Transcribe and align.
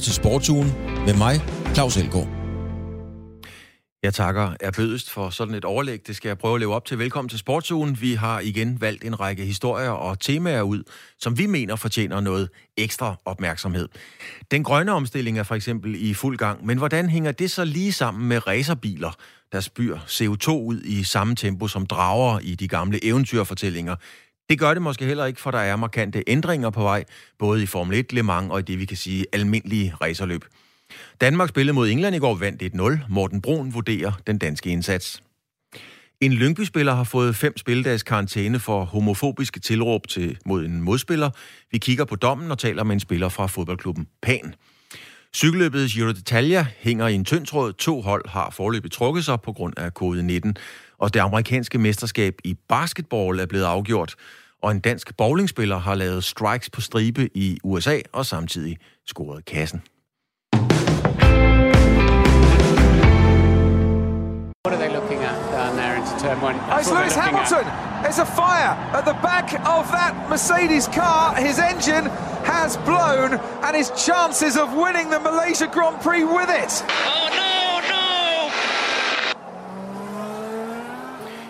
lytter 0.00 0.12
til 0.12 0.14
Sportsugen 0.14 0.72
med 1.06 1.14
mig, 1.14 1.40
Claus 1.74 1.96
Elgaard. 1.96 2.28
Jeg 4.02 4.14
takker 4.14 4.52
er 4.60 5.04
for 5.08 5.30
sådan 5.30 5.54
et 5.54 5.64
overlæg. 5.64 6.06
Det 6.06 6.16
skal 6.16 6.28
jeg 6.28 6.38
prøve 6.38 6.54
at 6.54 6.60
leve 6.60 6.74
op 6.74 6.84
til. 6.84 6.98
Velkommen 6.98 7.28
til 7.28 7.38
Sportsugen. 7.38 8.00
Vi 8.00 8.14
har 8.14 8.40
igen 8.40 8.80
valgt 8.80 9.04
en 9.04 9.20
række 9.20 9.44
historier 9.44 9.90
og 9.90 10.20
temaer 10.20 10.62
ud, 10.62 10.82
som 11.18 11.38
vi 11.38 11.46
mener 11.46 11.76
fortjener 11.76 12.20
noget 12.20 12.48
ekstra 12.76 13.14
opmærksomhed. 13.24 13.88
Den 14.50 14.64
grønne 14.64 14.92
omstilling 14.92 15.38
er 15.38 15.42
for 15.42 15.54
eksempel 15.54 16.10
i 16.10 16.14
fuld 16.14 16.38
gang, 16.38 16.66
men 16.66 16.78
hvordan 16.78 17.08
hænger 17.08 17.32
det 17.32 17.50
så 17.50 17.64
lige 17.64 17.92
sammen 17.92 18.28
med 18.28 18.46
racerbiler, 18.46 19.10
der 19.52 19.60
spyr 19.60 19.98
CO2 19.98 20.50
ud 20.50 20.80
i 20.84 21.04
samme 21.04 21.36
tempo 21.36 21.68
som 21.68 21.86
drager 21.86 22.38
i 22.38 22.54
de 22.54 22.68
gamle 22.68 23.04
eventyrfortællinger? 23.04 23.96
Det 24.50 24.58
gør 24.58 24.74
det 24.74 24.82
måske 24.82 25.04
heller 25.04 25.24
ikke, 25.24 25.40
for 25.40 25.50
der 25.50 25.58
er 25.58 25.76
markante 25.76 26.22
ændringer 26.26 26.70
på 26.70 26.82
vej, 26.82 27.04
både 27.38 27.62
i 27.62 27.66
Formel 27.66 27.98
1, 27.98 28.12
Le 28.12 28.22
Mans 28.22 28.50
og 28.50 28.58
i 28.58 28.62
det, 28.62 28.78
vi 28.78 28.84
kan 28.84 28.96
sige, 28.96 29.26
almindelige 29.32 29.94
racerløb. 30.00 30.44
Danmark 31.20 31.48
spillede 31.48 31.74
mod 31.74 31.88
England 31.88 32.16
i 32.16 32.18
går 32.18 32.34
vandt 32.34 32.62
1-0. 32.62 32.98
Morten 33.08 33.42
Brun 33.42 33.74
vurderer 33.74 34.12
den 34.26 34.38
danske 34.38 34.70
indsats. 34.70 35.22
En 36.20 36.32
Lyngby-spiller 36.32 36.94
har 36.94 37.04
fået 37.04 37.36
fem 37.36 37.56
spildags 37.56 38.02
karantæne 38.02 38.58
for 38.58 38.84
homofobiske 38.84 39.60
tilråb 39.60 40.06
til, 40.06 40.38
mod 40.46 40.64
en 40.64 40.82
modspiller. 40.82 41.30
Vi 41.70 41.78
kigger 41.78 42.04
på 42.04 42.16
dommen 42.16 42.50
og 42.50 42.58
taler 42.58 42.84
med 42.84 42.94
en 42.94 43.00
spiller 43.00 43.28
fra 43.28 43.46
fodboldklubben 43.46 44.06
Pan. 44.22 44.54
Cykelløbet 45.34 45.90
Giro 45.90 46.10
d'Italia 46.10 46.64
hænger 46.78 47.06
i 47.06 47.14
en 47.14 47.24
tynd 47.24 47.46
tråd. 47.46 47.72
To 47.72 48.00
hold 48.00 48.28
har 48.28 48.50
forløbet 48.50 48.92
trukket 48.92 49.24
sig 49.24 49.40
på 49.40 49.52
grund 49.52 49.74
af 49.76 49.90
covid-19. 50.02 50.52
Og 50.98 51.14
det 51.14 51.20
amerikanske 51.20 51.78
mesterskab 51.78 52.34
i 52.44 52.54
basketball 52.68 53.40
er 53.40 53.46
blevet 53.46 53.64
afgjort. 53.64 54.14
Og 54.62 54.70
en 54.70 54.80
dansk 54.80 55.16
bowlingspiller 55.16 55.78
har 55.78 55.94
lavet 55.94 56.24
strikes 56.24 56.70
på 56.70 56.80
stribe 56.80 57.28
i 57.34 57.58
USA 57.64 57.98
og 58.12 58.26
samtidig 58.26 58.76
scoret 59.06 59.44
kassen. 59.44 59.82
What 64.64 64.74
are 64.74 64.82
they 64.86 64.92
looking 64.98 65.20
at 65.24 65.36
down 65.58 65.76
there 65.76 65.96
into 65.96 66.12
turn 66.24 66.38
one? 66.42 66.56
Oh, 66.70 66.78
it's 66.80 66.90
Lewis 66.90 67.14
Hamilton. 67.14 67.66
At. 67.66 67.90
There's 68.02 68.18
a 68.18 68.26
fire 68.26 68.72
at 68.98 69.04
the 69.04 69.18
back 69.22 69.48
of 69.76 69.82
that 69.96 70.14
Mercedes 70.28 70.86
car. 70.86 71.34
His 71.34 71.58
engine 71.58 72.06
has 72.44 72.76
blown, 72.90 73.30
and 73.64 73.76
his 73.76 73.90
chances 74.06 74.56
of 74.56 74.74
winning 74.74 75.10
the 75.10 75.20
Malaysia 75.20 75.66
Grand 75.66 76.00
Prix 76.00 76.24
with 76.24 76.50
it. 76.62 76.72
Oh 77.06 77.28
no, 77.42 77.80
no! 77.94 78.06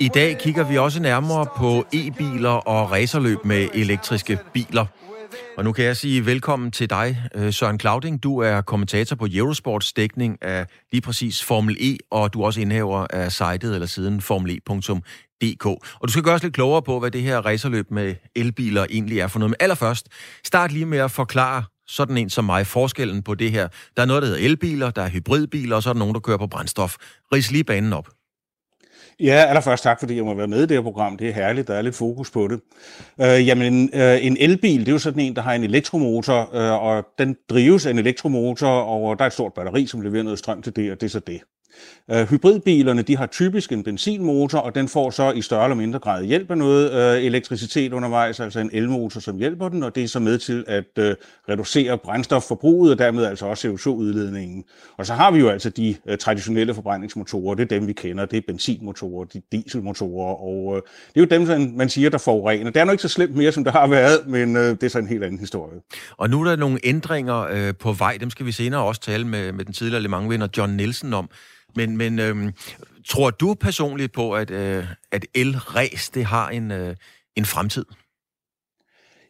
i 0.00 0.08
dag 0.08 0.38
kigger 0.38 0.64
vi 0.64 0.78
også 0.78 1.02
nærmere 1.02 1.46
på 1.56 1.86
e-biler 1.94 2.48
og 2.48 2.90
racerløb 2.90 3.44
med 3.44 3.68
elektriske 3.74 4.38
biler. 4.54 4.86
Og 5.56 5.64
nu 5.64 5.72
kan 5.72 5.84
jeg 5.84 5.96
sige 5.96 6.26
velkommen 6.26 6.70
til 6.70 6.90
dig, 6.90 7.22
øh, 7.34 7.52
Søren 7.52 7.80
Clauding. 7.80 8.22
Du 8.22 8.38
er 8.38 8.60
kommentator 8.60 9.16
på 9.16 9.26
Eurosports 9.32 9.92
dækning 9.92 10.38
af 10.42 10.66
lige 10.92 11.00
præcis 11.00 11.44
Formel 11.44 11.76
E, 11.80 11.96
og 12.10 12.32
du 12.34 12.42
er 12.42 12.46
også 12.46 12.60
indhaver 12.60 13.06
af 13.10 13.32
sitet 13.32 13.74
eller 13.74 13.86
siden 13.86 14.20
formel.e.dk. 14.20 15.66
Og 15.66 15.80
du 16.02 16.08
skal 16.08 16.22
gøre 16.22 16.34
os 16.34 16.42
lidt 16.42 16.54
klogere 16.54 16.82
på, 16.82 17.00
hvad 17.00 17.10
det 17.10 17.22
her 17.22 17.38
racerløb 17.38 17.90
med 17.90 18.14
elbiler 18.36 18.86
egentlig 18.90 19.20
er 19.20 19.26
for 19.26 19.38
noget. 19.38 19.50
Men 19.50 19.56
allerførst, 19.60 20.08
start 20.44 20.72
lige 20.72 20.86
med 20.86 20.98
at 20.98 21.10
forklare 21.10 21.64
sådan 21.86 22.16
en 22.16 22.30
som 22.30 22.44
mig 22.44 22.66
forskellen 22.66 23.22
på 23.22 23.34
det 23.34 23.50
her. 23.50 23.68
Der 23.96 24.02
er 24.02 24.06
noget, 24.06 24.22
der 24.22 24.28
hedder 24.28 24.44
elbiler, 24.44 24.90
der 24.90 25.02
er 25.02 25.08
hybridbiler, 25.08 25.76
og 25.76 25.82
så 25.82 25.88
er 25.88 25.92
der 25.92 25.98
nogen, 25.98 26.14
der 26.14 26.20
kører 26.20 26.38
på 26.38 26.46
brændstof. 26.46 26.96
Ris 27.32 27.50
lige 27.50 27.64
banen 27.64 27.92
op. 27.92 28.08
Ja, 29.20 29.44
allerførst 29.48 29.82
tak, 29.82 30.00
fordi 30.00 30.16
jeg 30.16 30.24
må 30.24 30.34
være 30.34 30.46
med 30.46 30.58
i 30.58 30.66
det 30.66 30.70
her 30.70 30.82
program. 30.82 31.16
Det 31.16 31.28
er 31.28 31.32
herligt, 31.32 31.68
der 31.68 31.74
er 31.74 31.82
lidt 31.82 31.94
fokus 31.94 32.30
på 32.30 32.48
det. 32.48 32.60
Øh, 33.20 33.46
jamen, 33.46 33.72
en, 33.72 33.90
øh, 33.94 34.26
en 34.26 34.36
elbil, 34.40 34.80
det 34.80 34.88
er 34.88 34.92
jo 34.92 34.98
sådan 34.98 35.20
en, 35.20 35.36
der 35.36 35.42
har 35.42 35.52
en 35.52 35.64
elektromotor, 35.64 36.54
øh, 36.54 36.82
og 36.82 37.04
den 37.18 37.36
drives 37.50 37.86
af 37.86 37.90
en 37.90 37.98
elektromotor, 37.98 38.68
og 38.68 39.18
der 39.18 39.24
er 39.24 39.26
et 39.26 39.32
stort 39.32 39.54
batteri, 39.54 39.86
som 39.86 40.00
leverer 40.00 40.22
noget 40.22 40.38
strøm 40.38 40.62
til 40.62 40.76
det, 40.76 40.92
og 40.92 41.00
det 41.00 41.06
er 41.06 41.10
så 41.10 41.20
det. 41.20 41.40
Øh, 42.10 42.28
hybridbilerne 42.28 43.02
de 43.02 43.16
har 43.16 43.26
typisk 43.26 43.72
en 43.72 43.82
benzinmotor, 43.82 44.58
og 44.58 44.74
den 44.74 44.88
får 44.88 45.10
så 45.10 45.32
i 45.32 45.42
større 45.42 45.64
eller 45.64 45.76
mindre 45.76 45.98
grad 45.98 46.24
hjælp 46.24 46.50
af 46.50 46.58
noget 46.58 46.92
øh, 46.92 47.24
elektricitet 47.24 47.92
undervejs, 47.92 48.40
altså 48.40 48.60
en 48.60 48.70
elmotor, 48.72 49.20
som 49.20 49.38
hjælper 49.38 49.68
den, 49.68 49.82
og 49.82 49.94
det 49.94 50.04
er 50.04 50.08
så 50.08 50.20
med 50.20 50.38
til 50.38 50.64
at 50.66 50.84
øh, 50.98 51.14
reducere 51.48 51.98
brændstofforbruget, 51.98 52.92
og 52.92 52.98
dermed 52.98 53.24
altså 53.24 53.46
også 53.46 53.68
CO2-udledningen. 53.68 54.64
Og 54.96 55.06
så 55.06 55.14
har 55.14 55.30
vi 55.30 55.38
jo 55.38 55.48
altså 55.48 55.70
de 55.70 55.96
øh, 56.08 56.18
traditionelle 56.18 56.74
forbrændingsmotorer, 56.74 57.54
det 57.54 57.62
er 57.62 57.78
dem, 57.78 57.86
vi 57.86 57.92
kender, 57.92 58.26
det 58.26 58.36
er 58.36 58.42
benzinmotorer, 58.46 59.24
de 59.24 59.42
dieselmotorer, 59.52 60.34
og 60.34 60.82
det 61.14 61.20
er 61.20 61.24
jo 61.24 61.38
dem, 61.38 61.46
som 61.46 61.72
man 61.76 61.88
siger, 61.88 62.10
der 62.10 62.18
forurener. 62.18 62.70
Det 62.70 62.80
er 62.80 62.84
nok 62.84 62.92
ikke 62.92 63.02
så 63.02 63.08
slemt 63.08 63.36
mere, 63.36 63.52
som 63.52 63.64
det 63.64 63.72
har 63.72 63.86
været, 63.86 64.26
men 64.26 64.54
det 64.54 64.82
er 64.82 64.88
så 64.88 64.98
en 64.98 65.06
helt 65.06 65.24
anden 65.24 65.40
historie. 65.40 65.80
Og 66.16 66.30
nu 66.30 66.40
er 66.40 66.44
der 66.44 66.56
nogle 66.56 66.78
ændringer 66.84 67.72
på 67.72 67.92
vej, 67.92 68.16
dem 68.20 68.30
skal 68.30 68.46
vi 68.46 68.52
senere 68.52 68.82
også 68.82 69.00
tale 69.00 69.26
med, 69.26 69.52
med 69.52 69.64
den 69.64 69.74
tidligere 69.74 70.02
Le 70.02 70.08
Mans-vinder 70.08 70.48
John 70.56 70.72
Nielsen 70.76 71.14
om. 71.14 71.28
Men, 71.76 71.96
men 71.96 72.18
øhm, 72.18 72.52
tror 73.06 73.30
du 73.30 73.54
personligt 73.54 74.12
på, 74.12 74.34
at, 74.34 74.50
øh, 74.50 74.84
at 75.12 75.26
el-ræs, 75.34 76.10
det 76.10 76.24
har 76.24 76.48
en, 76.48 76.70
øh, 76.70 76.96
en 77.36 77.44
fremtid? 77.44 77.84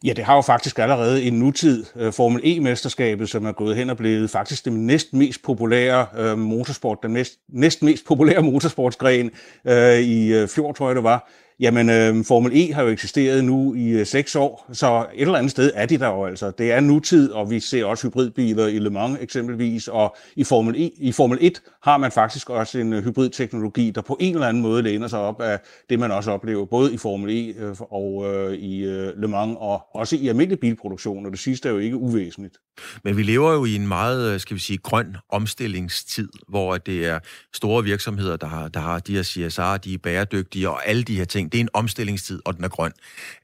Ja, 0.03 0.13
det 0.13 0.23
har 0.23 0.35
jo 0.35 0.41
faktisk 0.41 0.79
allerede 0.79 1.23
en 1.23 1.39
nutid. 1.39 1.85
Øh, 1.95 2.13
Formel 2.13 2.41
E-mesterskabet, 2.43 3.29
som 3.29 3.45
er 3.45 3.51
gået 3.51 3.75
hen 3.75 3.89
og 3.89 3.97
blevet 3.97 4.29
faktisk 4.29 4.65
den 4.65 4.87
næst 4.87 5.13
mest 5.13 5.43
populære 5.43 6.07
øh, 6.17 6.37
motorsport, 6.37 6.97
den 7.03 7.11
næst, 7.11 7.33
næst 7.49 7.83
mest 7.83 8.05
populære 8.05 8.41
motorsportsgren 8.41 9.31
øh, 9.67 9.99
i 9.99 10.33
øh, 10.33 10.47
fjor, 10.47 10.73
tror 10.73 10.87
jeg 10.87 10.95
det 10.95 11.03
var, 11.03 11.29
Jamen, 11.59 11.89
øh, 11.89 12.25
Formel 12.25 12.51
E 12.55 12.73
har 12.73 12.83
jo 12.83 12.89
eksisteret 12.89 13.43
nu 13.43 13.73
i 13.73 13.89
øh, 13.89 14.05
seks 14.05 14.35
år, 14.35 14.69
så 14.73 15.05
et 15.13 15.21
eller 15.21 15.37
andet 15.37 15.51
sted 15.51 15.71
er 15.75 15.85
de 15.85 15.97
der 15.97 16.07
jo 16.07 16.25
altså. 16.25 16.51
Det 16.51 16.71
er 16.71 16.79
nutid, 16.79 17.31
og 17.31 17.49
vi 17.49 17.59
ser 17.59 17.85
også 17.85 18.07
hybridbiler 18.07 18.67
i 18.67 18.79
Le 18.79 18.89
Mans 18.89 19.17
eksempelvis, 19.21 19.87
og 19.87 20.15
i 20.35 20.43
Formel, 20.43 20.75
e, 20.75 20.89
i 20.97 21.11
Formel 21.11 21.37
1 21.41 21.61
har 21.83 21.97
man 21.97 22.11
faktisk 22.11 22.49
også 22.49 22.79
en 22.79 22.93
øh, 22.93 23.03
hybridteknologi, 23.03 23.91
der 23.91 24.01
på 24.01 24.17
en 24.19 24.33
eller 24.33 24.47
anden 24.47 24.63
måde 24.63 24.81
læner 24.81 25.07
sig 25.07 25.19
op 25.19 25.41
af 25.41 25.59
det, 25.89 25.99
man 25.99 26.11
også 26.11 26.31
oplever, 26.31 26.65
både 26.65 26.93
i 26.93 26.97
Formel 26.97 27.29
E 27.29 27.53
øh, 27.59 27.75
og 27.79 28.35
øh, 28.35 28.53
i 28.53 28.83
øh, 28.83 29.21
Le 29.21 29.27
Mans, 29.27 29.57
og 29.59 29.81
også 29.93 30.15
i 30.15 30.27
almindelig 30.27 30.59
bilproduktion, 30.59 31.25
og 31.25 31.31
det 31.31 31.39
sidste 31.39 31.69
er 31.69 31.73
jo 31.73 31.79
ikke 31.79 31.97
uvæsentligt. 31.97 32.57
Men 33.03 33.17
vi 33.17 33.23
lever 33.23 33.53
jo 33.53 33.65
i 33.65 33.75
en 33.75 33.87
meget, 33.87 34.33
øh, 34.33 34.39
skal 34.39 34.55
vi 34.55 34.59
sige, 34.59 34.77
grøn 34.77 35.17
omstillingstid, 35.29 36.29
hvor 36.47 36.77
det 36.77 37.05
er 37.05 37.19
store 37.53 37.83
virksomheder, 37.83 38.37
der 38.37 38.47
har, 38.47 38.67
der 38.67 38.79
har 38.79 38.99
de 38.99 39.15
her 39.15 39.23
CSR, 39.23 39.77
de 39.77 39.93
er 39.93 39.97
bæredygtige 40.03 40.69
og 40.69 40.87
alle 40.87 41.03
de 41.03 41.17
her 41.17 41.25
ting. 41.25 41.46
Det 41.49 41.57
er 41.57 41.61
en 41.61 41.69
omstillingstid, 41.73 42.41
og 42.45 42.55
den 42.55 42.63
er 42.63 42.67
grøn. 42.67 42.91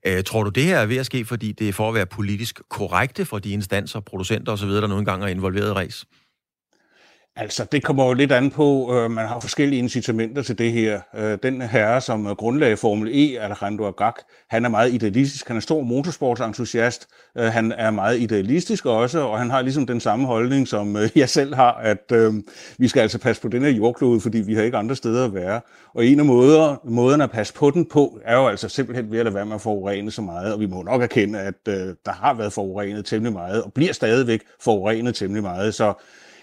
Øh, 0.06 0.24
tror 0.24 0.44
du, 0.44 0.50
det 0.50 0.64
her 0.64 0.78
er 0.78 0.86
ved 0.86 0.98
at 0.98 1.06
ske, 1.06 1.26
fordi 1.26 1.52
det 1.52 1.70
er 1.70 1.74
for 1.74 1.90
at 1.90 1.96
være 1.96 2.06
politisk 2.06 2.62
korrekte 2.70 3.26
for 3.26 3.40
de 3.40 3.52
instanser, 3.52 4.00
producenter 4.00 4.52
osv., 4.52 4.70
der 4.70 4.88
nogle 4.88 5.06
gange 5.06 5.26
er 5.26 5.30
involveret 5.30 5.70
i 5.70 5.72
race? 5.72 6.06
Altså, 7.36 7.66
det 7.72 7.84
kommer 7.84 8.06
jo 8.06 8.14
lidt 8.14 8.32
an 8.32 8.52
på, 8.52 8.96
øh, 8.96 9.12
man 9.12 9.28
har 9.28 9.40
forskellige 9.40 9.80
incitamenter 9.80 10.42
til 10.42 10.58
det 10.58 10.72
her. 10.72 11.02
Øh, 11.16 11.38
den 11.44 11.62
herre, 11.62 12.02
som 12.02 12.36
grundlagde 12.36 12.78
Formel 12.78 13.10
E, 13.14 13.40
Alejandro 13.40 13.86
Agag, 13.86 14.14
han 14.50 14.66
er 14.66 14.70
meget 14.70 14.94
idealistisk. 14.94 15.48
Han 15.48 15.58
er 15.58 15.62
stor 15.62 15.82
motorsportsentusiast. 15.82 17.08
Øh, 17.38 17.46
han 17.46 17.72
er 17.72 17.92
meget 17.92 18.20
idealistisk 18.20 18.86
også, 18.86 19.20
og 19.20 19.40
han 19.40 19.50
har 19.50 19.62
ligesom 19.62 19.86
den 19.86 20.00
samme 20.00 20.26
holdning, 20.28 20.68
som 20.68 20.96
øh, 20.96 21.10
jeg 21.16 21.30
selv 21.30 21.56
har, 21.56 21.74
at 21.74 22.12
øh, 22.12 22.34
vi 22.78 22.88
skal 22.88 23.02
altså 23.02 23.20
passe 23.20 23.42
på 23.42 23.48
den 23.48 23.62
her 23.64 23.72
jordklode, 23.72 24.22
fordi 24.22 24.38
vi 24.38 24.56
har 24.56 24.64
ikke 24.64 24.78
andre 24.78 24.96
steder 24.96 25.26
at 25.26 25.34
være. 25.34 25.62
Og 25.94 26.06
en 26.06 26.20
af 26.20 26.26
måder, 26.26 26.82
måderne 26.84 27.24
at 27.24 27.32
passe 27.32 27.54
på 27.54 27.72
den 27.72 27.86
på, 27.86 28.20
er 28.26 28.36
jo 28.36 28.48
altså 28.48 28.70
simpelthen 28.70 29.12
ved 29.12 29.20
at 29.20 29.26
lade 29.26 29.36
være 29.36 29.46
med 29.46 29.56
at 29.56 29.62
forurene 29.62 30.12
så 30.12 30.22
meget. 30.22 30.54
Og 30.54 30.60
vi 30.60 30.66
må 30.66 30.82
nok 30.82 31.02
erkende, 31.02 31.40
at 31.40 31.68
øh, 31.68 31.96
der 32.06 32.12
har 32.12 32.34
været 32.34 32.54
forurenet 32.54 33.06
temmelig 33.06 33.34
meget, 33.34 33.64
og 33.64 33.74
bliver 33.74 33.94
stadigvæk 33.94 34.42
forurenet 34.60 35.16
temmelig 35.16 35.44
meget. 35.44 35.76
Så 35.76 35.94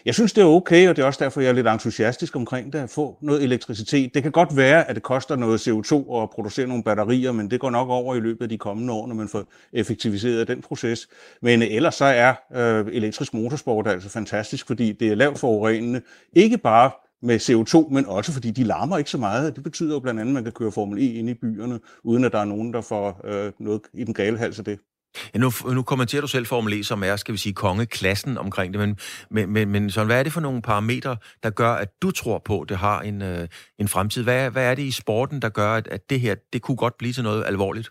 jeg 0.04 0.14
synes, 0.14 0.32
det 0.32 0.42
er 0.42 0.46
okay, 0.46 0.88
og 0.88 0.96
det 0.96 1.02
er 1.02 1.06
også 1.06 1.24
derfor, 1.24 1.40
jeg 1.40 1.48
er 1.48 1.52
lidt 1.52 1.66
entusiastisk 1.66 2.36
omkring 2.36 2.72
det, 2.72 2.78
at 2.78 2.90
få 2.90 3.18
noget 3.20 3.42
elektricitet. 3.42 4.14
Det 4.14 4.22
kan 4.22 4.32
godt 4.32 4.56
være, 4.56 4.88
at 4.88 4.94
det 4.94 5.02
koster 5.02 5.36
noget 5.36 5.68
CO2 5.68 6.22
at 6.22 6.30
producere 6.30 6.66
nogle 6.66 6.82
batterier, 6.82 7.32
men 7.32 7.50
det 7.50 7.60
går 7.60 7.70
nok 7.70 7.88
over 7.88 8.14
i 8.14 8.20
løbet 8.20 8.42
af 8.42 8.48
de 8.48 8.58
kommende 8.58 8.92
år, 8.92 9.06
når 9.06 9.14
man 9.14 9.28
får 9.28 9.44
effektiviseret 9.72 10.48
den 10.48 10.62
proces. 10.62 11.08
Men 11.42 11.62
ellers 11.62 11.94
så 11.94 12.04
er 12.04 12.34
øh, 12.54 12.86
elektrisk 12.92 13.34
motorsport 13.34 13.86
altså 13.86 14.08
fantastisk, 14.08 14.66
fordi 14.66 14.92
det 14.92 15.08
er 15.08 15.14
lavt 15.14 15.38
forurenende. 15.38 16.00
Ikke 16.32 16.58
bare 16.58 16.90
med 17.22 17.40
CO2, 17.40 17.94
men 17.94 18.06
også 18.06 18.32
fordi 18.32 18.50
de 18.50 18.64
larmer 18.64 18.98
ikke 18.98 19.10
så 19.10 19.18
meget. 19.18 19.56
Det 19.56 19.64
betyder 19.64 19.94
jo 19.94 20.00
blandt 20.00 20.20
andet, 20.20 20.30
at 20.30 20.34
man 20.34 20.44
kan 20.44 20.52
køre 20.52 20.72
Formel 20.72 20.98
E 20.98 21.12
ind 21.12 21.28
i 21.30 21.34
byerne, 21.34 21.80
uden 22.04 22.24
at 22.24 22.32
der 22.32 22.38
er 22.38 22.44
nogen, 22.44 22.72
der 22.72 22.80
får 22.80 23.20
øh, 23.24 23.52
noget 23.58 23.80
i 23.94 24.04
den 24.04 24.14
gale 24.14 24.38
hals 24.38 24.58
af 24.58 24.64
det. 24.64 24.78
Ja, 25.34 25.38
nu, 25.38 25.50
nu 25.72 25.82
kommenterer 25.82 26.20
du 26.20 26.26
selv 26.26 26.46
Formel 26.46 26.80
E, 26.80 26.84
som 26.84 27.02
er, 27.02 27.16
skal 27.16 27.32
vi 27.32 27.38
sige, 27.38 27.52
kongeklassen 27.52 28.38
omkring 28.38 28.74
det, 28.74 28.80
men, 28.80 28.96
men, 29.30 29.50
men, 29.50 29.68
men 29.68 29.90
sådan, 29.90 30.06
hvad 30.06 30.18
er 30.18 30.22
det 30.22 30.32
for 30.32 30.40
nogle 30.40 30.62
parametre, 30.62 31.16
der 31.42 31.50
gør, 31.50 31.72
at 31.72 31.88
du 32.02 32.10
tror 32.10 32.38
på, 32.38 32.60
at 32.60 32.68
det 32.68 32.76
har 32.76 33.00
en, 33.00 33.22
øh, 33.22 33.48
en 33.78 33.88
fremtid? 33.88 34.22
Hvad, 34.22 34.50
hvad 34.50 34.64
er 34.64 34.74
det 34.74 34.82
i 34.82 34.90
sporten, 34.90 35.42
der 35.42 35.48
gør, 35.48 35.74
at, 35.74 35.88
at 35.88 36.10
det 36.10 36.20
her, 36.20 36.34
det 36.52 36.62
kunne 36.62 36.76
godt 36.76 36.98
blive 36.98 37.12
til 37.12 37.22
noget 37.22 37.44
alvorligt? 37.46 37.90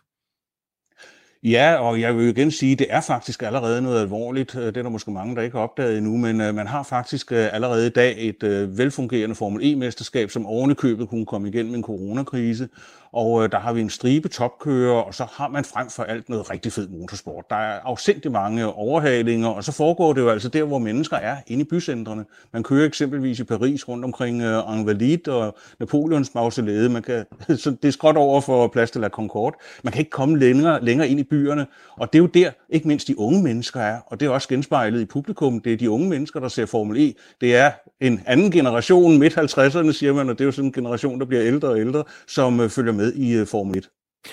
Ja, 1.44 1.76
og 1.76 2.02
jeg 2.02 2.18
vil 2.18 2.28
igen 2.28 2.52
sige, 2.52 2.72
at 2.72 2.80
det 2.80 2.88
er 2.90 3.02
faktisk 3.02 3.44
allerede 3.44 3.82
noget 3.82 4.02
alvorligt. 4.02 4.56
Øh, 4.56 4.62
det 4.62 4.78
er 4.78 4.82
der 4.82 4.90
måske 4.90 5.12
mange, 5.12 5.36
der 5.36 5.42
ikke 5.42 5.58
har 5.58 5.64
opdaget 5.64 5.98
endnu, 5.98 6.18
men 6.18 6.42
øh, 6.42 6.56
man 6.56 6.68
har 6.68 6.84
faktisk 6.84 7.32
øh, 7.32 7.54
allerede 7.54 7.88
i 7.88 7.90
dag 7.90 8.16
et 8.18 8.70
velfungerende 8.78 9.36
Formel 9.36 9.64
E-mesterskab, 9.64 10.30
som 10.30 10.46
ovenikøbet 10.46 11.10
kunne 11.10 11.26
komme 11.26 11.48
igennem 11.48 11.76
en 11.76 11.84
coronakrise 11.84 12.70
og 13.14 13.44
øh, 13.44 13.52
der 13.52 13.60
har 13.60 13.74
vi 13.74 13.82
en 13.82 13.90
stribe 13.90 14.28
topkører, 14.28 15.02
og 15.02 15.14
så 15.14 15.26
har 15.32 15.48
man 15.48 15.66
frem 15.66 15.90
for 15.90 16.04
alt 16.04 16.30
noget 16.30 16.50
rigtig 16.50 16.72
fed 16.72 16.88
motorsport. 16.88 17.46
Der 17.50 17.56
er 17.56 17.80
afsindig 17.84 18.32
mange 18.32 18.66
overhalinger, 18.66 19.48
og 19.48 19.64
så 19.64 19.72
foregår 19.72 20.14
det 20.14 20.22
jo 20.22 20.30
altså 20.30 20.50
der, 20.50 20.64
hvor 20.64 20.80
mennesker 20.80 21.18
er, 21.18 21.38
inde 21.48 21.62
i 21.62 21.66
bycentrene. 21.70 22.26
Man 22.54 22.64
kører 22.64 22.86
eksempelvis 22.86 23.40
i 23.40 23.44
Paris 23.44 23.88
rundt 23.88 24.06
omkring 24.06 24.42
øh, 24.42 24.80
Invalides 24.80 25.28
og 25.28 25.58
Napoleons 25.80 26.36
mausoleet. 26.36 26.92
Man 26.92 27.02
kan, 27.02 27.26
så 27.64 27.70
det 27.82 27.88
er 27.88 27.92
skråt 27.92 28.18
over 28.18 28.42
for 28.42 28.68
Place 28.68 28.94
de 28.94 29.00
la 29.00 29.10
Concorde. 29.10 29.58
Man 29.84 29.94
kan 29.94 30.00
ikke 30.00 30.12
komme 30.12 30.40
længere, 30.40 30.86
længere 30.86 31.10
ind 31.10 31.20
i 31.20 31.24
byerne, 31.24 31.68
og 31.98 32.14
det 32.14 32.20
er 32.20 32.24
jo 32.24 32.28
der, 32.28 32.52
ikke 32.70 32.88
mindst 32.88 33.08
de 33.08 33.20
unge 33.20 33.44
mennesker 33.44 33.80
er, 33.80 34.00
og 34.08 34.20
det 34.20 34.26
er 34.26 34.30
også 34.30 34.48
genspejlet 34.48 35.02
i 35.02 35.06
publikum. 35.06 35.60
Det 35.60 35.74
er 35.74 35.78
de 35.78 35.90
unge 35.90 36.10
mennesker, 36.10 36.40
der 36.40 36.48
ser 36.48 36.66
Formel 36.66 37.10
E. 37.10 37.14
Det 37.42 37.56
er 37.56 37.72
en 38.02 38.22
anden 38.26 38.52
generation, 38.52 39.20
midt 39.20 39.38
50'erne 39.38 39.92
siger 39.92 40.14
man, 40.14 40.30
og 40.30 40.38
det 40.38 40.42
er 40.42 40.46
jo 40.46 40.52
sådan 40.52 40.66
en 40.66 40.72
generation, 40.72 41.20
der 41.20 41.26
bliver 41.26 41.44
ældre 41.44 41.68
og 41.68 41.80
ældre, 41.80 42.04
som 42.28 42.60
øh, 42.60 42.70
følger 42.70 42.94
med 43.00 43.14
i 43.14 43.34
øh, 43.34 43.48
Formel 43.48 43.78
1. 43.78 43.90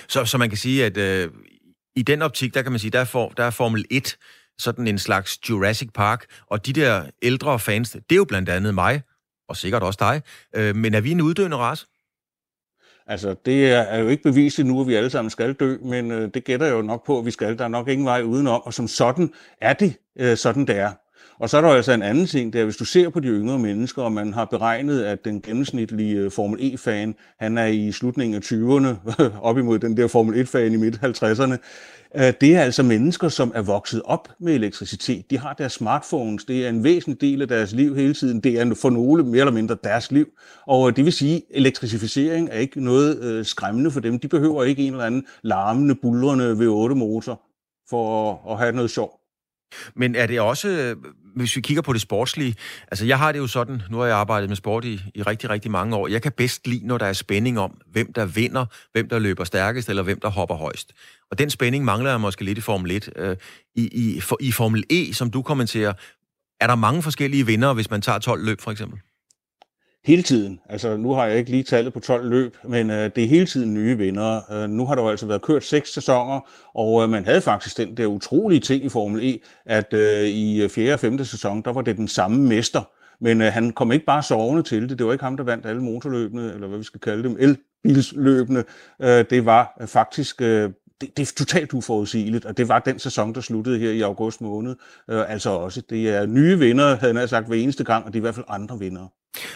Så, 0.07 0.25
så 0.25 0.37
man 0.37 0.49
kan 0.49 0.57
sige, 0.57 0.85
at 0.85 0.97
øh, 0.97 1.29
i 1.95 2.01
den 2.01 2.21
optik, 2.21 2.53
der 2.53 2.61
kan 2.61 2.71
man 2.71 2.79
sige, 2.79 2.91
der 2.91 2.99
er, 2.99 3.05
for, 3.05 3.29
der 3.37 3.43
er 3.43 3.49
Formel 3.49 3.85
1 3.91 4.17
sådan 4.59 4.87
en 4.87 4.99
slags 4.99 5.49
Jurassic 5.49 5.89
Park, 5.93 6.25
og 6.47 6.65
de 6.65 6.73
der 6.73 7.03
ældre 7.21 7.59
fans, 7.59 7.91
det 7.91 8.11
er 8.11 8.15
jo 8.15 8.25
blandt 8.25 8.49
andet 8.49 8.73
mig, 8.73 9.01
og 9.49 9.57
sikkert 9.57 9.83
også 9.83 9.97
dig, 9.99 10.21
øh, 10.55 10.75
men 10.75 10.93
er 10.93 11.01
vi 11.01 11.11
en 11.11 11.21
uddøende 11.21 11.57
race? 11.57 11.85
Altså, 13.07 13.35
det 13.45 13.71
er 13.71 13.97
jo 13.97 14.07
ikke 14.07 14.23
bevist 14.23 14.59
nu, 14.59 14.81
at 14.81 14.87
vi 14.87 14.95
alle 14.95 15.09
sammen 15.09 15.29
skal 15.29 15.53
dø, 15.53 15.77
men 15.83 16.11
øh, 16.11 16.29
det 16.33 16.43
gætter 16.43 16.67
jo 16.67 16.81
nok 16.81 17.05
på, 17.05 17.19
at 17.19 17.25
vi 17.25 17.31
skal. 17.31 17.57
Der 17.57 17.63
er 17.63 17.67
nok 17.67 17.87
ingen 17.87 18.05
vej 18.05 18.21
udenom, 18.21 18.61
og 18.61 18.73
som 18.73 18.87
sådan 18.87 19.33
er 19.61 19.73
det 19.73 19.95
øh, 20.19 20.37
sådan, 20.37 20.67
det 20.67 20.77
er. 20.77 20.91
Og 21.39 21.49
så 21.49 21.57
er 21.57 21.61
der 21.61 21.69
altså 21.69 21.91
en 21.91 22.01
anden 22.01 22.25
ting, 22.25 22.53
det 22.53 22.61
er, 22.61 22.65
hvis 22.65 22.77
du 22.77 22.85
ser 22.85 23.09
på 23.09 23.19
de 23.19 23.27
yngre 23.27 23.59
mennesker, 23.59 24.01
og 24.01 24.11
man 24.11 24.33
har 24.33 24.45
beregnet, 24.45 25.03
at 25.03 25.25
den 25.25 25.41
gennemsnitlige 25.41 26.15
øh, 26.15 26.31
Formel 26.31 26.73
E-fan, 26.73 27.15
han 27.39 27.57
er 27.57 27.65
i 27.65 27.91
slutningen 27.91 28.35
af 28.35 28.41
20'erne, 28.41 29.23
op 29.47 29.57
imod 29.57 29.79
den 29.79 29.97
der 29.97 30.07
Formel 30.07 30.41
1-fan 30.41 30.73
i 30.73 30.77
midt-50'erne, 30.77 31.57
øh, 32.15 32.33
det 32.41 32.55
er 32.55 32.61
altså 32.61 32.83
mennesker, 32.83 33.29
som 33.29 33.51
er 33.55 33.61
vokset 33.61 34.01
op 34.05 34.29
med 34.39 34.53
elektricitet. 34.53 35.31
De 35.31 35.37
har 35.37 35.53
deres 35.53 35.73
smartphones, 35.73 36.45
det 36.45 36.65
er 36.65 36.69
en 36.69 36.83
væsentlig 36.83 37.21
del 37.21 37.41
af 37.41 37.47
deres 37.47 37.71
liv 37.71 37.95
hele 37.95 38.13
tiden. 38.13 38.39
Det 38.39 38.59
er 38.59 38.75
for 38.81 38.89
nogle 38.89 39.23
mere 39.23 39.39
eller 39.39 39.51
mindre 39.53 39.77
deres 39.83 40.11
liv. 40.11 40.27
Og 40.67 40.89
øh, 40.89 40.95
det 40.95 41.05
vil 41.05 41.13
sige, 41.13 41.35
at 41.35 41.41
elektrificering 41.49 42.49
er 42.51 42.57
ikke 42.59 42.83
noget 42.83 43.47
skræmmende 43.47 43.91
for 43.91 43.99
dem. 43.99 44.19
De 44.19 44.27
behøver 44.27 44.63
ikke 44.63 44.87
en 44.87 44.93
eller 44.93 45.05
anden 45.05 45.25
larmende, 45.41 45.95
bulrende 45.95 46.51
V8-motor 46.51 47.41
for 47.89 48.33
at 48.51 48.57
have 48.57 48.71
noget 48.71 48.91
sjov. 48.91 49.19
Men 49.95 50.15
er 50.15 50.27
det 50.27 50.39
også, 50.39 50.95
hvis 51.37 51.55
vi 51.55 51.61
kigger 51.61 51.81
på 51.81 51.93
det 51.93 52.01
sportslige, 52.01 52.55
altså 52.91 53.05
jeg 53.05 53.19
har 53.19 53.31
det 53.31 53.39
jo 53.39 53.47
sådan, 53.47 53.81
nu 53.89 53.97
har 53.97 54.05
jeg 54.05 54.17
arbejdet 54.17 54.49
med 54.49 54.57
sport 54.57 54.85
i, 54.85 55.01
i 55.15 55.21
rigtig, 55.21 55.49
rigtig 55.49 55.71
mange 55.71 55.95
år, 55.95 56.07
jeg 56.07 56.21
kan 56.21 56.31
bedst 56.31 56.67
lide, 56.67 56.87
når 56.87 56.97
der 56.97 57.05
er 57.05 57.13
spænding 57.13 57.59
om, 57.59 57.81
hvem 57.91 58.13
der 58.13 58.25
vinder, 58.25 58.65
hvem 58.91 59.09
der 59.09 59.19
løber 59.19 59.43
stærkest, 59.43 59.89
eller 59.89 60.03
hvem 60.03 60.19
der 60.19 60.29
hopper 60.29 60.55
højst. 60.55 60.93
Og 61.31 61.39
den 61.39 61.49
spænding 61.49 61.85
mangler 61.85 62.09
jeg 62.09 62.21
måske 62.21 62.43
lidt 62.43 62.57
i 62.57 62.61
Formel 62.61 62.91
1. 62.91 63.09
Øh, 63.15 63.37
I, 63.75 63.87
i, 63.87 64.19
for, 64.19 64.37
I 64.39 64.51
Formel 64.51 64.83
E, 64.89 65.13
som 65.13 65.31
du 65.31 65.41
kommenterer, 65.41 65.93
er 66.61 66.67
der 66.67 66.75
mange 66.75 67.03
forskellige 67.03 67.45
vinder, 67.45 67.73
hvis 67.73 67.89
man 67.89 68.01
tager 68.01 68.19
12 68.19 68.45
løb 68.45 68.61
for 68.61 68.71
eksempel? 68.71 68.99
Hele 70.07 70.23
tiden. 70.23 70.59
Altså, 70.69 70.97
nu 70.97 71.13
har 71.13 71.25
jeg 71.25 71.37
ikke 71.37 71.51
lige 71.51 71.63
tallet 71.63 71.93
på 71.93 71.99
12 71.99 72.29
løb, 72.29 72.57
men 72.63 72.89
øh, 72.91 73.11
det 73.15 73.23
er 73.23 73.27
hele 73.27 73.45
tiden 73.45 73.73
nye 73.73 73.97
vinder. 73.97 74.51
Øh, 74.51 74.69
nu 74.69 74.85
har 74.85 74.95
der 74.95 75.01
jo 75.01 75.09
altså 75.09 75.25
været 75.25 75.41
kørt 75.41 75.63
seks 75.63 75.93
sæsoner, 75.93 76.49
og 76.75 77.03
øh, 77.03 77.09
man 77.09 77.25
havde 77.25 77.41
faktisk 77.41 77.77
den 77.77 77.97
der 77.97 78.05
utrolige 78.05 78.59
ting 78.59 78.85
i 78.85 78.89
Formel 78.89 79.23
E, 79.23 79.39
at 79.65 79.93
øh, 79.93 80.23
i 80.23 80.63
øh, 80.63 80.69
4. 80.69 80.93
og 80.93 80.99
5. 80.99 81.23
sæson, 81.23 81.61
der 81.61 81.73
var 81.73 81.81
det 81.81 81.97
den 81.97 82.07
samme 82.07 82.47
mester, 82.47 82.81
men 83.21 83.41
øh, 83.41 83.53
han 83.53 83.71
kom 83.71 83.91
ikke 83.91 84.05
bare 84.05 84.23
sovende 84.23 84.63
til 84.63 84.89
det. 84.89 84.99
Det 84.99 85.07
var 85.07 85.11
ikke 85.11 85.23
ham, 85.23 85.37
der 85.37 85.43
vandt 85.43 85.65
alle 85.65 85.81
motorløbene, 85.81 86.53
eller 86.53 86.67
hvad 86.67 86.77
vi 86.77 86.83
skal 86.83 86.99
kalde 86.99 87.23
dem, 87.23 87.37
elbilsløbene. 87.39 88.63
Øh, 89.01 89.25
det 89.29 89.45
var 89.45 89.77
øh, 89.81 89.87
faktisk 89.87 90.41
øh, 90.41 90.69
det, 91.01 91.17
det 91.17 91.29
er 91.29 91.33
totalt 91.37 91.73
uforudsigeligt, 91.73 92.45
og 92.45 92.57
det 92.57 92.67
var 92.67 92.79
den 92.79 92.99
sæson, 92.99 93.35
der 93.35 93.41
sluttede 93.41 93.79
her 93.79 93.91
i 93.91 94.01
august 94.01 94.41
måned. 94.41 94.75
Øh, 95.09 95.31
altså 95.31 95.49
også, 95.49 95.81
det 95.89 96.09
er 96.09 96.25
nye 96.25 96.59
vinder, 96.59 96.95
havde 96.95 97.19
jeg 97.19 97.29
sagt, 97.29 97.47
hver 97.47 97.55
eneste 97.55 97.83
gang, 97.83 98.05
og 98.05 98.13
det 98.13 98.17
er 98.17 98.21
i 98.21 98.21
hvert 98.21 98.35
fald 98.35 98.45
andre 98.49 98.79
vinder. 98.79 99.07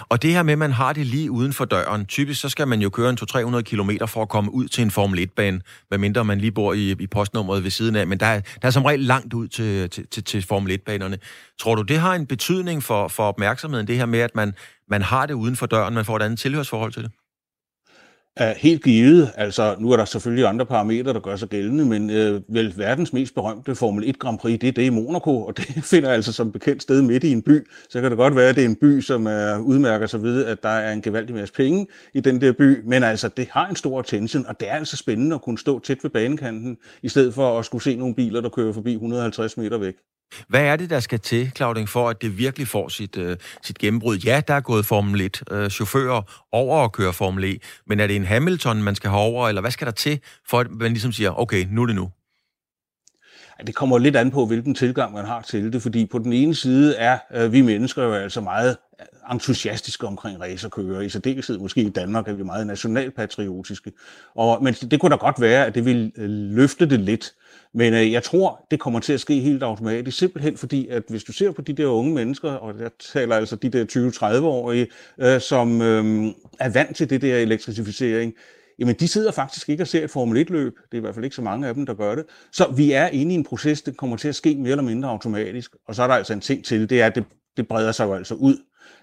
Og 0.09 0.21
det 0.21 0.31
her 0.31 0.43
med, 0.43 0.53
at 0.53 0.59
man 0.59 0.71
har 0.71 0.93
det 0.93 1.05
lige 1.05 1.31
uden 1.31 1.53
for 1.53 1.65
døren, 1.65 2.05
typisk 2.05 2.41
så 2.41 2.49
skal 2.49 2.67
man 2.67 2.81
jo 2.81 2.89
køre 2.89 3.09
en 3.09 3.17
200-300 3.21 3.61
km 3.61 3.89
for 4.05 4.21
at 4.21 4.29
komme 4.29 4.53
ud 4.53 4.67
til 4.67 4.81
en 4.81 4.91
Formel 4.91 5.19
1-bane, 5.19 5.61
medmindre 5.91 6.25
man 6.25 6.37
lige 6.37 6.51
bor 6.51 6.73
i, 6.73 6.91
i 6.99 7.07
postnummeret 7.07 7.63
ved 7.63 7.71
siden 7.71 7.95
af, 7.95 8.07
men 8.07 8.19
der 8.19 8.25
er, 8.25 8.41
der 8.61 8.67
er 8.67 8.71
som 8.71 8.85
regel 8.85 8.99
langt 8.99 9.33
ud 9.33 9.47
til, 9.47 9.89
til, 9.89 10.07
til, 10.07 10.23
til 10.23 10.43
Formel 10.43 10.79
1-banerne. 10.79 11.17
Tror 11.59 11.75
du, 11.75 11.81
det 11.81 11.99
har 11.99 12.15
en 12.15 12.25
betydning 12.25 12.83
for, 12.83 13.07
for 13.07 13.23
opmærksomheden, 13.23 13.87
det 13.87 13.97
her 13.97 14.05
med, 14.05 14.19
at 14.19 14.35
man, 14.35 14.53
man 14.89 15.01
har 15.01 15.25
det 15.25 15.33
uden 15.33 15.55
for 15.55 15.65
døren, 15.65 15.93
man 15.93 16.05
får 16.05 16.15
et 16.15 16.21
andet 16.21 16.39
tilhørsforhold 16.39 16.91
til 16.91 17.03
det? 17.03 17.11
Er 18.35 18.53
helt 18.57 18.83
givet. 18.83 19.31
Altså, 19.35 19.75
nu 19.79 19.91
er 19.91 19.97
der 19.97 20.05
selvfølgelig 20.05 20.45
andre 20.45 20.65
parametre, 20.65 21.13
der 21.13 21.19
gør 21.19 21.35
sig 21.35 21.49
gældende, 21.49 21.85
men 21.85 22.09
øh, 22.09 22.41
vel 22.47 22.73
verdens 22.77 23.13
mest 23.13 23.35
berømte 23.35 23.75
Formel 23.75 24.09
1 24.09 24.19
Grand 24.19 24.39
Prix, 24.39 24.59
det 24.59 24.67
er 24.67 24.71
det 24.71 24.83
i 24.83 24.89
Monaco, 24.89 25.45
og 25.45 25.57
det 25.57 25.65
finder 25.91 26.09
altså 26.09 26.33
som 26.33 26.51
bekendt 26.51 26.81
sted 26.81 27.01
midt 27.01 27.23
i 27.23 27.31
en 27.31 27.41
by. 27.41 27.67
Så 27.89 28.01
kan 28.01 28.11
det 28.11 28.17
godt 28.17 28.35
være, 28.35 28.49
at 28.49 28.55
det 28.55 28.63
er 28.63 28.69
en 28.69 28.75
by, 28.75 29.01
som 29.01 29.25
er, 29.25 29.57
udmærker 29.57 30.07
sig 30.07 30.23
ved, 30.23 30.45
at 30.45 30.63
der 30.63 30.69
er 30.69 30.93
en 30.93 31.01
gevaldig 31.01 31.35
masse 31.35 31.53
penge 31.53 31.87
i 32.13 32.19
den 32.19 32.41
der 32.41 32.51
by, 32.51 32.81
men 32.85 33.03
altså, 33.03 33.27
det 33.27 33.47
har 33.51 33.67
en 33.67 33.75
stor 33.75 33.99
attention, 33.99 34.45
og 34.45 34.59
det 34.59 34.69
er 34.69 34.73
altså 34.73 34.97
spændende 34.97 35.35
at 35.35 35.41
kunne 35.41 35.57
stå 35.57 35.79
tæt 35.79 36.03
ved 36.03 36.09
banekanten, 36.11 36.77
i 37.03 37.09
stedet 37.09 37.33
for 37.33 37.59
at 37.59 37.65
skulle 37.65 37.83
se 37.83 37.95
nogle 37.95 38.15
biler, 38.15 38.41
der 38.41 38.49
kører 38.49 38.73
forbi 38.73 38.93
150 38.93 39.57
meter 39.57 39.77
væk. 39.77 39.95
Hvad 40.47 40.61
er 40.61 40.75
det, 40.75 40.89
der 40.89 40.99
skal 40.99 41.19
til, 41.19 41.51
Clauding, 41.55 41.89
for 41.89 42.09
at 42.09 42.21
det 42.21 42.37
virkelig 42.37 42.67
får 42.67 42.89
sit, 42.89 43.17
øh, 43.17 43.37
sit 43.63 43.77
gennembrud? 43.77 44.17
Ja, 44.17 44.41
der 44.47 44.53
er 44.53 44.61
gået 44.61 44.85
Formel 44.85 45.21
1 45.21 45.43
uh, 45.51 45.57
øh, 45.57 45.69
chauffører 45.69 46.45
over 46.51 46.83
at 46.83 46.91
køre 46.91 47.13
Formel 47.13 47.43
E, 47.43 47.59
men 47.87 47.99
er 47.99 48.07
det 48.07 48.15
en 48.15 48.25
Hamilton, 48.25 48.83
man 48.83 48.95
skal 48.95 49.09
have 49.09 49.21
over, 49.21 49.47
eller 49.47 49.61
hvad 49.61 49.71
skal 49.71 49.85
der 49.85 49.91
til, 49.91 50.19
for 50.49 50.59
at 50.59 50.71
man 50.71 50.91
ligesom 50.91 51.11
siger, 51.11 51.39
okay, 51.39 51.67
nu 51.69 51.81
er 51.81 51.85
det 51.85 51.95
nu? 51.95 52.09
Det 53.67 53.75
kommer 53.75 53.97
lidt 53.97 54.15
an 54.15 54.31
på, 54.31 54.45
hvilken 54.45 54.75
tilgang 54.75 55.13
man 55.13 55.25
har 55.25 55.41
til 55.41 55.73
det, 55.73 55.81
fordi 55.81 56.05
på 56.05 56.19
den 56.19 56.33
ene 56.33 56.55
side 56.55 56.95
er 56.95 57.17
øh, 57.33 57.51
vi 57.51 57.61
mennesker 57.61 58.03
jo 58.03 58.13
altså 58.13 58.41
meget 58.41 58.77
øh, 58.99 59.33
entusiastiske 59.33 60.07
omkring 60.07 60.41
racerkører. 60.41 61.01
I 61.01 61.09
særdeleshed 61.09 61.57
måske 61.57 61.81
i 61.81 61.89
Danmark 61.89 62.27
er 62.27 62.33
vi 62.33 62.43
meget 62.43 62.67
nationalpatriotiske. 62.67 63.91
Og, 64.35 64.63
men 64.63 64.73
det 64.73 64.99
kunne 64.99 65.09
da 65.09 65.15
godt 65.15 65.41
være, 65.41 65.65
at 65.65 65.75
det 65.75 65.85
ville 65.85 66.11
øh, 66.17 66.29
løfte 66.29 66.85
det 66.85 66.99
lidt. 66.99 67.33
Men 67.73 67.93
øh, 67.93 68.11
jeg 68.11 68.23
tror, 68.23 68.67
det 68.71 68.79
kommer 68.79 68.99
til 68.99 69.13
at 69.13 69.19
ske 69.19 69.39
helt 69.39 69.63
automatisk, 69.63 70.17
simpelthen 70.17 70.57
fordi, 70.57 70.87
at 70.87 71.03
hvis 71.09 71.23
du 71.23 71.31
ser 71.31 71.51
på 71.51 71.61
de 71.61 71.73
der 71.73 71.85
unge 71.85 72.13
mennesker, 72.13 72.51
og 72.51 72.79
jeg 72.79 72.91
taler 73.13 73.35
altså 73.35 73.55
de 73.55 73.69
der 73.69 73.85
20-30-årige, 73.85 74.87
øh, 75.19 75.41
som 75.41 75.81
øh, 75.81 76.25
er 76.59 76.69
vant 76.69 76.95
til 76.95 77.09
det 77.09 77.21
der 77.21 77.37
elektrificering, 77.37 78.33
jamen 78.79 78.95
de 78.95 79.07
sidder 79.07 79.31
faktisk 79.31 79.69
ikke 79.69 79.83
og 79.83 79.87
ser 79.87 80.03
et 80.03 80.09
Formel 80.09 80.47
1-løb. 80.47 80.73
Det 80.85 80.93
er 80.93 80.97
i 80.97 80.99
hvert 80.99 81.15
fald 81.15 81.25
ikke 81.25 81.35
så 81.35 81.41
mange 81.41 81.67
af 81.67 81.73
dem, 81.73 81.85
der 81.85 81.93
gør 81.93 82.15
det. 82.15 82.25
Så 82.51 82.73
vi 82.77 82.91
er 82.91 83.07
inde 83.07 83.31
i 83.31 83.35
en 83.35 83.43
proces, 83.43 83.81
der 83.81 83.91
kommer 83.91 84.17
til 84.17 84.27
at 84.27 84.35
ske 84.35 84.55
mere 84.55 84.71
eller 84.71 84.83
mindre 84.83 85.09
automatisk. 85.09 85.75
Og 85.87 85.95
så 85.95 86.03
er 86.03 86.07
der 86.07 86.13
altså 86.13 86.33
en 86.33 86.41
ting 86.41 86.65
til, 86.65 86.89
det 86.89 87.01
er, 87.01 87.05
at 87.05 87.15
det, 87.15 87.25
det 87.57 87.67
breder 87.67 87.91
sig 87.91 88.05
jo 88.05 88.13
altså 88.13 88.35
ud. 88.35 88.57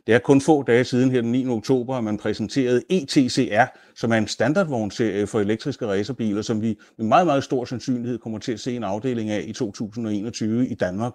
Det 0.07 0.15
er 0.15 0.19
kun 0.19 0.41
få 0.41 0.63
dage 0.63 0.85
siden 0.85 1.11
her 1.11 1.21
den 1.21 1.33
9. 1.33 1.47
oktober, 1.47 1.95
at 1.95 2.05
man 2.05 2.19
præsenterede 2.19 2.83
ETCR, 2.91 3.65
som 3.95 4.13
er 4.13 4.17
en 4.17 4.29
standardvognserie 4.29 5.27
for 5.27 5.41
elektriske 5.41 5.87
racerbiler, 5.87 6.43
som 6.43 6.63
vi 6.63 6.79
med 6.99 7.07
meget, 7.07 7.27
meget 7.27 7.45
stor 7.45 7.65
sandsynlighed 7.65 8.19
kommer 8.19 8.39
til 8.39 8.53
at 8.53 8.61
se 8.61 8.77
en 8.77 8.85
afdeling 8.85 9.31
af 9.31 9.45
i 9.47 9.53
2021 9.53 10.69
i 10.69 10.75
Danmark. 10.75 11.13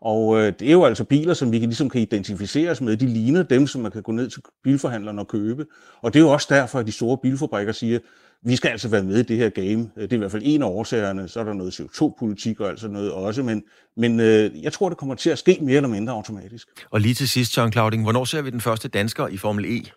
Og 0.00 0.40
øh, 0.40 0.52
det 0.58 0.68
er 0.68 0.72
jo 0.72 0.84
altså 0.84 1.04
biler, 1.04 1.34
som 1.34 1.52
vi 1.52 1.58
kan, 1.58 1.68
ligesom 1.68 1.90
kan 1.90 2.00
identificeres 2.00 2.80
med. 2.80 2.96
De 2.96 3.06
ligner 3.06 3.42
dem, 3.42 3.66
som 3.66 3.82
man 3.82 3.92
kan 3.92 4.02
gå 4.02 4.12
ned 4.12 4.30
til 4.30 4.42
bilforhandleren 4.64 5.18
og 5.18 5.28
købe. 5.28 5.66
Og 6.02 6.14
det 6.14 6.20
er 6.20 6.24
jo 6.24 6.30
også 6.30 6.46
derfor, 6.50 6.78
at 6.78 6.86
de 6.86 6.92
store 6.92 7.18
bilfabrikker 7.18 7.72
siger, 7.72 7.98
vi 8.44 8.56
skal 8.56 8.68
altså 8.68 8.88
være 8.88 9.02
med 9.02 9.16
i 9.18 9.22
det 9.22 9.36
her 9.36 9.48
game. 9.48 9.90
Øh, 9.96 10.02
det 10.02 10.12
er 10.12 10.16
i 10.16 10.18
hvert 10.18 10.30
fald 10.30 10.42
en 10.46 10.62
af 10.62 10.66
årsagerne. 10.66 11.28
Så 11.28 11.40
er 11.40 11.44
der 11.44 11.52
noget 11.52 11.80
CO2-politik 11.80 12.60
og 12.60 12.68
altså 12.68 12.88
noget 12.88 13.12
også. 13.12 13.42
Men, 13.42 13.62
men 13.96 14.20
øh, 14.20 14.62
jeg 14.62 14.72
tror, 14.72 14.88
det 14.88 14.98
kommer 14.98 15.14
til 15.14 15.30
at 15.30 15.38
ske 15.38 15.58
mere 15.60 15.76
eller 15.76 15.88
mindre 15.88 16.12
automatisk. 16.12 16.68
Og 16.90 17.00
lige 17.00 17.14
til 17.14 17.28
sidst, 17.28 17.52
Søren 17.52 17.72
Clauding, 17.72 18.02
hvornår 18.02 18.24
ser 18.24 18.42
vi 18.42 18.50
den 18.50 18.60
første 18.60 18.88
dansker 18.88 19.28
i 19.28 19.36
Formel 19.36 19.64
E? 19.64 19.90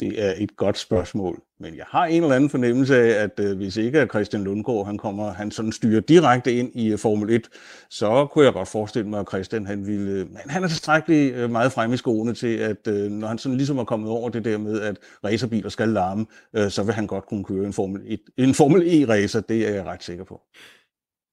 Det 0.00 0.24
er 0.24 0.34
et 0.36 0.56
godt 0.56 0.78
spørgsmål, 0.78 1.42
men 1.60 1.76
jeg 1.76 1.84
har 1.88 2.04
en 2.04 2.22
eller 2.22 2.36
anden 2.36 2.50
fornemmelse 2.50 2.96
af, 2.96 3.22
at 3.22 3.40
øh, 3.40 3.56
hvis 3.56 3.76
ikke 3.76 4.00
at 4.00 4.08
Christian 4.08 4.44
Lundgaard 4.44 4.86
han 4.86 4.98
kommer, 4.98 5.32
han 5.32 5.50
sådan 5.50 5.72
styrer 5.72 6.00
direkte 6.00 6.52
ind 6.52 6.70
i 6.74 6.92
øh, 6.92 6.98
Formel 6.98 7.30
1, 7.30 7.48
så 7.90 8.26
kunne 8.26 8.44
jeg 8.44 8.52
godt 8.52 8.68
forestille 8.68 9.08
mig, 9.08 9.20
at 9.20 9.28
Christian 9.28 9.66
han 9.66 9.86
ville, 9.86 10.10
øh, 10.10 10.30
men 10.30 10.40
han 10.46 10.64
er 10.64 10.68
tilstrækkeligt 10.68 11.34
øh, 11.34 11.50
meget 11.50 11.72
frem 11.72 11.92
i 11.92 11.96
skoene 11.96 12.34
til, 12.34 12.56
at 12.56 12.88
øh, 12.88 13.10
når 13.10 13.28
han 13.28 13.38
sådan 13.38 13.56
ligesom 13.56 13.78
er 13.78 13.84
kommet 13.84 14.10
over 14.10 14.28
det 14.28 14.44
der 14.44 14.58
med, 14.58 14.80
at 14.80 14.96
racerbiler 15.24 15.68
skal 15.68 15.88
larme, 15.88 16.26
øh, 16.56 16.70
så 16.70 16.82
vil 16.82 16.94
han 16.94 17.06
godt 17.06 17.26
kunne 17.26 17.44
køre 17.44 17.66
en 17.66 17.72
Formel, 17.72 18.02
1, 18.06 18.20
en 18.36 18.54
Formel 18.54 18.82
E-racer, 18.82 19.40
det 19.40 19.68
er 19.68 19.74
jeg 19.74 19.84
ret 19.84 20.04
sikker 20.04 20.24
på. 20.24 20.40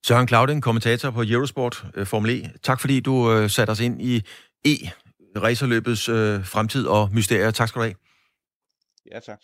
Søren 0.06 0.28
Claudin, 0.28 0.62
kommentator 0.62 1.12
på 1.12 1.24
Eurosport 1.28 1.86
øh, 1.96 2.06
Formel 2.06 2.32
E. 2.32 2.50
Tak 2.64 2.80
fordi 2.80 3.00
du 3.00 3.32
øh, 3.32 3.50
satte 3.50 3.72
os 3.72 3.80
ind 3.80 4.02
i 4.02 4.24
E-racerløbets 4.68 6.12
øh, 6.12 6.46
fremtid 6.46 6.86
og 6.86 7.10
mysterier. 7.14 7.52
Tak 7.52 7.68
skal 7.68 7.80
du 7.80 7.84
have. 7.84 8.11
Ja, 9.12 9.20
tak. 9.20 9.40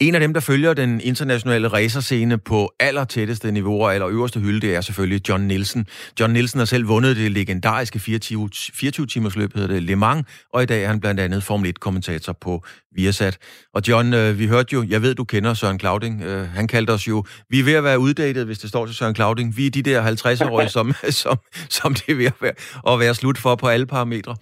En 0.00 0.14
af 0.14 0.20
dem, 0.20 0.34
der 0.34 0.40
følger 0.40 0.74
den 0.74 1.00
internationale 1.00 1.68
racerscene 1.68 2.38
på 2.38 2.72
allertætteste 2.80 3.52
niveau 3.52 3.82
og 3.82 3.94
aller 3.94 4.08
øverste 4.08 4.40
hylde, 4.40 4.60
det 4.60 4.74
er 4.74 4.80
selvfølgelig 4.80 5.28
John 5.28 5.44
Nielsen. 5.44 5.86
John 6.20 6.32
Nielsen 6.32 6.58
har 6.58 6.64
selv 6.64 6.88
vundet 6.88 7.16
det 7.16 7.32
legendariske 7.32 7.98
24-timers 7.98 9.36
løb, 9.36 9.54
hedder 9.54 9.68
det 9.68 9.82
Le 9.82 9.96
Mans, 9.96 10.26
og 10.52 10.62
i 10.62 10.66
dag 10.66 10.82
er 10.82 10.86
han 10.86 11.00
blandt 11.00 11.20
andet 11.20 11.42
Formel 11.42 11.74
1-kommentator 11.78 12.32
på 12.32 12.64
Viasat. 12.96 13.38
Og 13.74 13.82
John, 13.88 14.14
øh, 14.14 14.38
vi 14.38 14.46
hørte 14.46 14.72
jo, 14.72 14.84
jeg 14.88 15.02
ved, 15.02 15.14
du 15.14 15.24
kender 15.24 15.54
Søren 15.54 15.80
Clauding, 15.80 16.22
øh, 16.22 16.48
han 16.48 16.66
kaldte 16.68 16.90
os 16.90 17.08
jo, 17.08 17.24
vi 17.48 17.60
er 17.60 17.64
ved 17.64 17.74
at 17.74 17.84
være 17.84 17.98
uddatet, 17.98 18.46
hvis 18.46 18.58
det 18.58 18.68
står 18.68 18.86
til 18.86 18.94
Søren 18.94 19.14
Clauding. 19.14 19.56
Vi 19.56 19.66
er 19.66 19.70
de 19.70 19.82
der 19.82 20.02
50-årige, 20.02 20.68
som, 20.68 20.92
som, 21.22 21.38
som 21.70 21.94
det 21.94 22.08
er 22.08 22.14
ved 22.14 22.26
at 22.26 22.34
være, 22.40 22.92
at 22.92 23.00
være 23.00 23.14
slut 23.14 23.38
for 23.38 23.54
på 23.54 23.68
alle 23.68 23.86
parametre. 23.86 24.36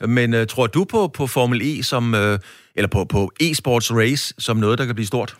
Men 0.00 0.34
øh, 0.34 0.46
tror 0.46 0.66
du 0.66 0.84
på, 0.84 1.08
på 1.08 1.26
Formel 1.26 1.60
E 1.62 1.82
som, 1.82 2.14
Øh, 2.14 2.38
eller 2.78 2.90
på, 2.96 3.00
på 3.14 3.20
e-sports 3.46 3.88
race 4.00 4.24
som 4.38 4.56
noget, 4.56 4.78
der 4.78 4.86
kan 4.86 4.98
blive 4.98 5.12
stort? 5.12 5.30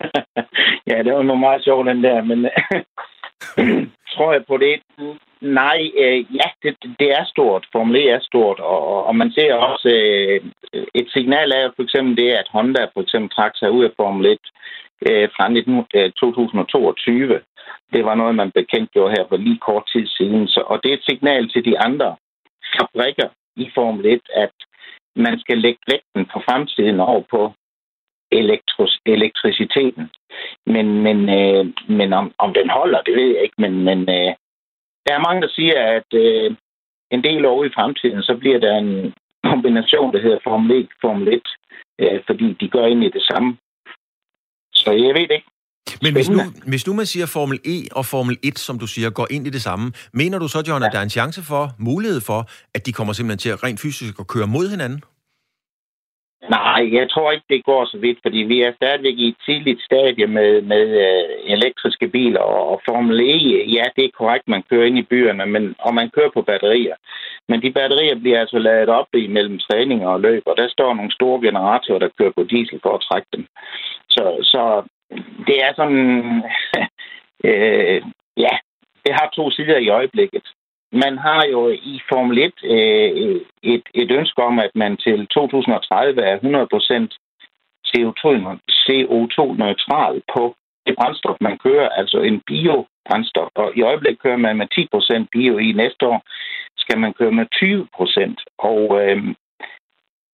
ja, 0.90 0.96
det 1.04 1.12
var 1.14 1.22
noget 1.22 1.40
meget 1.46 1.64
sjovt, 1.64 1.86
den 1.86 2.04
der, 2.04 2.18
men 2.30 2.38
tror 4.12 4.32
jeg 4.32 4.42
på 4.48 4.56
det? 4.56 4.74
Nej, 5.40 5.80
øh, 6.02 6.18
ja, 6.38 6.48
det, 6.62 6.72
det 7.00 7.08
er 7.18 7.24
stort. 7.24 7.66
Formel 7.72 7.96
E 7.96 8.08
er 8.08 8.20
stort, 8.20 8.60
og, 8.60 9.04
og 9.06 9.16
man 9.16 9.30
ser 9.32 9.54
også 9.54 9.88
øh, 9.88 10.40
et 10.94 11.08
signal 11.16 11.52
af 11.52 11.64
for 11.76 11.82
eksempel 11.82 12.16
det, 12.16 12.30
at 12.30 12.48
Honda 12.52 12.84
for 12.84 13.02
eksempel 13.02 13.30
trak 13.30 13.52
sig 13.56 13.70
ud 13.70 13.84
af 13.84 13.90
Formel 13.96 14.26
1 14.26 14.38
øh, 15.08 15.28
fra 15.36 15.48
19, 15.48 15.84
øh, 15.94 16.10
2022. 16.12 17.40
Det 17.92 18.04
var 18.04 18.14
noget, 18.14 18.34
man 18.34 18.50
bekendtgjorde 18.50 19.14
her 19.16 19.24
for 19.28 19.36
lige 19.36 19.58
kort 19.68 19.84
tid 19.92 20.06
siden. 20.06 20.48
Så, 20.48 20.60
og 20.66 20.80
det 20.82 20.88
er 20.90 20.96
et 20.96 21.08
signal 21.08 21.48
til 21.48 21.64
de 21.64 21.78
andre 21.78 22.16
fabrikker 22.76 23.28
i 23.56 23.70
Formel 23.74 24.06
1, 24.06 24.20
at 24.34 24.56
man 25.16 25.38
skal 25.40 25.58
lægge 25.58 25.80
vægten 25.86 26.24
på 26.32 26.38
fremtiden 26.46 27.00
over 27.00 27.22
på 27.30 27.52
elektros, 28.32 29.00
elektriciteten. 29.06 30.10
Men, 30.66 31.02
men, 31.02 31.18
øh, 31.38 31.66
men 31.88 32.12
om, 32.12 32.32
om 32.38 32.54
den 32.54 32.70
holder, 32.70 33.02
det 33.02 33.14
ved 33.14 33.28
jeg 33.34 33.42
ikke. 33.42 33.54
Men, 33.58 33.84
men 33.84 34.00
øh, 34.00 34.32
der 35.06 35.12
er 35.14 35.26
mange, 35.26 35.42
der 35.42 35.48
siger, 35.48 35.78
at 35.96 36.10
øh, 36.14 36.56
en 37.10 37.24
del 37.24 37.44
år 37.44 37.64
i 37.64 37.74
fremtiden, 37.74 38.22
så 38.22 38.36
bliver 38.36 38.58
der 38.58 38.76
en 38.78 39.14
kombination, 39.42 40.12
der 40.12 40.20
hedder 40.20 40.38
Formel 40.44 40.70
1, 40.70 40.88
Formel 41.00 41.28
1 41.28 41.42
øh, 41.98 42.20
fordi 42.26 42.52
de 42.60 42.68
gør 42.68 42.84
egentlig 42.86 43.12
det 43.12 43.22
samme. 43.22 43.56
Så 44.74 44.90
jeg 44.92 45.14
ved 45.14 45.30
ikke. 45.30 45.50
Men 46.02 46.12
hvis 46.12 46.28
nu, 46.30 46.38
hvis 46.66 46.86
nu 46.86 46.92
man 46.94 47.06
siger 47.06 47.26
Formel 47.26 47.58
E 47.64 47.76
og 47.92 48.04
Formel 48.06 48.36
1, 48.42 48.58
som 48.58 48.78
du 48.78 48.86
siger, 48.86 49.10
går 49.10 49.26
ind 49.30 49.46
i 49.46 49.50
det 49.50 49.62
samme, 49.62 49.92
mener 50.12 50.38
du 50.38 50.48
så, 50.48 50.62
John, 50.68 50.82
ja. 50.82 50.86
at 50.86 50.92
der 50.92 50.98
er 50.98 51.02
en 51.02 51.10
chance 51.10 51.42
for, 51.42 51.62
mulighed 51.78 52.20
for, 52.20 52.40
at 52.74 52.86
de 52.86 52.92
kommer 52.92 53.12
simpelthen 53.12 53.38
til 53.38 53.50
at 53.50 53.64
rent 53.64 53.80
fysisk 53.80 54.14
at 54.20 54.26
køre 54.26 54.46
mod 54.46 54.68
hinanden? 54.70 55.00
Nej, 56.50 56.82
jeg 56.98 57.10
tror 57.10 57.32
ikke, 57.32 57.46
det 57.48 57.64
går 57.64 57.84
så 57.84 57.98
vidt, 57.98 58.18
fordi 58.22 58.38
vi 58.38 58.62
er 58.62 58.72
stadigvæk 58.76 59.14
i 59.18 59.28
et 59.28 59.36
tidligt 59.46 59.82
stadie 59.82 60.26
med, 60.26 60.62
med 60.62 60.86
uh, 61.06 61.52
elektriske 61.54 62.08
biler 62.08 62.40
og, 62.40 62.68
og 62.70 62.80
Formel 62.88 63.20
E. 63.20 63.36
Ja, 63.76 63.84
det 63.96 64.04
er 64.04 64.18
korrekt, 64.18 64.48
man 64.48 64.62
kører 64.70 64.86
ind 64.86 64.98
i 64.98 65.08
byerne, 65.10 65.46
men, 65.46 65.74
og 65.78 65.94
man 65.94 66.10
kører 66.10 66.30
på 66.34 66.42
batterier. 66.42 66.96
Men 67.48 67.62
de 67.62 67.72
batterier 67.72 68.18
bliver 68.18 68.40
altså 68.40 68.58
lavet 68.58 68.88
op 68.88 69.06
i 69.14 69.26
mellem 69.26 69.58
træning 69.58 70.06
og 70.06 70.20
løb, 70.20 70.42
og 70.46 70.56
der 70.56 70.68
står 70.68 70.94
nogle 70.94 71.12
store 71.12 71.40
generatorer, 71.46 71.98
der 71.98 72.16
kører 72.18 72.32
på 72.36 72.42
diesel 72.44 72.80
for 72.82 72.94
at 72.94 73.04
trække 73.08 73.28
dem. 73.36 73.46
Så, 74.08 74.24
så 74.42 74.62
det 75.46 75.56
er 75.64 75.72
sådan... 75.76 76.42
øh, 77.48 78.02
ja, 78.36 78.54
det 79.04 79.14
har 79.14 79.28
to 79.34 79.50
sider 79.50 79.78
i 79.78 79.88
øjeblikket. 79.88 80.42
Man 80.92 81.18
har 81.18 81.44
jo 81.44 81.68
i 81.68 82.00
Formel 82.08 82.38
1 82.38 82.52
øh, 82.64 83.40
et, 83.62 83.82
et 83.94 84.10
ønske 84.10 84.42
om, 84.42 84.58
at 84.58 84.70
man 84.74 84.96
til 84.96 85.26
2030 85.26 86.22
er 86.22 86.38
100% 86.38 87.18
CO2-neutral 88.76 90.22
på 90.34 90.56
det 90.86 90.94
brændstof, 90.98 91.36
man 91.40 91.58
kører, 91.58 91.88
altså 91.88 92.18
en 92.20 92.40
biobrændstof. 92.46 93.50
Og 93.54 93.72
i 93.76 93.82
øjeblikket 93.82 94.22
kører 94.22 94.36
man 94.36 94.56
med 94.56 94.68
10% 95.22 95.26
bio 95.32 95.58
i 95.58 95.72
næste 95.72 96.06
år, 96.06 96.22
skal 96.76 96.98
man 96.98 97.12
køre 97.12 97.32
med 97.32 97.46
20%. 97.54 98.44
Og 98.58 99.02
øh, 99.02 99.34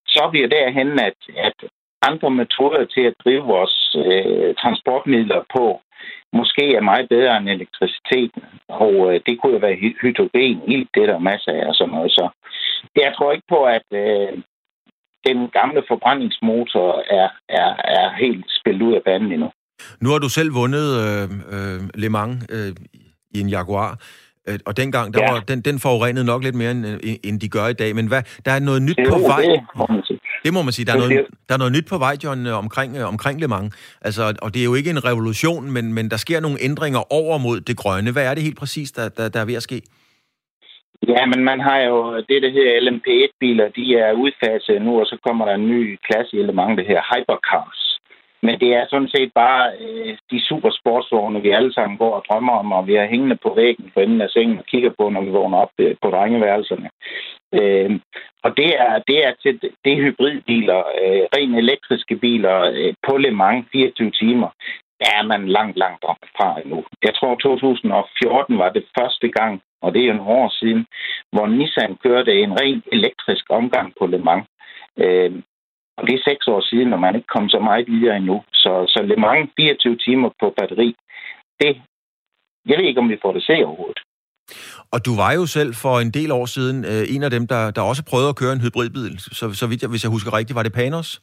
så 0.06 0.28
bliver 0.30 0.48
derhen, 0.48 1.00
at, 1.00 1.18
at 1.36 1.58
andre 2.08 2.30
metoder 2.30 2.84
til 2.94 3.04
at 3.10 3.14
drive 3.24 3.44
vores 3.54 3.96
øh, 4.04 4.54
transportmidler 4.62 5.40
på 5.56 5.80
måske 6.32 6.64
er 6.74 6.88
meget 6.90 7.08
bedre 7.08 7.36
end 7.36 7.48
elektriciteten. 7.48 8.42
Og 8.68 8.94
øh, 9.08 9.20
det 9.26 9.34
kunne 9.38 9.52
jo 9.52 9.58
være 9.58 9.80
hydrogen, 10.02 10.58
ild, 10.72 10.86
det 10.94 11.02
er 11.02 11.06
der 11.12 11.18
masser 11.18 11.52
af 11.52 11.68
og 11.70 11.74
sådan 11.74 11.94
noget. 11.94 12.10
Så 12.18 12.24
jeg 12.96 13.12
tror 13.16 13.32
ikke 13.32 13.48
på, 13.54 13.60
at 13.76 13.86
øh, 14.04 14.32
den 15.28 15.38
gamle 15.58 15.82
forbrændingsmotor 15.88 16.90
er, 17.20 17.28
er, 17.48 17.70
er 17.98 18.06
helt 18.24 18.44
spillet 18.60 18.82
ud 18.82 18.94
af 18.94 19.02
banen 19.04 19.32
endnu. 19.32 19.50
Nu 20.00 20.08
har 20.10 20.18
du 20.18 20.28
selv 20.28 20.54
vundet 20.54 20.86
øh, 21.04 21.24
øh, 21.54 21.80
Le 21.94 22.08
Mans 22.08 22.46
øh, 22.56 22.72
i 23.34 23.40
en 23.40 23.48
Jaguar. 23.48 23.90
Øh, 24.48 24.58
og 24.66 24.76
dengang, 24.76 25.14
der 25.14 25.20
ja. 25.22 25.32
var, 25.32 25.40
den, 25.40 25.60
den 25.60 25.78
forurenede 25.78 26.24
nok 26.24 26.42
lidt 26.42 26.54
mere, 26.54 26.70
end, 26.70 26.86
end 27.24 27.40
de 27.40 27.48
gør 27.48 27.66
i 27.66 27.72
dag. 27.72 27.94
Men 27.94 28.06
hvad, 28.08 28.22
der 28.44 28.52
er 28.52 28.60
noget 28.60 28.82
nyt 28.82 28.96
det, 28.96 29.08
på 29.08 29.18
vej. 29.18 29.42
Det. 29.42 30.20
Det 30.44 30.52
må 30.52 30.62
man 30.62 30.72
sige. 30.72 30.86
Der 30.86 30.92
er, 30.92 30.98
noget, 30.98 31.26
der 31.48 31.54
er 31.54 31.58
noget 31.58 31.72
nyt 31.72 31.86
på 31.92 31.98
vej, 31.98 32.14
John, 32.24 32.46
øh, 32.46 32.58
omkring, 32.64 32.96
øh, 32.96 33.08
omkring 33.08 33.40
Le 33.40 33.48
Mans. 33.48 33.98
Altså, 34.06 34.22
og 34.42 34.54
det 34.54 34.60
er 34.60 34.64
jo 34.64 34.74
ikke 34.74 34.90
en 34.90 35.04
revolution, 35.04 35.70
men, 35.70 35.92
men 35.92 36.10
der 36.10 36.16
sker 36.16 36.40
nogle 36.40 36.58
ændringer 36.60 37.12
over 37.12 37.38
mod 37.38 37.60
det 37.60 37.76
grønne. 37.76 38.12
Hvad 38.12 38.24
er 38.26 38.34
det 38.34 38.42
helt 38.42 38.58
præcis, 38.58 38.92
der, 38.92 39.08
der, 39.08 39.28
der 39.28 39.40
er 39.40 39.44
ved 39.44 39.54
at 39.54 39.62
ske? 39.62 39.82
Ja, 41.08 41.26
men 41.26 41.44
man 41.44 41.60
har 41.60 41.78
jo 41.78 42.16
det, 42.28 42.42
der 42.42 42.50
hedder 42.56 42.80
LMP1-biler, 42.86 43.68
de 43.68 43.84
er 43.94 44.12
udfaset 44.12 44.82
nu, 44.82 45.00
og 45.00 45.06
så 45.06 45.16
kommer 45.26 45.44
der 45.44 45.54
en 45.54 45.68
ny 45.68 45.98
klasse 46.06 46.36
i 46.36 46.42
Le 46.42 46.52
Mans, 46.52 46.76
det 46.78 46.86
her 46.86 47.00
Hypercars. 47.10 47.91
Men 48.42 48.60
det 48.60 48.70
er 48.74 48.86
sådan 48.88 49.12
set 49.14 49.32
bare 49.34 49.72
øh, 49.80 50.16
de 50.30 50.46
supersportsvogne, 50.48 51.42
vi 51.42 51.50
alle 51.50 51.72
sammen 51.72 51.98
går 51.98 52.14
og 52.14 52.24
drømmer 52.28 52.52
om, 52.52 52.72
og 52.72 52.86
vi 52.86 52.94
har 52.94 53.06
hængende 53.06 53.36
på 53.42 53.54
væggen 53.54 53.90
for 53.94 54.00
enden 54.00 54.20
af 54.20 54.30
sengen 54.30 54.58
og 54.58 54.64
kigger 54.64 54.90
på, 54.98 55.08
når 55.08 55.22
vi 55.22 55.30
vågner 55.30 55.58
op 55.58 55.72
øh, 55.78 55.96
på 56.02 56.10
drengeværelserne. 56.10 56.90
Øh, 57.58 58.00
og 58.44 58.56
det 58.56 58.70
er, 58.80 58.98
det 59.08 59.26
er 59.26 59.32
til 59.42 59.60
det 59.84 59.92
er 59.92 60.02
hybridbiler, 60.04 60.78
øh, 60.78 61.22
ren 61.36 61.54
elektriske 61.54 62.16
biler 62.16 62.58
øh, 62.74 62.94
på 63.06 63.16
Le 63.16 63.30
Mans 63.30 63.66
24 63.72 64.10
timer. 64.10 64.48
Der 65.00 65.10
er 65.18 65.22
man 65.22 65.48
langt, 65.48 65.76
langt 65.78 66.04
fra 66.36 66.60
endnu. 66.60 66.84
Jeg 67.02 67.14
tror, 67.14 67.34
2014 67.34 68.58
var 68.58 68.68
det 68.68 68.84
første 68.98 69.28
gang, 69.28 69.62
og 69.82 69.94
det 69.94 70.02
er 70.02 70.06
jo 70.06 70.12
en 70.12 70.28
år 70.38 70.48
siden, 70.60 70.86
hvor 71.32 71.46
Nissan 71.46 71.96
kørte 71.96 72.32
en 72.42 72.60
ren 72.60 72.82
elektrisk 72.92 73.44
omgang 73.48 73.92
på 73.98 74.06
Le 74.06 74.18
Mans. 74.18 74.46
Øh, 74.98 75.32
og 75.96 76.06
det 76.06 76.14
er 76.14 76.28
seks 76.30 76.46
år 76.46 76.60
siden, 76.70 76.92
og 76.92 77.00
man 77.00 77.16
ikke 77.16 77.34
kom 77.34 77.48
så 77.48 77.58
meget 77.58 77.86
videre 77.88 78.16
endnu. 78.16 78.42
Så, 78.52 78.72
så 78.88 79.02
Le 79.02 79.16
Mans 79.16 79.50
24 79.56 79.96
timer 79.96 80.30
på 80.40 80.54
batteri, 80.58 80.96
det, 81.60 81.82
jeg 82.68 82.78
ved 82.78 82.84
ikke, 82.84 83.00
om 83.00 83.10
vi 83.10 83.22
får 83.22 83.32
det 83.32 83.44
se 83.44 83.52
overhovedet. 83.66 84.00
Og 84.92 84.98
du 85.06 85.12
var 85.22 85.32
jo 85.32 85.46
selv 85.46 85.74
for 85.74 85.94
en 86.00 86.10
del 86.10 86.30
år 86.32 86.46
siden 86.46 86.84
øh, 86.84 87.14
en 87.14 87.22
af 87.22 87.30
dem, 87.30 87.46
der, 87.46 87.70
der 87.70 87.82
også 87.82 88.02
prøvede 88.10 88.28
at 88.28 88.36
køre 88.36 88.52
en 88.52 88.64
hybridbil. 88.64 89.14
Så, 89.18 89.44
så 89.60 89.66
vidt 89.66 89.82
jeg, 89.82 89.90
hvis 89.90 90.04
jeg 90.04 90.14
husker 90.16 90.36
rigtigt, 90.38 90.56
var 90.56 90.62
det 90.62 90.72
Panos? 90.72 91.22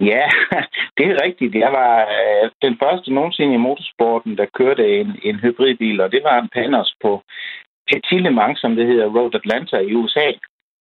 Ja, 0.00 0.24
det 0.96 1.06
er 1.10 1.24
rigtigt. 1.26 1.54
Jeg 1.54 1.72
var 1.72 1.94
øh, 2.18 2.50
den 2.62 2.74
første 2.82 3.14
nogensinde 3.14 3.54
i 3.54 3.64
motorsporten, 3.66 4.38
der 4.38 4.54
kørte 4.58 5.00
en, 5.00 5.10
en 5.22 5.36
hybridbil, 5.36 6.00
og 6.00 6.12
det 6.12 6.20
var 6.24 6.38
en 6.38 6.48
Panos 6.54 6.94
på 7.02 7.22
Petit 7.88 8.22
Le 8.22 8.30
Mans, 8.30 8.58
som 8.60 8.76
det 8.76 8.86
hedder, 8.86 9.06
Road 9.16 9.34
Atlanta 9.34 9.76
i 9.78 9.94
USA. 9.94 10.28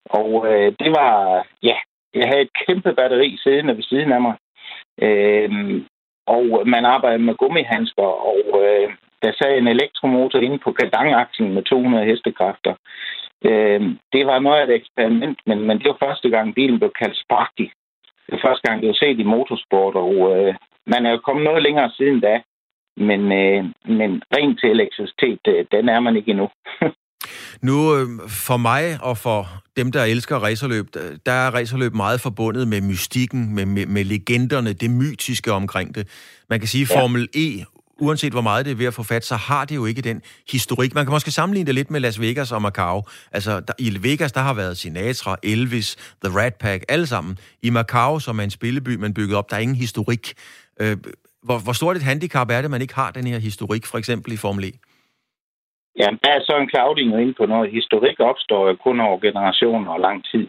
Og 0.06 0.30
øh, 0.52 0.74
det 0.80 0.92
var, 1.00 1.46
ja, 1.64 1.78
jeg 2.16 2.28
havde 2.28 2.42
et 2.42 2.58
kæmpe 2.66 2.94
batteri 2.94 3.38
siddende 3.44 3.76
ved 3.78 3.84
siden 3.84 4.12
af 4.12 4.22
mig. 4.22 4.36
Øh, 5.02 5.50
og 6.28 6.68
man 6.68 6.86
arbejder 6.86 7.18
med 7.18 7.36
gummihandsker, 7.36 8.10
og 8.32 8.42
øh, 8.64 8.90
der 9.22 9.32
sad 9.32 9.58
en 9.58 9.68
elektromotor 9.68 10.40
inde 10.40 10.60
på 10.60 10.72
kadangaksen 10.72 11.54
med 11.54 11.64
200 11.64 12.06
hestekræfter. 12.06 12.74
Øh, 13.46 13.82
det 14.14 14.28
var 14.28 14.40
noget 14.40 14.60
af 14.60 14.64
et 14.64 14.76
eksperiment, 14.76 15.40
men, 15.46 15.68
men 15.68 15.78
det 15.80 15.88
var 15.88 16.08
første 16.08 16.30
gang, 16.30 16.56
bilen 16.56 16.80
blev 16.80 16.92
kaldt 17.02 17.18
Sparky. 17.24 17.68
Det 18.26 18.32
var 18.32 18.48
første 18.48 18.68
gang, 18.68 18.82
det 18.82 18.88
var 18.88 19.00
set 19.04 19.20
i 19.20 19.24
motorsport, 19.24 19.96
og 19.96 20.14
øh, 20.32 20.56
man 20.88 21.06
er 21.06 21.12
jo 21.12 21.18
kommet 21.18 21.44
noget 21.44 21.64
længere 21.64 21.92
siden 21.98 22.20
da. 22.20 22.42
Men, 22.98 23.22
øh, 23.32 23.66
men 23.86 24.24
rent 24.38 24.60
til 24.60 24.70
elektricitet, 24.70 25.40
øh, 25.48 25.66
den 25.72 25.90
er 25.90 26.00
man 26.00 26.16
ikke 26.16 26.32
endnu. 26.32 26.50
Nu, 27.62 27.96
øh, 27.96 28.30
for 28.30 28.58
mig 28.58 28.98
og 29.02 29.18
for 29.18 29.64
dem, 29.78 29.92
der 29.92 30.04
elsker 30.04 30.36
racerløb, 30.36 30.88
der 31.26 31.32
er 31.32 31.52
racerløb 31.52 31.94
meget 31.94 32.22
forbundet 32.22 32.68
med 32.68 32.82
mystikken, 32.82 33.56
med, 33.56 33.66
med, 33.66 33.86
med 33.86 34.04
legenderne, 34.04 34.74
det 34.74 34.92
mytiske 34.92 35.52
omkring 35.52 35.96
det. 35.96 36.08
Man 36.50 36.60
kan 36.60 36.68
sige, 36.68 36.88
ja. 36.90 37.02
Formel 37.02 37.28
E, 37.36 37.66
uanset 38.00 38.32
hvor 38.32 38.42
meget 38.42 38.66
det 38.66 38.72
er 38.72 38.76
ved 38.76 38.86
at 38.86 38.94
få 38.94 39.04
fat, 39.04 39.26
så 39.26 39.36
har 39.36 39.66
det 39.66 39.76
jo 39.76 39.86
ikke 39.86 40.02
den 40.02 40.22
historik. 40.52 40.96
Man 40.96 41.06
kan 41.06 41.12
måske 41.12 41.32
sammenligne 41.32 41.68
det 41.68 41.76
lidt 41.76 41.92
med 41.92 42.00
Las 42.00 42.20
Vegas 42.20 42.52
og 42.52 42.62
Macau. 42.62 43.04
Altså, 43.32 43.60
der, 43.60 43.74
i 43.80 44.04
Vegas, 44.04 44.32
der 44.32 44.42
har 44.42 44.54
været 44.54 44.78
Sinatra, 44.78 45.36
Elvis, 45.44 45.96
The 46.24 46.40
Rat 46.40 46.56
Pack, 46.56 46.86
alle 46.90 47.08
sammen. 47.08 47.38
I 47.62 47.70
Macau, 47.70 48.20
som 48.20 48.40
er 48.40 48.44
en 48.44 48.50
spilleby, 48.50 48.96
man 48.96 49.14
bygget 49.14 49.38
op, 49.38 49.50
der 49.50 49.56
er 49.56 49.60
ingen 49.60 49.78
historik. 49.78 50.34
Øh, 50.80 50.98
hvor, 51.44 51.60
hvor 51.60 51.74
stort 51.74 51.96
et 51.96 52.04
handicap 52.04 52.50
er 52.50 52.62
det, 52.62 52.72
man 52.72 52.82
ikke 52.82 52.96
har 52.96 53.12
den 53.12 53.28
her 53.28 53.40
historik, 53.40 53.86
for 53.86 53.98
eksempel 53.98 54.34
i 54.34 54.38
Formel 54.38 54.66
E? 54.66 54.72
Ja, 56.00 56.08
der 56.24 56.32
er 56.32 56.42
så 56.44 56.58
en 56.58 56.70
clouding 56.70 57.22
inde 57.22 57.34
på 57.34 57.46
noget. 57.46 57.72
Historik 57.72 58.20
opstår 58.20 58.68
jo 58.68 58.76
kun 58.76 59.00
over 59.00 59.20
generationer 59.20 59.92
og 59.92 60.00
lang 60.00 60.26
tid. 60.32 60.48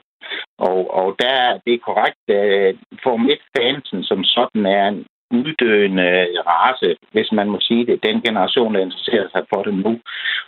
Og, 0.59 0.95
og 0.95 1.17
der 1.19 1.29
er 1.29 1.59
det 1.67 1.83
korrekt, 1.83 2.25
øh, 2.29 2.69
at 2.69 2.77
Form 3.03 3.23
1-fansen 3.35 4.03
som 4.05 4.25
sådan 4.25 4.67
er 4.67 4.89
en 4.89 5.07
uddøende 5.31 6.29
race, 6.47 6.97
hvis 7.13 7.33
man 7.33 7.49
må 7.49 7.59
sige 7.61 7.87
det. 7.87 8.03
Den 8.03 8.21
generation, 8.21 8.75
der 8.75 8.81
interesserer 8.81 9.29
sig 9.29 9.43
for 9.55 9.63
det 9.63 9.75
nu. 9.75 10.01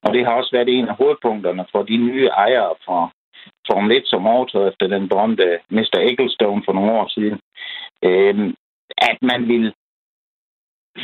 Og 0.02 0.14
det 0.14 0.25
har 0.25 0.33
også 0.33 0.50
været 0.52 0.69
en 0.69 0.88
af 0.88 0.97
hovedpunkterne 0.97 1.64
for 1.73 1.83
de 1.83 1.97
nye 1.97 2.26
ejere 2.26 2.75
fra 2.87 3.11
Formel 3.67 3.97
1, 3.97 4.02
som 4.07 4.26
overtog 4.26 4.69
efter 4.69 4.87
den 4.87 5.09
berømte 5.09 5.59
Mr. 5.71 5.99
Ecclestone 6.09 6.62
for 6.64 6.73
nogle 6.73 6.93
år 6.93 7.09
siden. 7.09 7.38
Øhm, 8.05 8.55
at 9.11 9.19
man 9.23 9.49
vil 9.49 9.73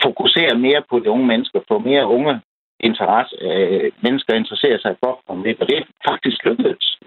fokusere 0.03 0.59
mere 0.59 0.83
på 0.91 0.99
de 0.99 1.11
unge 1.11 1.27
mennesker, 1.27 1.61
få 1.69 1.79
mere 1.79 2.07
unge 2.07 2.41
interesse, 2.81 3.37
øh, 3.41 3.93
mennesker 4.03 4.35
interesserer 4.35 4.79
sig 4.79 4.97
for 5.05 5.47
1, 5.47 5.61
og 5.61 5.69
det 5.69 5.77
er 5.79 5.85
faktisk 6.09 6.45
lykkedes. 6.45 6.99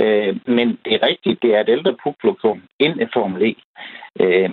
Øh, 0.00 0.36
men 0.46 0.68
det 0.84 0.92
er 0.94 1.06
rigtigt, 1.08 1.42
det 1.42 1.54
er 1.54 1.60
et 1.60 1.68
ældre 1.68 1.96
publikum 2.04 2.62
ind 2.78 3.00
i 3.00 3.06
Formel 3.12 3.42
1. 3.42 3.56
Øh, 4.20 4.50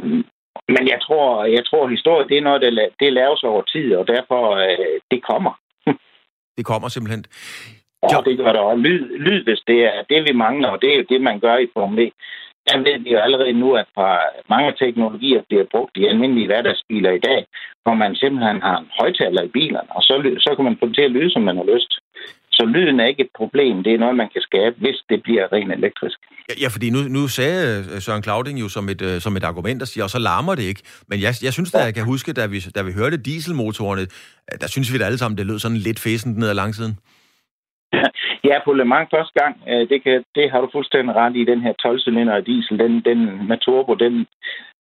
men 0.76 0.84
jeg 0.94 1.00
tror, 1.02 1.46
jeg 1.46 1.66
tror, 1.66 1.88
historie 1.88 2.28
det 2.30 2.38
er 2.38 2.42
noget, 2.42 2.62
der 2.62 2.90
det 3.00 3.14
laves 3.14 3.44
over 3.44 3.62
tid, 3.62 3.96
og 3.96 4.08
derfor 4.08 4.56
øh, 4.56 5.00
det 5.12 5.24
kommer. 5.24 5.54
det 6.58 6.66
kommer 6.66 6.88
simpelthen. 6.88 7.26
Ja, 8.12 8.18
det 8.26 8.38
gør 8.38 8.52
der 8.54 8.60
også. 8.60 8.82
Lyd, 8.82 9.18
lyd, 9.18 9.44
hvis 9.44 9.62
det 9.68 9.80
er 9.86 10.04
det, 10.10 10.24
vi 10.30 10.34
mangler, 10.34 10.70
og 10.70 10.82
det 10.82 10.94
er 10.94 10.98
jo 10.98 11.06
det, 11.10 11.22
man 11.22 11.40
gør 11.40 11.58
i 11.58 11.68
Formel 11.74 12.00
1 12.00 12.14
der 12.68 12.78
ved 12.88 12.98
vi 13.04 13.10
jo 13.16 13.20
allerede 13.26 13.54
nu, 13.64 13.70
at 13.82 13.88
fra 13.96 14.10
mange 14.54 14.72
teknologier 14.82 15.42
bliver 15.50 15.66
brugt 15.74 15.94
i 15.98 16.08
almindelige 16.12 16.50
hverdagsbiler 16.50 17.12
i 17.12 17.26
dag, 17.30 17.42
hvor 17.84 17.96
man 18.04 18.16
simpelthen 18.16 18.60
har 18.68 18.78
en 18.78 18.90
højtaler 19.00 19.42
i 19.44 19.54
bilerne, 19.58 19.92
og 19.98 20.02
så, 20.08 20.14
så 20.46 20.50
kan 20.56 20.66
man 20.66 20.78
få 20.80 20.86
det 20.88 20.96
til 20.96 21.08
at 21.10 21.16
lyde, 21.18 21.32
som 21.32 21.42
man 21.42 21.58
har 21.58 21.68
lyst. 21.74 21.92
Så 22.58 22.66
lyden 22.66 23.00
er 23.00 23.06
ikke 23.06 23.24
et 23.28 23.34
problem. 23.42 23.84
Det 23.84 23.94
er 23.94 23.98
noget, 24.04 24.16
man 24.16 24.30
kan 24.34 24.42
skabe, 24.42 24.76
hvis 24.84 25.00
det 25.10 25.24
bliver 25.24 25.46
rent 25.54 25.72
elektrisk. 25.72 26.20
Ja, 26.62 26.68
fordi 26.68 26.90
nu, 26.90 27.00
nu 27.18 27.28
sagde 27.28 27.60
øh, 27.94 28.02
Søren 28.02 28.24
Clauding 28.24 28.60
jo 28.60 28.70
som 28.70 28.90
et, 28.90 29.02
uh, 29.02 29.20
som 29.26 29.38
et 29.38 29.44
argument, 29.44 29.82
og 29.82 29.88
siger, 29.88 30.04
og 30.04 30.10
så 30.10 30.20
larmer 30.20 30.56
det 30.56 30.64
ikke. 30.64 30.82
Men 31.10 31.22
jeg, 31.22 31.34
jeg 31.44 31.54
synes 31.54 31.72
da, 31.72 31.78
jeg 31.78 31.94
kan 31.94 32.06
huske, 32.06 32.34
da 32.34 32.46
vi, 32.46 32.60
da 32.76 32.82
vi 32.82 32.92
hørte 33.00 33.18
dieselmotorerne, 33.18 34.06
der 34.62 34.68
synes 34.68 34.94
vi 34.94 34.98
da 34.98 35.04
alle 35.04 35.18
sammen, 35.18 35.38
det 35.38 35.46
lød 35.46 35.60
sådan 35.60 35.78
lidt 35.78 36.00
fæsent 36.00 36.38
ned 36.38 36.50
ad 36.50 36.56
langsiden. 36.56 36.94
Ja, 38.50 38.58
på 38.66 38.74
Le 38.74 38.86
Mans 38.86 39.10
første 39.16 39.34
gang, 39.42 39.54
øh, 39.70 39.90
det, 39.90 40.04
kan, 40.04 40.24
det 40.36 40.52
har 40.52 40.62
du 40.62 40.70
fuldstændig 40.72 41.16
ret 41.16 41.36
i, 41.36 41.44
den 41.46 41.62
her 41.62 41.74
12-cylinder 41.86 42.42
diesel, 42.42 42.80
den, 42.80 43.02
den 43.10 43.48
med 43.48 43.58
turbo, 43.58 43.94
den, 43.94 44.28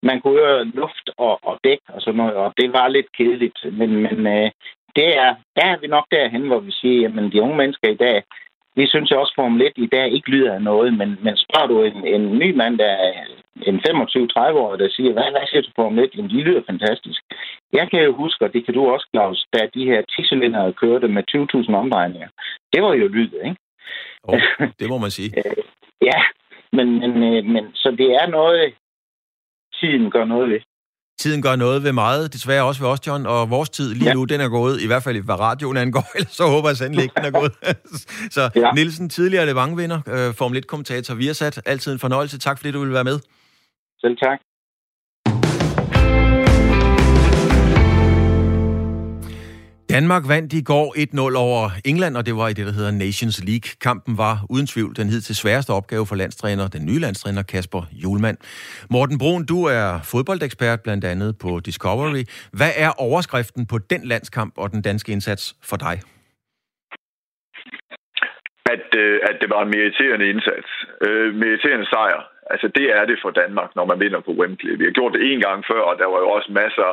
man 0.03 0.21
kunne 0.21 0.39
høre 0.39 0.65
luft 0.65 1.07
og, 1.17 1.39
og 1.43 1.59
dæk 1.63 1.79
og 1.87 2.01
sådan 2.01 2.17
noget, 2.17 2.33
og 2.33 2.53
det 2.57 2.73
var 2.73 2.87
lidt 2.87 3.11
kedeligt, 3.17 3.59
men, 3.79 3.89
men 4.05 4.27
øh, 4.27 4.51
det 4.95 5.17
er, 5.17 5.35
der 5.55 5.65
er 5.71 5.77
vi 5.77 5.87
nok 5.87 6.05
derhen, 6.11 6.47
hvor 6.47 6.59
vi 6.59 6.71
siger, 6.71 7.09
at 7.09 7.33
de 7.33 7.41
unge 7.41 7.57
mennesker 7.57 7.89
i 7.89 8.01
dag, 8.05 8.23
vi 8.75 8.87
synes 8.87 9.11
også, 9.11 9.33
Formel 9.35 9.61
1 9.61 9.71
i 9.75 9.87
dag 9.87 10.11
ikke 10.11 10.29
lyder 10.29 10.53
af 10.53 10.61
noget, 10.61 10.93
men, 10.97 11.17
men 11.21 11.37
spørger 11.37 11.67
du 11.67 11.83
en, 11.83 12.07
en 12.15 12.39
ny 12.39 12.55
mand, 12.55 12.77
der 12.77 12.95
en 13.69 13.77
25-30 13.79 14.65
år, 14.65 14.75
der 14.75 14.89
siger, 14.95 15.11
hvad, 15.13 15.27
hvad 15.31 15.45
siger 15.49 15.61
du 15.61 15.71
Formel 15.75 16.03
1? 16.03 16.09
Jamen, 16.15 16.31
de 16.31 16.41
lyder 16.47 16.61
fantastisk. 16.69 17.21
Jeg 17.73 17.85
kan 17.91 18.01
jo 18.03 18.11
huske, 18.15 18.45
og 18.45 18.53
det 18.53 18.65
kan 18.65 18.73
du 18.73 18.81
også, 18.93 19.07
Claus, 19.13 19.45
da 19.53 19.59
de 19.73 19.85
her 19.85 20.01
10 20.01 20.71
kørte 20.81 21.07
med 21.07 21.23
20.000 21.31 21.75
omdrejninger. 21.75 22.29
Det 22.73 22.83
var 22.83 22.93
jo 22.93 23.07
lyd, 23.07 23.31
ikke? 23.45 23.57
Oh, 24.23 24.39
det 24.79 24.89
må 24.89 24.97
man 24.97 25.11
sige. 25.11 25.31
Øh, 25.45 25.63
ja, 26.01 26.19
men, 26.71 26.87
men, 26.99 27.11
øh, 27.23 27.45
men 27.45 27.63
så 27.75 27.89
det 27.91 28.09
er 28.21 28.27
noget, 28.27 28.73
tiden 29.79 30.11
gør 30.11 30.25
noget 30.25 30.49
ved. 30.49 30.59
Tiden 31.19 31.41
gør 31.41 31.55
noget 31.55 31.83
ved 31.83 31.93
meget, 31.93 32.33
desværre 32.33 32.63
også 32.63 32.81
ved 32.81 32.89
os, 32.89 33.07
John, 33.07 33.25
og 33.25 33.49
vores 33.49 33.69
tid 33.69 33.93
lige 33.93 34.07
ja. 34.07 34.13
nu, 34.13 34.23
den 34.23 34.41
er 34.41 34.49
gået, 34.49 34.81
i 34.81 34.87
hvert 34.87 35.03
fald 35.03 35.23
hvad 35.23 35.39
radioen 35.39 35.77
angår, 35.77 36.05
ellers 36.15 36.31
så 36.31 36.43
håber 36.47 36.69
jeg 36.69 36.77
sandelig 36.77 37.03
ikke, 37.03 37.13
den 37.17 37.25
er 37.25 37.39
gået. 37.39 37.53
så 38.35 38.49
ja. 38.55 38.71
Nielsen, 38.71 39.09
tidligere 39.09 39.45
Levangvinder, 39.45 39.99
øh, 40.07 40.33
Formel 40.35 40.63
1-kommentator, 40.63 41.15
vi 41.15 41.25
har 41.25 41.33
sat 41.33 41.61
altid 41.65 41.93
en 41.93 41.99
fornøjelse. 41.99 42.39
Tak 42.39 42.57
fordi 42.57 42.71
du 42.71 42.79
ville 42.79 42.93
være 42.93 43.03
med. 43.03 43.19
Selv 44.01 44.17
tak. 44.17 44.39
Danmark 49.89 50.23
vandt 50.27 50.53
i 50.53 50.63
går 50.63 50.87
1-0 50.97 51.37
over 51.37 51.69
England, 51.85 52.17
og 52.17 52.25
det 52.25 52.35
var 52.35 52.47
i 52.47 52.53
det, 52.53 52.65
der 52.65 52.73
hedder 52.79 52.91
Nations 52.91 53.37
League. 53.49 53.69
Kampen 53.81 54.17
var 54.17 54.35
uden 54.49 54.67
tvivl 54.67 54.95
den 54.95 55.07
hed 55.09 55.21
til 55.21 55.35
sværeste 55.35 55.71
opgave 55.79 56.05
for 56.05 56.15
landstræner, 56.15 56.67
den 56.67 56.85
nye 56.85 56.99
landstræner 56.99 57.43
Kasper 57.43 57.81
Julemand. 58.03 58.37
Morten 58.89 59.17
Brun, 59.17 59.45
du 59.45 59.59
er 59.63 59.87
fodboldekspert 60.11 60.79
blandt 60.83 61.05
andet 61.05 61.31
på 61.43 61.59
Discovery. 61.65 62.23
Hvad 62.59 62.73
er 62.85 62.91
overskriften 63.07 63.67
på 63.71 63.77
den 63.77 64.01
landskamp 64.03 64.53
og 64.57 64.71
den 64.71 64.81
danske 64.81 65.11
indsats 65.11 65.43
for 65.69 65.77
dig? 65.77 65.95
At, 68.73 68.87
øh, 69.03 69.19
at 69.29 69.35
det 69.41 69.49
var 69.53 69.61
en 69.65 69.71
meriterende 69.77 70.25
indsats. 70.33 70.69
Øh, 71.07 71.35
meriterende 71.43 71.85
sejr. 71.93 72.36
Altså, 72.53 72.67
det 72.77 72.87
er 72.97 73.05
det 73.05 73.19
for 73.21 73.31
Danmark, 73.41 73.69
når 73.75 73.85
man 73.85 73.99
vinder 73.99 74.19
på 74.19 74.31
Wembley. 74.39 74.77
Vi 74.77 74.83
har 74.83 74.97
gjort 74.97 75.13
det 75.13 75.31
en 75.31 75.41
gang 75.47 75.59
før, 75.71 75.81
og 75.89 75.95
der 76.01 76.07
var 76.13 76.19
jo 76.23 76.29
også 76.29 76.51
masser 76.51 76.89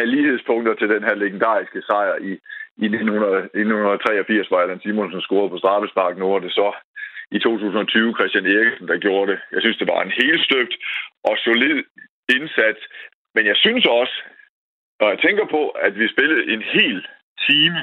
af 0.00 0.10
lighedspunkter 0.14 0.74
til 0.74 0.88
den 0.88 1.02
her 1.08 1.14
legendariske 1.14 1.82
sejr 1.82 2.16
i, 2.30 2.32
i 2.84 2.86
1900, 2.86 3.36
1983, 3.36 4.48
hvor 4.48 4.60
Allan 4.60 4.80
Simonsen 4.80 5.20
scorede 5.20 5.50
på 5.50 5.58
straffespark. 5.58 6.18
Nu 6.18 6.26
var 6.32 6.38
det 6.38 6.52
så 6.52 6.68
i 7.30 7.38
2020 7.38 8.14
Christian 8.18 8.46
Eriksen, 8.46 8.88
der 8.88 9.04
gjorde 9.06 9.32
det. 9.32 9.38
Jeg 9.52 9.60
synes, 9.62 9.76
det 9.76 9.88
var 9.88 10.02
en 10.02 10.18
helt 10.22 10.42
støbt 10.48 10.74
og 11.24 11.34
solid 11.38 11.78
indsats. 12.36 12.80
Men 13.34 13.46
jeg 13.46 13.56
synes 13.56 13.84
også, 14.00 14.16
når 15.00 15.08
jeg 15.08 15.18
tænker 15.18 15.46
på, 15.56 15.62
at 15.68 15.98
vi 15.98 16.08
spillede 16.14 16.52
en 16.52 16.62
hel 16.62 17.06
time 17.48 17.80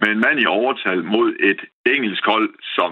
med 0.00 0.08
en 0.12 0.20
mand 0.26 0.40
i 0.40 0.46
overtal 0.46 1.04
mod 1.04 1.28
et 1.50 1.60
engelsk 1.94 2.24
hold, 2.24 2.50
som 2.76 2.90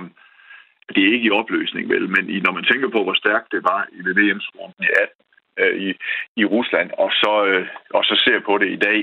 det 0.95 1.03
er 1.03 1.13
ikke 1.15 1.29
i 1.29 1.37
opløsning, 1.41 1.89
vel, 1.89 2.09
men 2.09 2.31
i, 2.31 2.41
når 2.41 2.53
man 2.53 2.65
tænker 2.65 2.89
på, 2.89 3.03
hvor 3.05 3.15
stærkt 3.15 3.53
det 3.53 3.63
var 3.65 3.81
i 3.93 4.01
VM-runden 4.19 4.85
i 4.87 4.91
18, 5.03 5.25
øh, 5.63 5.75
i, 5.87 5.89
i 6.37 6.45
Rusland, 6.45 6.91
og 6.99 7.11
så, 7.13 7.33
øh, 7.45 7.67
og 7.91 8.05
så 8.05 8.15
ser 8.25 8.41
på 8.41 8.59
det 8.59 8.69
i 8.77 8.77
dag, 8.89 9.01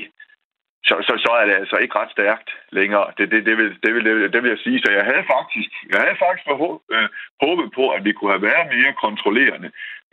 så, 0.88 0.96
så, 1.08 1.14
så 1.26 1.32
er 1.40 1.46
det 1.46 1.56
altså 1.62 1.76
ikke 1.76 2.00
ret 2.00 2.12
stærkt 2.12 2.50
længere. 2.72 3.08
Det, 3.18 3.32
det, 3.32 3.46
det, 3.46 3.58
vil, 3.58 3.70
det, 3.84 3.92
vil, 3.96 4.04
det 4.34 4.44
vil 4.44 4.50
jeg 4.50 4.64
sige. 4.66 4.80
Så 4.80 4.92
jeg 4.92 5.06
havde 5.12 5.26
faktisk, 5.36 5.72
jeg 5.92 6.00
havde 6.04 6.20
faktisk 6.26 6.48
øh, 6.96 7.10
håbet 7.44 7.68
på, 7.78 7.90
at 7.96 8.02
vi 8.06 8.12
kunne 8.12 8.32
have 8.36 8.48
været 8.52 8.68
mere 8.76 8.94
kontrollerende, 9.06 9.70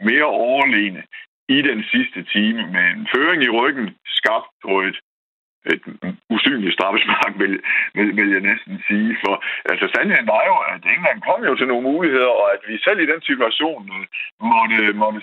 mere 0.09 0.25
overlegne 0.25 1.03
i 1.49 1.63
den 1.63 1.85
sidste 1.93 2.21
time 2.35 2.63
med 2.75 2.85
en 2.95 3.09
føring 3.15 3.43
i 3.43 3.55
ryggen, 3.59 3.97
skabt 4.07 4.51
på 4.65 4.81
et 4.81 4.99
et 5.73 5.83
usynligt 6.35 6.77
straffespark, 6.77 7.33
vil, 7.43 7.55
vil, 7.97 8.09
vil 8.19 8.31
jeg 8.37 8.43
næsten 8.51 8.75
sige. 8.89 9.11
For 9.23 9.35
altså, 9.71 9.87
sandheden 9.95 10.27
var 10.35 10.43
jo, 10.51 10.57
at 10.73 10.83
England 10.95 11.21
kom 11.29 11.41
jo 11.49 11.55
til 11.57 11.69
nogle 11.71 11.89
muligheder, 11.93 12.33
og 12.41 12.47
at 12.55 12.63
vi 12.69 12.75
selv 12.87 12.99
i 13.01 13.11
den 13.13 13.23
situation 13.31 13.83
øh, 13.97 14.05
måtte, 14.53 14.79
måtte 15.03 15.21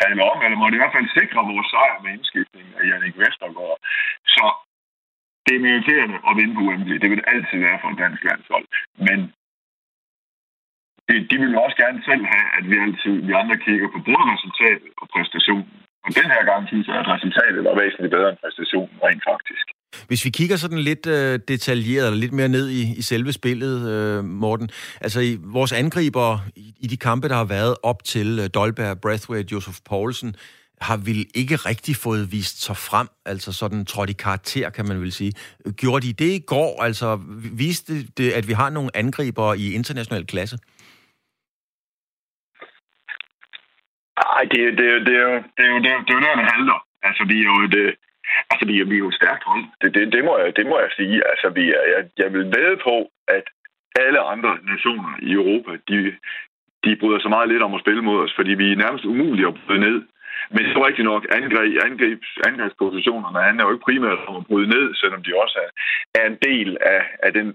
tale 0.00 0.20
om, 0.30 0.38
eller 0.44 0.58
måtte 0.62 0.76
i 0.76 0.82
hvert 0.82 0.96
fald 0.96 1.08
sikre 1.18 1.48
vores 1.52 1.68
sejr 1.74 1.96
med 2.02 2.10
indskiftning 2.16 2.66
af 2.78 2.82
Jannik 2.88 3.16
Vestergaard. 3.22 3.78
Så 4.34 4.44
det 5.46 5.54
er 5.56 5.66
meriterende 5.68 6.18
at 6.28 6.36
vinde 6.38 6.54
på 6.56 6.62
Wembley. 6.68 6.96
Det 7.02 7.08
vil 7.10 7.20
det 7.20 7.32
altid 7.34 7.58
være 7.66 7.78
for 7.82 7.88
et 7.90 8.02
dansk 8.04 8.22
landshold. 8.30 8.66
Men 9.08 9.18
det, 11.08 11.16
de 11.30 11.36
vil 11.42 11.62
også 11.64 11.76
gerne 11.84 12.00
selv 12.08 12.24
have, 12.32 12.46
at 12.58 12.64
vi 12.70 12.76
altid 12.84 13.14
vi 13.28 13.32
andre 13.32 13.58
kigger 13.66 13.88
på 13.94 13.98
både 14.08 14.24
resultatet 14.34 14.90
og 15.00 15.06
præstationen. 15.14 15.70
Men 16.04 16.12
den 16.20 16.28
her 16.34 16.42
gang 16.50 16.62
synes 16.68 16.86
jeg, 16.90 16.96
at 17.02 17.06
resultatet 17.14 17.60
var 17.68 17.74
væsentligt 17.82 18.12
bedre 18.16 18.28
end 18.32 18.38
præstationen 18.42 18.96
rent 19.06 19.22
faktisk. 19.32 19.66
Hvis 20.08 20.24
vi 20.24 20.30
kigger 20.30 20.56
sådan 20.56 20.78
lidt 20.78 21.06
øh, 21.06 21.40
detaljeret, 21.48 22.06
eller 22.06 22.20
lidt 22.20 22.32
mere 22.32 22.48
ned 22.48 22.68
i, 22.68 22.82
i 22.98 23.02
selve 23.02 23.32
spillet, 23.32 23.90
øh, 23.90 24.24
Morten, 24.24 24.68
altså 25.00 25.20
i 25.20 25.38
vores 25.40 25.72
angriber 25.72 26.38
i, 26.56 26.74
i 26.80 26.86
de 26.86 26.96
kampe, 26.96 27.28
der 27.28 27.34
har 27.34 27.44
været 27.44 27.74
op 27.82 28.04
til 28.04 28.38
øh, 28.42 28.48
Dolberg, 28.54 29.00
Brathwaite, 29.00 29.48
Josef 29.52 29.76
Poulsen, 29.88 30.36
har 30.80 30.96
vil 30.96 31.26
ikke 31.34 31.56
rigtig 31.56 31.96
fået 31.96 32.32
vist 32.32 32.62
sig 32.62 32.76
frem, 32.76 33.08
altså 33.26 33.52
sådan 33.52 33.84
trådt 33.84 34.10
i 34.10 34.12
karakter, 34.12 34.70
kan 34.70 34.88
man 34.88 35.00
vel 35.00 35.12
sige. 35.12 35.32
Gjorde 35.76 36.06
de 36.06 36.12
det 36.12 36.32
i 36.32 36.38
går? 36.46 36.82
Altså 36.82 37.20
viste 37.52 37.92
det, 38.18 38.32
at 38.32 38.48
vi 38.48 38.52
har 38.52 38.70
nogle 38.70 38.90
angriber 38.94 39.54
i 39.54 39.72
international 39.72 40.26
klasse? 40.26 40.58
Nej, 44.40 44.48
det, 44.54 44.78
det, 44.78 44.88
det, 44.90 45.06
det, 45.06 45.16
det, 45.58 45.64
det, 45.64 45.82
det, 45.84 45.92
det 46.06 46.12
er 46.12 46.18
jo 46.18 46.24
der, 46.26 46.36
det 46.40 46.52
halter. 46.52 46.78
Altså, 47.08 47.22
vi 47.30 47.36
er 47.40 47.48
jo 47.52 47.56
et, 47.66 47.74
øh, 47.84 47.92
altså, 48.50 48.64
vi 48.70 48.74
er, 48.80 48.84
vi 48.90 48.94
er 48.94 49.04
jo 49.04 49.08
et 49.12 49.20
stærkt 49.20 49.44
hold. 49.50 49.64
Det, 49.80 49.88
det, 49.94 50.12
det, 50.14 50.22
må 50.24 50.32
jeg, 50.38 50.56
det 50.56 50.66
må 50.70 50.76
jeg 50.84 50.90
sige. 50.98 51.16
Altså, 51.30 51.46
vi 51.58 51.64
er, 51.78 51.84
jeg, 51.94 52.02
jeg 52.22 52.32
vil 52.34 52.44
ved 52.56 52.76
på, 52.88 52.94
at 53.36 53.44
alle 54.04 54.20
andre 54.32 54.52
nationer 54.72 55.12
i 55.28 55.32
Europa, 55.40 55.72
de, 55.88 55.98
de 56.84 56.96
bryder 57.00 57.20
så 57.22 57.28
meget 57.28 57.48
lidt 57.48 57.62
om 57.62 57.74
at 57.74 57.82
spille 57.84 58.02
mod 58.02 58.18
os, 58.24 58.34
fordi 58.38 58.52
vi 58.62 58.66
er 58.72 58.82
nærmest 58.84 59.04
umulige 59.04 59.48
at 59.48 59.58
bryde 59.66 59.84
ned. 59.88 59.98
Men 60.50 60.60
det 60.64 60.70
er 60.76 60.86
rigtigt 60.86 61.10
nok, 61.12 61.22
angreb, 61.38 61.72
angreb, 61.88 62.20
angrebspositionerne 62.48 63.46
handler 63.46 63.64
jo 63.64 63.72
ikke 63.72 63.88
primært 63.88 64.20
om 64.28 64.36
at 64.40 64.46
bryde 64.46 64.68
ned, 64.76 64.86
selvom 64.94 65.22
de 65.22 65.40
også 65.42 65.58
er, 65.64 65.70
er 66.20 66.26
en 66.26 66.38
del 66.48 66.68
af, 66.94 67.02
af 67.26 67.32
den, 67.32 67.46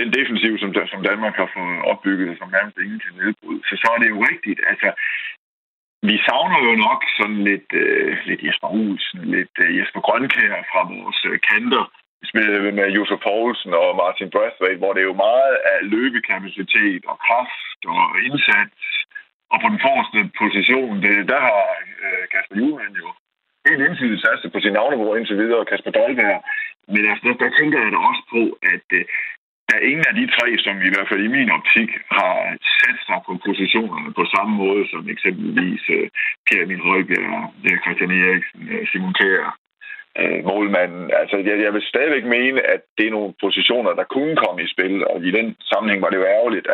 den 0.00 0.08
defensiv, 0.18 0.52
som, 0.58 0.70
som 0.92 1.02
Danmark 1.10 1.34
har 1.40 1.50
fået 1.56 1.84
opbygget, 1.92 2.38
som 2.38 2.54
nærmest 2.56 2.78
ingen 2.78 3.00
kan 3.04 3.14
nedbryde. 3.20 3.62
Så 3.68 3.74
så 3.82 3.88
er 3.94 3.98
det 4.00 4.08
jo 4.14 4.18
rigtigt. 4.30 4.60
Altså, 4.70 4.88
vi 6.02 6.16
savner 6.26 6.58
jo 6.68 6.72
nok 6.86 7.00
sådan 7.18 7.40
lidt, 7.50 7.70
øh, 7.72 8.16
lidt 8.28 8.42
Jesper 8.46 8.68
Olsen, 8.68 9.20
lidt 9.36 9.54
øh, 9.64 9.78
Jesper 9.78 10.00
Grønkær 10.00 10.54
fra 10.70 10.80
vores 10.94 11.20
øh, 11.30 11.38
kanter, 11.50 11.84
med, 12.34 12.72
med 12.78 12.86
Josef 12.96 13.20
Poulsen 13.26 13.72
og 13.82 13.96
Martin 14.02 14.30
Brathwaite, 14.30 14.80
hvor 14.82 14.92
det 14.92 15.00
er 15.00 15.10
jo 15.12 15.24
meget 15.28 15.54
af 15.72 15.78
løbekapacitet 15.94 17.02
og 17.10 17.16
kraft 17.26 17.80
og 17.94 18.02
indsats 18.26 18.86
Og 19.52 19.56
på 19.62 19.68
den 19.72 19.80
forreste 19.86 20.18
position, 20.42 21.02
det, 21.04 21.28
der 21.32 21.40
har 21.48 21.62
øh, 22.04 22.24
Kasper 22.32 22.56
Juhlmann 22.60 22.94
jo 23.02 23.08
helt 23.68 23.82
indsydigt 23.88 24.22
satset 24.24 24.52
på 24.52 24.60
sin 24.60 24.72
navnebror 24.78 25.16
indtil 25.16 25.42
videre, 25.42 25.68
Kasper 25.70 25.92
Dahlberg. 25.98 26.38
Men 26.92 27.02
altså, 27.10 27.22
der, 27.26 27.34
der 27.42 27.50
tænker 27.58 27.78
jeg 27.82 27.92
da 27.92 27.98
også 28.10 28.22
på, 28.34 28.42
at 28.72 28.86
øh, 28.98 29.04
der 29.68 29.74
er 29.76 29.88
ingen 29.90 30.06
af 30.10 30.14
de 30.20 30.26
tre, 30.36 30.46
som 30.64 30.74
i 30.88 30.90
hvert 30.92 31.08
fald 31.10 31.22
i 31.24 31.34
min 31.36 31.50
optik 31.58 31.90
har 32.18 32.34
sat 32.80 32.98
sig 33.08 33.18
på 33.26 33.32
positionerne 33.46 34.10
på 34.18 34.24
samme 34.34 34.54
måde 34.62 34.82
som 34.92 35.02
eksempelvis 35.14 35.82
øh, 35.96 36.02
uh, 36.02 36.08
Pierre 36.46 36.64
Emil 36.66 36.86
Højbjerg, 36.88 37.54
øh, 37.66 37.78
Christian 37.82 38.12
Eriksen, 38.20 38.60
øh, 38.72 38.82
Simon 38.90 39.14
Kjær, 39.18 39.46
uh, 40.20 40.38
målmanden. 40.50 41.04
Altså, 41.20 41.36
jeg, 41.48 41.56
jeg 41.64 41.72
vil 41.74 41.90
stadigvæk 41.92 42.24
mene, 42.36 42.60
at 42.74 42.82
det 42.98 43.06
er 43.06 43.16
nogle 43.16 43.32
positioner, 43.44 43.92
der 44.00 44.12
kunne 44.14 44.36
komme 44.44 44.60
i 44.62 44.72
spil, 44.74 44.94
og 45.10 45.16
i 45.28 45.30
den 45.38 45.46
sammenhæng 45.70 46.00
var 46.02 46.10
det 46.10 46.20
jo 46.20 46.32
ærgerligt, 46.36 46.66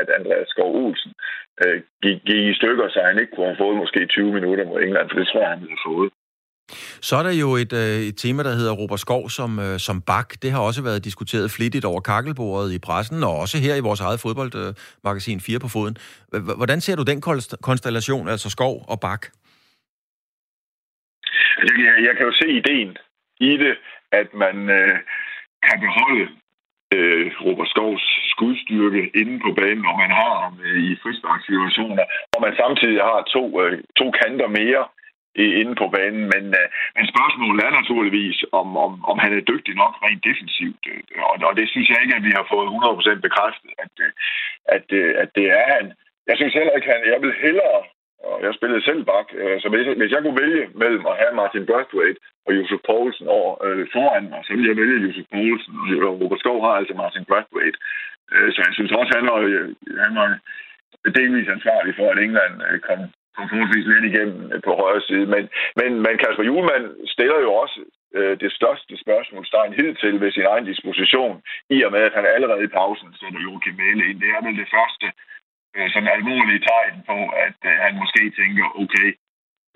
at 0.00 0.08
Andreas 0.18 0.48
Skov 0.52 0.70
Olsen 0.82 1.12
uh, 1.62 1.78
gik, 2.02 2.18
gik 2.28 2.44
i 2.50 2.58
stykker, 2.60 2.86
så 2.88 2.98
han 3.08 3.20
ikke 3.20 3.32
kunne 3.34 3.50
have 3.52 3.62
fået 3.64 3.76
måske 3.82 4.00
20 4.06 4.32
minutter 4.36 4.64
mod 4.66 4.82
England, 4.82 5.06
for 5.08 5.18
det 5.18 5.28
tror 5.28 5.40
jeg, 5.40 5.52
han 5.54 5.62
ville 5.62 5.78
have 5.78 5.88
fået. 5.92 6.10
Så 7.08 7.16
er 7.16 7.22
der 7.22 7.34
jo 7.44 7.48
et, 7.62 7.72
øh, 7.72 8.08
et 8.08 8.16
tema, 8.16 8.42
der 8.42 8.54
hedder 8.60 8.72
Robert 8.72 9.00
Skov 9.00 9.30
som, 9.30 9.58
øh, 9.58 9.78
som 9.78 10.02
bak. 10.02 10.28
Det 10.42 10.50
har 10.52 10.60
også 10.60 10.82
været 10.82 11.04
diskuteret 11.04 11.50
flittigt 11.50 11.84
over 11.84 12.00
kakkelbordet 12.00 12.72
i 12.72 12.78
pressen, 12.78 13.24
og 13.24 13.34
også 13.42 13.58
her 13.58 13.74
i 13.74 13.80
vores 13.80 14.00
eget 14.00 14.20
fodboldmagasin 14.20 15.40
4 15.40 15.58
på 15.58 15.68
foden. 15.68 15.96
Hvordan 16.60 16.80
ser 16.80 16.96
du 16.96 17.02
den 17.02 17.20
konstellation, 17.62 18.28
altså 18.28 18.50
Skov 18.50 18.84
og 18.88 19.00
bak? 19.00 19.22
Jeg, 21.62 21.94
jeg 22.06 22.12
kan 22.16 22.26
jo 22.26 22.32
se 22.32 22.48
ideen 22.60 22.96
i 23.40 23.52
det, 23.62 23.74
at 24.12 24.28
man 24.34 24.56
øh, 24.78 24.98
kan 25.66 25.78
beholde 25.86 26.24
øh, 26.96 27.26
Robert 27.46 27.68
Skovs 27.68 28.06
skudstyrke 28.32 29.02
inde 29.20 29.36
på 29.44 29.50
banen, 29.60 29.82
når 29.86 29.96
man 30.02 30.10
har 30.20 30.34
ham 30.44 30.54
øh, 30.66 30.78
i 30.90 30.96
frisparkssituationer, 31.02 32.04
og 32.34 32.40
man 32.46 32.54
samtidig 32.62 33.00
har 33.10 33.20
to, 33.34 33.44
øh, 33.62 33.72
to 34.00 34.06
kanter 34.20 34.48
mere, 34.60 34.84
inde 35.60 35.74
på 35.80 35.86
banen. 35.96 36.24
Men, 36.34 36.44
øh, 36.60 36.66
men 36.96 37.04
spørgsmålet 37.12 37.60
er 37.64 37.78
naturligvis, 37.80 38.38
om, 38.60 38.68
om, 38.76 38.92
om 39.10 39.16
han 39.18 39.32
er 39.32 39.48
dygtig 39.50 39.74
nok 39.82 39.94
rent 40.04 40.24
defensivt. 40.28 40.82
Øh, 40.92 41.02
og, 41.30 41.34
og 41.48 41.56
det 41.58 41.66
synes 41.68 41.88
jeg 41.88 41.98
ikke, 42.02 42.16
at 42.16 42.26
vi 42.28 42.32
har 42.38 42.46
fået 42.52 42.68
100% 43.18 43.26
bekræftet, 43.26 43.70
at, 43.84 43.94
øh, 44.04 44.10
at, 44.76 44.86
øh, 45.00 45.10
at 45.22 45.28
det 45.36 45.46
er 45.58 45.64
han. 45.74 45.86
Jeg 46.28 46.36
synes 46.36 46.54
heller 46.54 46.74
ikke, 46.76 46.90
han... 46.92 47.00
Jeg 47.12 47.20
vil 47.22 47.34
hellere 47.46 47.82
og 48.30 48.36
jeg 48.42 48.54
spillede 48.54 48.84
selv 48.84 49.02
bak, 49.04 49.28
så 49.62 49.66
hvis, 49.72 49.86
hvis 50.00 50.12
jeg 50.12 50.22
kunne 50.22 50.40
vælge 50.42 50.64
mellem 50.82 51.04
at 51.10 51.18
have 51.20 51.34
Martin 51.40 51.66
Brathwaite 51.66 52.20
og 52.46 52.50
Josef 52.56 52.80
Poulsen 52.88 53.26
over, 53.38 53.50
øh, 53.66 53.86
foran 53.94 54.26
mig, 54.32 54.40
så 54.44 54.50
ville 54.52 54.70
jeg 54.70 54.80
vælge 54.82 55.02
Josef 55.06 55.26
Poulsen, 55.32 55.74
og 56.08 56.12
Robert 56.20 56.40
Skov 56.40 56.58
har 56.66 56.74
altså 56.80 56.94
Martin 57.02 57.24
Brathwaite. 57.30 57.78
Øh, 58.32 58.48
så 58.52 58.58
jeg 58.66 58.74
synes 58.74 58.92
også, 58.98 59.12
han 59.18 59.26
var, 59.30 59.38
han 60.04 60.12
var 60.20 60.28
delvis 61.18 61.48
ansvarlig 61.56 61.92
for, 61.98 62.06
at 62.10 62.18
England 62.18 62.54
kom, 62.86 63.00
kom 63.36 63.48
forholdsvis 63.48 63.86
lidt 63.92 64.08
igennem 64.10 64.38
på 64.66 64.72
højre 64.82 65.02
side. 65.08 65.26
Men, 65.34 65.44
men, 65.80 65.90
men 66.04 66.14
Kasper 66.22 66.44
Julemand 66.48 66.86
stiller 67.14 67.38
jo 67.46 67.50
også 67.62 67.78
øh, 68.18 68.34
det 68.42 68.50
største 68.58 68.92
spørgsmålstegn 69.04 69.72
hidtil 69.80 70.20
ved 70.22 70.30
sin 70.32 70.46
egen 70.52 70.66
disposition, 70.72 71.36
i 71.76 71.78
og 71.86 71.90
med, 71.94 72.02
at 72.08 72.16
han 72.18 72.26
allerede 72.36 72.64
i 72.64 72.74
pausen 72.78 73.10
sætter 73.20 73.40
Joachim 73.46 73.74
Mæle 73.80 74.04
ind. 74.08 74.20
Det 74.22 74.30
er 74.36 74.42
vel 74.46 74.56
det 74.62 74.68
første 74.76 75.06
øh, 75.76 75.88
sådan 75.92 76.14
alvorlige 76.16 76.64
tegn 76.70 76.96
på, 77.10 77.18
at 77.46 77.58
øh, 77.70 77.76
han 77.84 77.94
måske 78.02 78.22
tænker, 78.40 78.64
okay, 78.82 79.08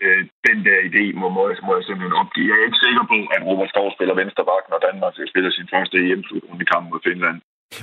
øh, 0.04 0.22
den 0.48 0.58
der 0.66 0.78
idé 0.88 1.04
må, 1.20 1.26
må, 1.36 1.42
må 1.66 1.72
jeg 1.76 1.84
simpelthen 1.86 2.20
opgive. 2.22 2.48
Jeg 2.48 2.56
er 2.58 2.68
ikke 2.68 2.84
sikker 2.86 3.04
på, 3.12 3.18
at 3.34 3.46
Robert 3.48 3.70
Skov 3.72 3.88
spiller 3.96 4.14
venstre 4.22 4.44
bak, 4.50 4.64
når 4.68 4.80
Danmark 4.88 5.14
spiller 5.32 5.50
sin 5.50 5.68
første 5.74 5.96
EM-slutrunde 6.06 6.66
kamp 6.72 6.84
mod 6.90 7.00
Finland. 7.08 7.38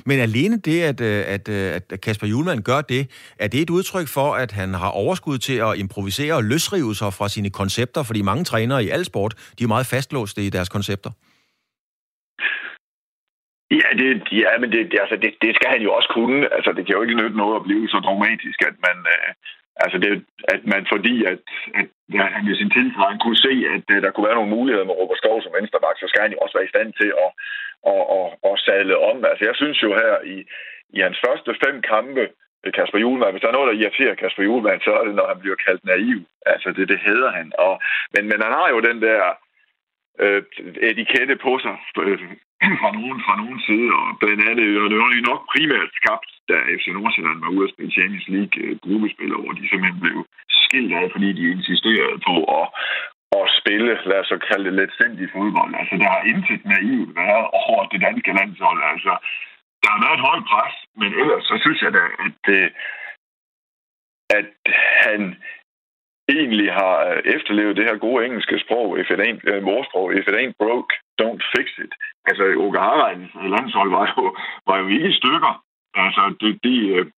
Men 0.06 0.19
alene 0.19 0.58
det, 0.58 0.80
at, 0.82 1.02
øh, 1.02 1.23
at, 1.36 1.50
øh, 1.50 1.76
at 1.76 2.02
Kasper 2.02 2.28
Julemand 2.28 2.62
gør 2.63 2.82
det, 2.82 3.02
er 3.39 3.47
det 3.47 3.62
et 3.62 3.69
udtryk 3.69 4.08
for, 4.08 4.30
at 4.43 4.52
han 4.52 4.73
har 4.73 4.89
overskud 4.89 5.38
til 5.38 5.58
at 5.67 5.78
improvisere 5.84 6.34
og 6.36 6.43
løsrive 6.43 6.95
sig 6.95 7.13
fra 7.17 7.28
sine 7.30 7.50
koncepter? 7.50 8.04
Fordi 8.04 8.21
mange 8.21 8.43
trænere 8.43 8.84
i 8.84 8.89
al 8.89 9.06
sport, 9.06 9.34
de 9.60 9.63
er 9.63 9.67
meget 9.67 9.88
fastlåste 9.93 10.41
i 10.41 10.50
deres 10.50 10.69
koncepter. 10.69 11.12
Ja, 13.71 13.89
det, 14.00 14.10
ja 14.43 14.52
men 14.62 14.69
det, 14.71 14.82
altså, 15.04 15.15
det, 15.23 15.32
det 15.43 15.52
skal 15.56 15.69
han 15.76 15.82
jo 15.82 15.91
også 15.97 16.10
kunne. 16.17 16.39
Altså, 16.56 16.71
det 16.76 16.84
kan 16.86 16.95
jo 16.95 17.02
ikke 17.02 17.19
nytte 17.21 17.38
noget 17.38 17.56
at 17.56 17.65
blive 17.67 17.88
så 17.93 18.00
dramatisk, 18.08 18.60
at 18.69 18.76
man, 18.88 18.97
øh, 19.15 19.30
altså 19.84 19.97
det, 20.04 20.12
at 20.54 20.62
man 20.73 20.84
fordi, 20.93 21.15
at, 21.32 21.39
at 21.80 21.88
ja, 22.17 22.26
han 22.36 22.43
i 22.52 22.56
sin 22.62 22.71
tilfælde 22.78 23.23
kunne 23.23 23.41
se, 23.47 23.54
at 23.76 23.86
uh, 23.93 23.97
der 24.04 24.12
kunne 24.12 24.28
være 24.28 24.39
nogle 24.39 24.56
muligheder 24.58 24.88
med 24.88 24.97
Robert 25.00 25.19
Skov 25.21 25.38
som 25.41 25.56
venstreback, 25.58 25.97
så 26.00 26.08
skal 26.08 26.23
han 26.23 26.34
jo 26.34 26.41
også 26.43 26.56
være 26.58 26.67
i 26.67 26.73
stand 26.73 26.89
til 27.00 27.10
at, 27.23 27.30
og, 27.84 28.02
og, 28.18 28.26
og 28.44 28.60
sadle 28.60 28.98
om. 28.98 29.26
Altså 29.26 29.46
jeg 29.46 29.56
synes 29.56 29.84
jo 29.84 29.90
her 30.02 30.13
i, 30.36 30.38
i 30.96 31.00
hans 31.00 31.20
første 31.26 31.56
fem 31.66 31.82
kampe, 31.82 32.30
Kasper 32.78 33.00
Julemand. 33.00 33.32
hvis 33.32 33.42
der 33.42 33.48
er 33.50 33.58
noget, 33.58 33.70
der 33.70 33.80
irriterer 33.82 34.16
Kasper 34.16 34.44
Julemand, 34.44 34.82
så 34.82 34.92
er 35.00 35.04
det, 35.06 35.16
når 35.16 35.28
han 35.28 35.40
bliver 35.40 35.56
kaldt 35.66 35.84
naiv. 35.86 36.20
Altså 36.46 36.70
det, 36.78 36.90
det 36.90 37.00
hedder 37.00 37.32
han. 37.32 37.52
Og, 37.58 37.74
men, 38.13 38.24
men 38.30 38.40
han 38.46 38.54
har 38.60 38.70
jo 38.70 38.80
den 38.80 39.02
der 39.02 39.22
øh, 40.24 40.44
etikette 40.90 41.36
på 41.46 41.52
sig 41.63 41.76
øh, 42.04 42.20
fra 42.82 42.90
nogen, 42.98 43.20
fra 43.26 43.36
nogen 43.42 43.60
side, 43.68 43.90
og 44.00 44.06
blandt 44.22 44.42
andet, 44.50 44.68
og 44.82 44.88
det 44.90 44.98
var 44.98 45.30
nok 45.32 45.42
primært 45.54 45.92
skabt, 46.00 46.30
da 46.50 46.56
FC 46.78 46.88
Nordsjælland 46.98 47.40
var 47.44 47.56
ude 47.56 47.68
at 47.68 47.74
spille 47.74 47.96
Champions 47.98 48.28
League 48.36 48.56
øh, 48.63 48.74
gruppespiller, 48.86 49.38
hvor 49.40 49.54
de 49.58 49.70
simpelthen 49.70 50.00
blev 50.06 50.18
skilt 50.63 50.94
af, 51.02 51.06
fordi 51.12 51.30
de 51.40 51.52
insisterede 51.56 52.20
på 52.28 52.36
at, 52.60 52.66
at 53.43 53.54
spille, 53.60 53.91
lad 54.10 54.19
os 54.23 54.32
kalde 54.50 54.65
det 54.65 54.73
lidt 54.80 54.93
sindig 55.00 55.28
fodbold. 55.36 55.71
Altså, 55.80 55.95
der 56.02 56.10
har 56.15 56.23
intet 56.32 56.62
naivt 56.76 57.12
været 57.21 57.47
over 57.63 57.82
det 57.91 58.00
danske 58.08 58.32
landshold. 58.39 58.80
Altså, 58.93 59.13
der 59.82 59.89
har 59.93 60.00
været 60.06 60.17
et 60.17 60.28
højt 60.30 60.45
pres, 60.52 60.76
men 61.00 61.10
ellers 61.21 61.43
så 61.50 61.56
synes 61.63 61.80
jeg 61.82 61.91
da, 61.97 62.04
at, 62.26 62.71
at 64.38 64.47
han 65.06 65.21
egentlig 66.36 66.69
har 66.73 66.95
øh, 67.10 67.19
efterlevet 67.36 67.78
det 67.78 67.86
her 67.89 67.97
gode 67.97 68.26
engelske 68.26 68.60
sprog, 68.60 69.00
if 69.00 69.10
it 69.13 69.19
ain't, 69.28 69.43
uh, 69.52 69.63
morsprog, 69.63 70.08
if 70.19 70.26
it 70.28 70.36
ain't 70.41 70.58
broke, 70.63 70.91
don't 71.21 71.43
fix 71.54 71.67
it. 71.86 71.93
Altså, 72.30 72.43
Ogarajens 72.65 73.32
øh, 73.41 73.50
landshold 73.56 73.89
var 73.97 74.06
jo, 74.17 74.23
var 74.67 74.78
jo 74.82 74.88
ikke 74.88 75.10
i 75.10 75.19
stykker. 75.21 75.54
Altså, 76.06 76.21
de, 76.41 76.47
de, 76.65 76.73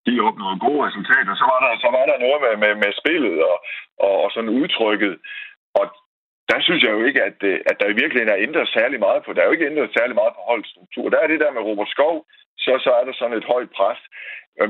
de 0.07 0.13
opnåede 0.27 0.63
gode 0.65 0.81
resultater. 0.87 1.33
Så 1.35 1.45
var 1.51 1.59
der, 1.65 1.71
så 1.83 1.89
var 1.95 2.05
der 2.09 2.17
noget 2.25 2.39
med, 2.45 2.53
med, 2.63 2.73
med 2.83 2.91
spillet 3.01 3.35
og, 3.51 3.57
og, 4.05 4.13
og 4.23 4.27
sådan 4.31 4.55
udtrykket. 4.59 5.13
Og 5.79 5.85
der 6.49 6.59
synes 6.61 6.83
jeg 6.83 6.91
jo 6.91 7.01
ikke, 7.09 7.21
at, 7.29 7.39
øh, 7.49 7.59
at 7.69 7.75
der 7.79 7.87
i 7.89 7.99
virkeligheden 8.01 8.33
er 8.33 8.43
ændret 8.47 8.67
særlig 8.77 8.99
meget 8.99 9.21
på. 9.23 9.33
Der 9.33 9.41
er 9.41 9.45
jo 9.45 9.55
ikke 9.55 9.69
ændret 9.71 9.95
særlig 9.97 10.15
meget 10.15 10.33
på 10.35 10.41
holdstruktur. 10.51 11.09
Der 11.09 11.19
er 11.19 11.27
det 11.27 11.39
der 11.39 11.51
med 11.51 11.61
Robert 11.61 11.89
Skov, 11.95 12.15
så, 12.63 12.71
så 12.85 12.91
er 12.99 13.03
der 13.05 13.13
sådan 13.13 13.37
et 13.37 13.51
højt 13.53 13.71
pres. 13.77 14.01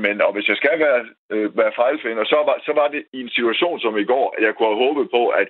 Men 0.04 0.20
og 0.26 0.32
hvis 0.32 0.48
jeg 0.48 0.56
skal 0.56 0.76
være, 0.78 1.00
øh, 1.30 1.58
være 1.58 1.72
fejlfinder, 1.80 2.24
så 2.24 2.38
var, 2.48 2.56
så 2.66 2.72
var 2.80 2.88
det 2.88 3.02
i 3.12 3.20
en 3.20 3.34
situation 3.36 3.80
som 3.80 3.98
i 3.98 4.04
går, 4.04 4.34
at 4.36 4.42
jeg 4.44 4.54
kunne 4.54 4.68
have 4.72 4.84
håbet 4.86 5.10
på, 5.10 5.22
at, 5.28 5.48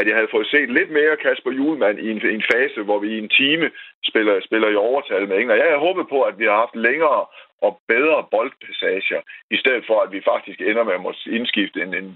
at 0.00 0.06
jeg 0.08 0.16
havde 0.18 0.34
fået 0.34 0.48
set 0.54 0.70
lidt 0.78 0.90
mere 0.98 1.20
Kasper 1.24 1.52
Julemand 1.58 1.98
i 1.98 2.06
en, 2.14 2.20
en 2.36 2.44
fase, 2.52 2.80
hvor 2.86 2.98
vi 3.04 3.08
i 3.12 3.22
en 3.24 3.30
time 3.40 3.66
spiller, 4.10 4.34
spiller 4.48 4.68
i 4.70 4.82
overtal 4.88 5.28
med 5.28 5.36
England. 5.36 5.60
Jeg 5.60 5.70
havde 5.70 5.86
håbet 5.88 6.06
på, 6.14 6.18
at 6.30 6.38
vi 6.38 6.44
har 6.44 6.56
haft 6.64 6.76
længere 6.88 7.22
og 7.66 7.72
bedre 7.92 8.18
boldpassager, 8.34 9.20
i 9.54 9.56
stedet 9.62 9.84
for, 9.88 9.96
at 10.04 10.12
vi 10.14 10.28
faktisk 10.32 10.58
ender 10.60 10.84
med 10.84 10.94
at 10.96 11.04
måtte 11.06 11.20
indskifte 11.38 11.78
en, 11.84 11.92
en, 12.00 12.08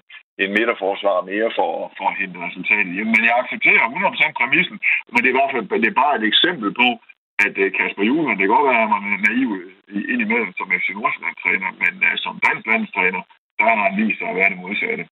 en 0.43 0.51
midterforsvar 0.57 1.19
mere 1.31 1.51
for, 1.59 1.71
for 1.99 2.07
at 2.11 2.19
hente 2.21 2.45
resultatet 2.47 2.95
hjem. 2.97 3.11
Men 3.15 3.23
jeg 3.29 3.41
accepterer 3.43 3.85
100% 4.33 4.39
præmissen, 4.39 4.77
men 5.13 5.19
det 5.21 5.29
er 5.29 5.35
i 5.35 5.39
hvert 5.39 5.53
fald 5.55 5.83
det 5.85 5.91
er 5.91 6.03
bare 6.05 6.17
et 6.17 6.27
eksempel 6.33 6.69
på, 6.83 6.89
at 7.47 7.55
øh, 7.63 7.69
Kasper 7.79 8.05
Julemand, 8.09 8.37
det 8.39 8.45
kan 8.45 8.57
godt 8.57 8.71
være, 8.71 8.83
at 8.87 8.93
han 8.95 9.15
er 9.17 9.23
naiv 9.29 9.51
indimellem 10.13 10.53
som 10.59 10.73
FC 10.81 10.89
Nordsjælland-træner, 10.99 11.71
men 11.83 11.95
uh, 12.09 12.15
som 12.25 12.35
dansk 12.47 12.65
landstræner, 12.73 13.23
der 13.59 13.65
har 13.71 13.77
han 13.87 13.95
vist 14.01 14.19
sig 14.19 14.29
at 14.29 14.37
være 14.39 14.51
det 14.53 14.63
modsatte. 14.65 15.05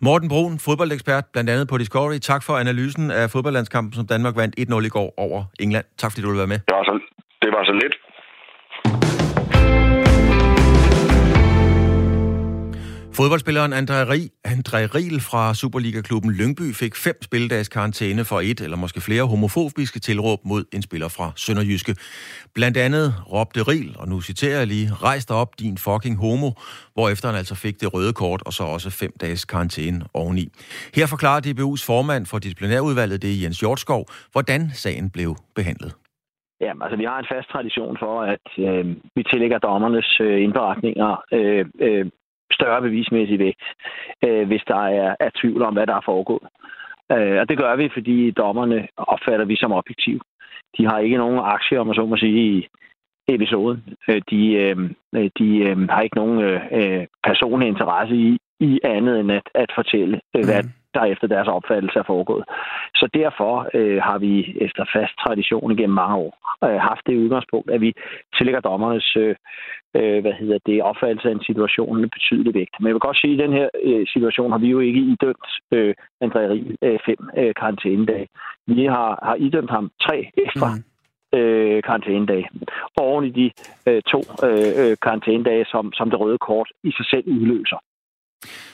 Morten 0.00 0.28
Brun, 0.28 0.58
fodboldekspert, 0.58 1.24
blandt 1.32 1.50
andet 1.50 1.68
på 1.68 1.78
Discovery. 1.78 2.18
Tak 2.18 2.42
for 2.42 2.54
analysen 2.64 3.10
af 3.10 3.30
fodboldlandskampen, 3.30 3.92
som 3.92 4.06
Danmark 4.06 4.36
vandt 4.36 4.54
1-0 4.60 4.86
i 4.86 4.88
går 4.88 5.14
over 5.16 5.44
England. 5.60 5.84
Tak 5.98 6.10
fordi 6.10 6.22
du 6.22 6.28
ville 6.28 6.38
være 6.38 6.52
med. 6.54 6.60
Det 6.68 6.74
var 6.78 6.84
så, 6.90 6.94
det 7.42 7.50
var 7.56 7.64
så 7.64 7.72
lidt. 7.82 7.94
Fodboldspilleren 13.20 13.72
André, 13.72 13.98
Rie, 14.12 14.28
André 14.54 14.80
Riel 14.96 15.20
fra 15.30 15.42
Superliga-klubben 15.60 16.30
Lyngby 16.38 16.68
fik 16.82 16.94
fem 17.06 17.18
spilledags 17.28 17.68
karantæne 17.76 18.22
for 18.30 18.38
et 18.50 18.60
eller 18.66 18.78
måske 18.84 19.00
flere 19.08 19.24
homofobiske 19.32 19.98
tilråb 20.08 20.40
mod 20.52 20.62
en 20.76 20.82
spiller 20.88 21.10
fra 21.16 21.26
Sønderjyske. 21.44 21.92
Blandt 22.56 22.76
andet 22.86 23.06
råbte 23.34 23.60
Riel, 23.70 23.90
og 24.00 24.06
nu 24.12 24.16
citerer 24.28 24.58
jeg 24.62 24.68
lige, 24.74 24.88
rejs 25.06 25.24
dig 25.26 25.36
op 25.42 25.50
din 25.62 25.76
fucking 25.86 26.16
homo, 26.24 26.50
hvorefter 26.96 27.26
han 27.30 27.38
altså 27.42 27.54
fik 27.64 27.76
det 27.82 27.88
røde 27.94 28.12
kort 28.22 28.42
og 28.46 28.52
så 28.58 28.62
også 28.74 28.88
fem 29.02 29.12
dages 29.22 29.42
karantæne 29.52 30.00
oveni. 30.20 30.44
Her 30.96 31.06
forklarer 31.14 31.40
DBU's 31.46 31.82
formand 31.90 32.22
for 32.30 32.38
disciplinærudvalget, 32.44 33.22
det 33.22 33.30
er 33.34 33.38
Jens 33.42 33.60
Hjortskov, 33.62 34.02
hvordan 34.34 34.60
sagen 34.84 35.06
blev 35.16 35.30
behandlet. 35.58 35.92
Ja, 36.64 36.72
altså 36.84 36.96
vi 37.02 37.06
har 37.10 37.18
en 37.18 37.28
fast 37.34 37.48
tradition 37.54 37.96
for, 38.02 38.14
at 38.34 38.46
øh, 38.66 38.84
vi 39.16 39.22
tillægger 39.30 39.58
dommernes 39.58 40.10
øh, 40.26 40.42
indberetninger 40.44 41.10
øh, 41.32 41.64
øh, 41.86 42.06
større 42.52 42.82
bevismæssig 42.82 43.38
vægt, 43.38 43.62
øh, 44.24 44.46
hvis 44.46 44.62
der 44.68 44.82
er, 45.00 45.16
er 45.20 45.30
tvivl 45.40 45.62
om, 45.62 45.74
hvad 45.74 45.86
der 45.86 45.94
er 45.94 46.04
foregået. 46.04 46.48
Øh, 47.12 47.40
og 47.40 47.48
det 47.48 47.58
gør 47.58 47.76
vi, 47.76 47.88
fordi 47.92 48.30
dommerne 48.30 48.88
opfatter 48.96 49.44
vi 49.44 49.56
som 49.56 49.72
objektiv. 49.72 50.20
De 50.78 50.86
har 50.86 50.98
ikke 50.98 51.16
nogen 51.16 51.38
aktier, 51.38 51.80
om 51.80 51.86
man 51.86 51.94
så 51.94 52.06
må 52.06 52.16
sige, 52.16 52.58
i 52.58 52.66
episoden. 53.28 53.84
Øh, 54.08 54.22
de, 54.30 54.52
øh, 54.52 54.76
øh 55.14 55.30
de 55.38 55.48
øh, 55.68 55.88
har 55.88 56.02
ikke 56.02 56.16
nogen 56.16 56.40
øh, 56.40 56.60
øh, 56.72 57.06
personlig 57.24 57.68
interesse 57.68 58.14
i 58.14 58.38
i 58.60 58.80
andet 58.84 59.20
end 59.20 59.32
at, 59.32 59.48
at 59.54 59.72
fortælle, 59.74 60.20
mm. 60.34 60.40
hvad 60.44 60.62
mhm 60.62 60.72
der 60.96 61.04
efter 61.12 61.26
deres 61.34 61.48
opfattelse 61.48 61.98
er 61.98 62.10
foregået. 62.12 62.44
Så 63.00 63.06
derfor 63.20 63.52
øh, 63.78 63.98
har 64.08 64.18
vi 64.18 64.32
efter 64.66 64.84
fast 64.96 65.14
tradition 65.24 65.72
igennem 65.72 65.98
mange 66.02 66.16
år 66.24 66.32
øh, 66.64 66.80
haft 66.88 67.06
det 67.06 67.22
udgangspunkt, 67.24 67.70
at 67.70 67.80
vi 67.80 67.90
tillægger 68.36 68.60
dommernes 68.60 69.16
øh, 69.16 69.34
øh, 69.96 70.20
hvad 70.22 70.34
hedder 70.40 70.58
det, 70.66 70.82
opfattelse 70.90 71.28
af 71.28 71.32
en 71.32 71.46
situation 71.50 71.98
en 71.98 72.10
betydelig 72.16 72.54
vægt. 72.54 72.74
Men 72.78 72.86
jeg 72.86 72.94
vil 72.94 73.06
godt 73.08 73.20
sige, 73.20 73.32
at 73.32 73.38
i 73.38 73.42
den 73.44 73.52
her 73.58 73.68
øh, 73.88 74.06
situation 74.14 74.50
har 74.52 74.58
vi 74.58 74.68
jo 74.68 74.80
ikke 74.80 75.00
idømt 75.12 75.50
øh, 75.72 75.94
André 76.24 76.42
Riel 76.52 76.76
øh, 76.82 76.98
fem 77.06 77.20
øh, 77.40 77.54
karantænedage. 77.60 78.28
Vi 78.66 78.84
har, 78.84 79.10
har 79.28 79.36
idømt 79.46 79.70
ham 79.70 79.90
tre 80.06 80.30
ekstra 80.44 80.68
mm 80.74 80.82
øh, 81.34 81.82
karantænedage. 81.82 82.48
Oven 82.96 83.24
i 83.24 83.30
de 83.30 83.50
øh, 83.88 84.02
to 84.02 84.20
øh, 84.48 84.72
øh 84.80 84.96
karantænedage, 85.02 85.64
som, 85.64 85.92
som 85.92 86.10
det 86.10 86.20
røde 86.20 86.38
kort 86.38 86.68
i 86.84 86.90
sig 86.96 87.06
selv 87.10 87.24
udløser. 87.26 87.78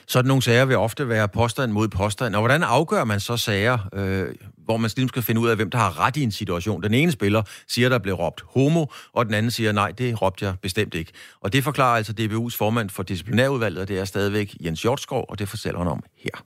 Sådan 0.06 0.28
nogle 0.28 0.42
sager 0.42 0.66
vil 0.66 0.76
ofte 0.76 1.08
være 1.08 1.28
påstand 1.28 1.72
mod 1.72 1.88
påstand. 1.88 2.34
Og 2.34 2.40
hvordan 2.40 2.62
afgør 2.62 3.04
man 3.04 3.20
så 3.20 3.36
sager, 3.36 3.78
øh, 3.98 4.26
hvor 4.66 4.76
man 4.76 4.88
ligesom 4.96 5.08
skal 5.08 5.22
finde 5.22 5.40
ud 5.40 5.48
af, 5.48 5.56
hvem 5.56 5.70
der 5.70 5.78
har 5.78 5.92
ret 6.06 6.16
i 6.16 6.22
en 6.22 6.30
situation? 6.30 6.82
Den 6.82 6.94
ene 6.94 7.12
spiller 7.12 7.42
siger, 7.74 7.88
der 7.88 7.98
blev 7.98 8.14
råbt 8.14 8.42
homo, 8.54 8.84
og 9.16 9.26
den 9.26 9.34
anden 9.34 9.50
siger, 9.50 9.72
nej, 9.72 9.90
det 9.98 10.22
råbte 10.22 10.44
jeg 10.44 10.54
bestemt 10.62 10.94
ikke. 10.94 11.12
Og 11.42 11.52
det 11.52 11.64
forklarer 11.64 11.96
altså 11.96 12.12
DBU's 12.18 12.56
formand 12.58 12.88
for 12.96 13.02
disciplinærudvalget, 13.02 13.80
og 13.82 13.88
det 13.88 13.98
er 14.00 14.04
stadigvæk 14.04 14.48
Jens 14.64 14.82
Hjortskov, 14.82 15.24
og 15.30 15.38
det 15.38 15.48
fortæller 15.48 15.78
han 15.78 15.88
om 15.88 16.02
her. 16.24 16.36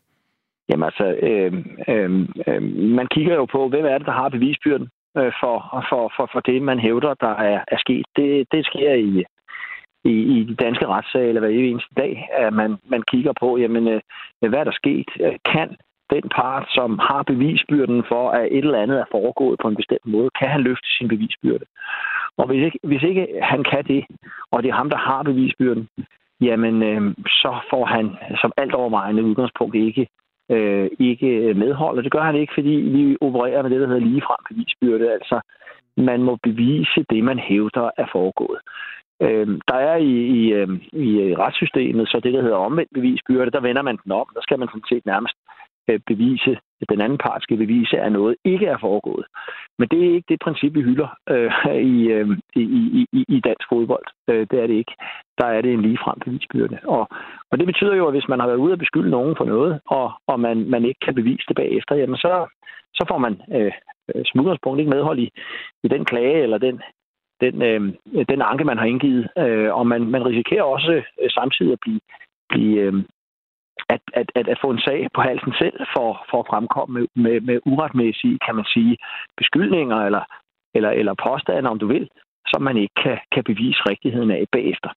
Jamen 0.69 0.85
altså, 0.85 1.07
øh, 1.29 1.53
øh, 1.89 2.11
øh, 2.49 2.63
man 2.99 3.07
kigger 3.15 3.35
jo 3.35 3.45
på, 3.45 3.69
hvem 3.69 3.85
er 3.85 3.99
det, 3.99 4.07
der 4.07 4.13
har 4.13 4.29
bevisbyrden 4.29 4.89
øh, 5.19 5.33
for, 5.41 5.57
for, 5.89 6.13
for, 6.17 6.29
for 6.33 6.41
det, 6.41 6.63
man 6.63 6.79
hævder, 6.79 7.15
der 7.15 7.35
er, 7.51 7.61
er 7.75 7.79
sket. 7.79 8.07
Det, 8.17 8.47
det 8.53 8.67
sker 8.67 8.93
i 8.93 9.25
i, 10.13 10.15
i 10.37 10.45
de 10.45 10.55
danske 10.55 10.87
retssale 10.87 11.41
hver 11.41 11.49
eneste 11.49 11.95
dag, 11.97 12.29
at 12.33 12.53
man, 12.53 12.77
man 12.89 13.03
kigger 13.11 13.33
på, 13.41 13.57
jamen, 13.57 13.89
øh, 13.89 14.01
øh 14.43 14.49
hvad 14.49 14.61
er 14.61 14.65
der 14.65 14.81
sket? 14.83 15.09
Øh, 15.21 15.37
kan 15.53 15.77
den 16.11 16.25
part, 16.37 16.65
som 16.75 16.99
har 16.99 17.23
bevisbyrden 17.23 18.05
for, 18.09 18.31
at 18.31 18.47
et 18.53 18.65
eller 18.65 18.83
andet 18.83 18.99
er 19.01 19.05
foregået 19.11 19.59
på 19.63 19.69
en 19.69 19.77
bestemt 19.77 20.07
måde, 20.07 20.31
kan 20.41 20.49
han 20.49 20.61
løfte 20.61 20.89
sin 20.99 21.09
bevisbyrde? 21.09 21.65
Og 22.37 22.47
hvis 22.47 22.65
ikke, 22.65 22.79
hvis 22.83 23.03
ikke 23.03 23.27
han 23.43 23.65
kan 23.65 23.85
det, 23.85 24.05
og 24.51 24.63
det 24.63 24.69
er 24.69 24.75
ham, 24.75 24.91
der 24.91 24.97
har 24.97 25.23
bevisbyrden, 25.23 25.89
jamen 26.41 26.83
øh, 26.83 27.15
så 27.27 27.59
får 27.71 27.85
han 27.85 28.17
som 28.41 28.53
alt 28.57 28.75
overvejende 28.75 29.25
udgangspunkt 29.25 29.75
ikke, 29.75 30.09
øh, 30.51 30.91
ikke 30.99 31.55
medhold. 31.55 31.99
Og 31.99 32.05
det 32.05 32.13
gør 32.13 32.23
han 32.23 32.37
ikke, 32.37 32.55
fordi 32.55 32.75
vi 32.95 33.17
opererer 33.21 33.63
med 33.63 33.71
det, 33.71 33.81
der 33.81 33.87
hedder 33.87 34.09
ligefrem 34.11 34.43
bevisbyrde. 34.49 35.13
Altså, 35.13 35.41
man 35.97 36.23
må 36.23 36.39
bevise 36.43 37.05
det, 37.11 37.25
man 37.25 37.39
hævder 37.39 37.91
er 37.97 38.07
foregået. 38.13 38.59
Øh, 39.23 39.49
der 39.69 39.75
er 39.75 39.97
i, 39.97 40.53
øhm, 40.53 40.81
i, 40.93 41.09
øh, 41.21 41.31
i 41.31 41.35
retssystemet 41.35 42.09
så 42.09 42.21
det, 42.25 42.35
der 42.35 42.43
hedder 42.43 42.57
omvendt 42.57 42.91
bevisbyrde, 42.95 43.51
der 43.51 43.61
vender 43.61 43.83
man 43.83 43.99
den 44.05 44.13
om. 44.13 44.27
Der 44.35 44.41
skal 44.43 44.59
man 44.59 44.69
sådan 44.69 44.91
set 44.91 45.07
nærmest 45.07 45.37
øh, 45.89 46.01
bevise, 46.07 46.59
at 46.81 46.89
den 46.89 47.01
anden 47.01 47.19
part 47.19 47.43
skal 47.43 47.57
bevise, 47.57 47.99
at 47.99 48.13
noget 48.13 48.37
ikke 48.45 48.67
er 48.67 48.79
foregået. 48.81 49.27
Men 49.79 49.89
det 49.89 49.99
er 49.99 50.15
ikke 50.15 50.27
det 50.29 50.41
princip, 50.41 50.75
vi 50.75 50.83
hylder 50.83 51.09
øh, 51.31 51.51
i, 51.97 52.03
øh, 52.17 52.29
i, 52.57 53.07
i, 53.13 53.25
i 53.29 53.41
dansk 53.41 53.67
fodbold. 53.73 54.07
Øh, 54.29 54.47
det 54.51 54.59
er 54.63 54.67
det 54.67 54.75
ikke. 54.75 54.95
Der 55.39 55.47
er 55.47 55.61
det 55.61 55.73
en 55.73 55.83
ligefrem 55.83 56.19
bevisbyrde. 56.25 56.79
Og, 56.85 57.09
og 57.51 57.59
det 57.59 57.67
betyder 57.67 57.95
jo, 57.95 58.07
at 58.07 58.15
hvis 58.15 58.29
man 58.29 58.41
har 58.41 58.47
været 58.47 58.65
ude 58.65 58.73
at 58.73 58.79
beskylde 58.79 59.11
nogen 59.11 59.35
for 59.37 59.45
noget, 59.45 59.81
og, 59.87 60.13
og 60.27 60.41
man, 60.41 60.71
man 60.71 60.85
ikke 60.85 61.01
kan 61.05 61.15
bevise 61.15 61.45
det 61.49 61.57
bagefter, 61.57 61.95
jamen 61.95 62.17
så, 62.17 62.47
så 62.95 63.05
får 63.09 63.19
man 63.19 63.43
øh, 63.57 63.73
øh 64.15 64.23
som 64.27 64.41
udgangspunkt 64.41 64.79
ikke 64.81 64.91
medhold 64.91 65.19
i, 65.19 65.29
i 65.85 65.89
den 65.89 66.05
klage 66.05 66.43
eller 66.43 66.59
den 66.59 66.83
den, 67.41 67.63
øh, 67.63 67.81
den 68.29 68.43
anke, 68.43 68.65
man 68.65 68.79
har 68.79 68.87
indgivet. 68.87 69.29
Øh, 69.39 69.75
og 69.75 69.87
man, 69.87 70.01
man 70.15 70.27
risikerer 70.27 70.63
også 70.63 71.03
øh, 71.23 71.31
samtidig 71.31 71.73
at 71.73 71.81
blive, 71.81 72.01
blive 72.49 72.81
øh, 72.81 72.95
at, 73.89 74.01
at, 74.15 74.33
at, 74.35 74.49
at 74.49 74.59
få 74.63 74.71
en 74.71 74.81
sag 74.81 75.09
på 75.15 75.21
halsen 75.21 75.53
selv 75.59 75.79
for, 75.97 76.27
for 76.31 76.39
at 76.41 76.49
fremkomme 76.51 76.93
med, 76.99 77.07
med, 77.25 77.41
med 77.41 77.61
uretmæssige, 77.67 78.39
kan 78.47 78.55
man 78.55 78.65
sige, 78.65 78.97
beskyldninger 79.37 79.97
eller, 79.97 80.25
eller, 80.75 80.91
eller 80.91 81.15
påstande, 81.29 81.71
om 81.71 81.79
du 81.79 81.87
vil, 81.87 82.09
som 82.47 82.63
man 82.63 82.77
ikke 82.77 82.95
kan, 83.03 83.19
kan 83.33 83.45
bevise 83.45 83.81
rigtigheden 83.91 84.31
af 84.31 84.45
bagefter. 84.53 84.91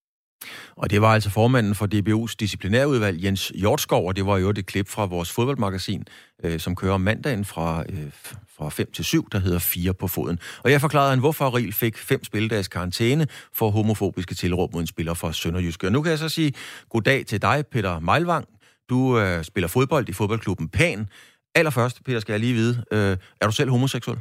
Og 0.75 0.89
det 0.89 1.01
var 1.01 1.13
altså 1.13 1.29
formanden 1.29 1.75
for 1.75 1.87
DBU's 1.95 2.35
disciplinærudvalg, 2.39 3.23
Jens 3.23 3.51
Hjortskov, 3.55 4.07
og 4.07 4.15
det 4.15 4.25
var 4.25 4.37
jo 4.37 4.49
et 4.49 4.65
klip 4.65 4.87
fra 4.87 5.05
vores 5.05 5.31
fodboldmagasin, 5.31 6.03
øh, 6.43 6.59
som 6.59 6.75
kører 6.75 6.97
mandagen 6.97 7.45
fra, 7.45 7.83
øh, 7.89 8.11
fra 8.57 8.69
5 8.69 8.91
til 8.91 9.05
7, 9.05 9.27
der 9.31 9.39
hedder 9.39 9.59
4 9.59 9.93
på 9.93 10.07
foden. 10.07 10.39
Og 10.63 10.71
jeg 10.71 10.81
forklarede 10.81 11.09
han, 11.09 11.19
hvorfor 11.19 11.55
Riel 11.55 11.73
fik 11.73 11.97
fem 11.97 12.23
spildags 12.23 12.67
karantæne 12.67 13.27
for 13.53 13.69
homofobiske 13.69 14.35
tilråb 14.35 14.73
mod 14.73 14.81
en 14.81 14.87
spiller 14.87 15.13
fra 15.13 15.33
Sønderjyske. 15.33 15.87
Og 15.87 15.91
nu 15.91 16.01
kan 16.01 16.09
jeg 16.09 16.19
så 16.19 16.29
sige 16.29 16.53
goddag 16.89 17.25
til 17.25 17.41
dig, 17.41 17.63
Peter 17.71 17.99
Meilvang. 17.99 18.47
Du 18.89 19.19
øh, 19.19 19.43
spiller 19.43 19.67
fodbold 19.67 20.09
i 20.09 20.13
fodboldklubben 20.13 20.69
Pan. 20.69 21.09
Allerførst, 21.55 22.03
Peter, 22.03 22.19
skal 22.19 22.33
jeg 22.33 22.39
lige 22.39 22.53
vide, 22.53 22.83
øh, 22.91 23.17
er 23.41 23.45
du 23.45 23.51
selv 23.51 23.69
homoseksuel? 23.69 24.17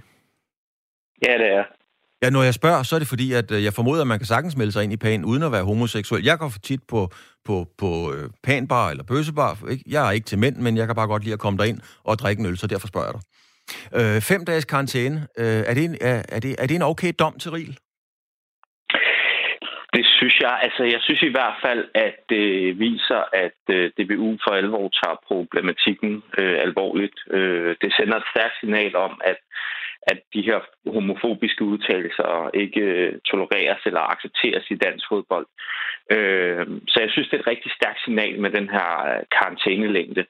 Ja, 1.27 1.33
det 1.33 1.47
er 1.47 1.65
Ja, 2.23 2.31
når 2.31 2.43
jeg 2.43 2.55
spørger, 2.55 2.83
så 2.83 2.95
er 2.95 2.99
det 2.99 3.09
fordi, 3.09 3.33
at 3.33 3.51
øh, 3.51 3.65
jeg 3.65 3.73
formoder, 3.73 4.01
at 4.01 4.07
man 4.07 4.19
kan 4.19 4.27
sagtens 4.27 4.57
melde 4.57 4.73
sig 4.73 4.85
ind 4.85 4.93
i 4.93 4.97
pan 4.97 5.25
uden 5.25 5.43
at 5.43 5.53
være 5.53 5.65
homoseksuel. 5.65 6.25
Jeg 6.25 6.39
går 6.39 6.49
for 6.49 6.59
tit 6.59 6.83
på, 6.89 7.01
på, 7.45 7.67
på 7.79 7.91
øh, 8.15 8.31
panbar 8.47 8.91
eller 8.91 9.05
bøssebar. 9.05 9.53
Ikke? 9.71 9.85
Jeg 9.87 10.09
er 10.09 10.13
ikke 10.13 10.25
til 10.25 10.39
mænd, 10.39 10.57
men 10.57 10.77
jeg 10.77 10.87
kan 10.87 10.97
bare 10.97 11.07
godt 11.07 11.25
lide 11.25 11.33
at 11.39 11.45
komme 11.45 11.59
derind 11.59 11.81
og 12.05 12.19
drikke 12.19 12.41
en 12.41 12.47
øl, 12.47 12.57
så 12.57 12.67
derfor 12.67 12.87
spørger 12.87 13.07
jeg 13.09 13.15
dig. 13.17 13.25
Øh, 13.99 14.21
fem 14.33 14.45
dages 14.45 14.65
karantæne. 14.65 15.17
Øh, 15.39 15.63
er, 15.69 15.75
det 15.75 15.85
en, 15.85 15.97
er, 16.01 16.23
er, 16.29 16.41
det, 16.41 16.57
er 16.59 16.67
det 16.67 16.77
en 16.77 16.83
okay 16.83 17.13
dom 17.19 17.39
til 17.39 17.51
Riel? 17.51 17.79
Det 19.97 20.07
synes 20.19 20.37
jeg. 20.41 20.55
Altså, 20.63 20.83
jeg 20.95 21.01
synes 21.03 21.23
i 21.23 21.35
hvert 21.37 21.57
fald, 21.65 21.85
at 21.95 22.17
det 22.29 22.79
viser, 22.79 23.23
at 23.45 23.61
øh, 23.77 23.91
DBU 23.97 24.31
for 24.45 24.53
alvor 24.61 24.89
tager 25.01 25.17
problematikken 25.31 26.23
øh, 26.39 26.57
alvorligt. 26.67 27.19
Øh, 27.31 27.77
det 27.83 27.91
sender 27.97 28.17
et 28.17 28.31
stærkt 28.33 28.55
signal 28.61 28.97
om, 28.97 29.21
at 29.25 29.39
at 30.03 30.19
de 30.35 30.43
her 30.43 30.61
homofobiske 30.93 31.65
udtalelser 31.65 32.51
ikke 32.55 32.81
øh, 32.81 33.19
tolereres 33.31 33.83
eller 33.87 34.01
accepteres 34.01 34.71
i 34.71 34.75
dansk 34.75 35.05
fodbold. 35.09 35.47
Øh, 36.11 36.67
så 36.89 36.97
jeg 37.01 37.11
synes, 37.11 37.29
det 37.29 37.37
er 37.37 37.41
et 37.41 37.53
rigtig 37.55 37.73
stærkt 37.73 38.01
signal 38.05 38.41
med 38.41 38.51
den 38.51 38.69
her 38.69 38.89
øh, 39.11 39.23
karantænelængde, 39.37 40.25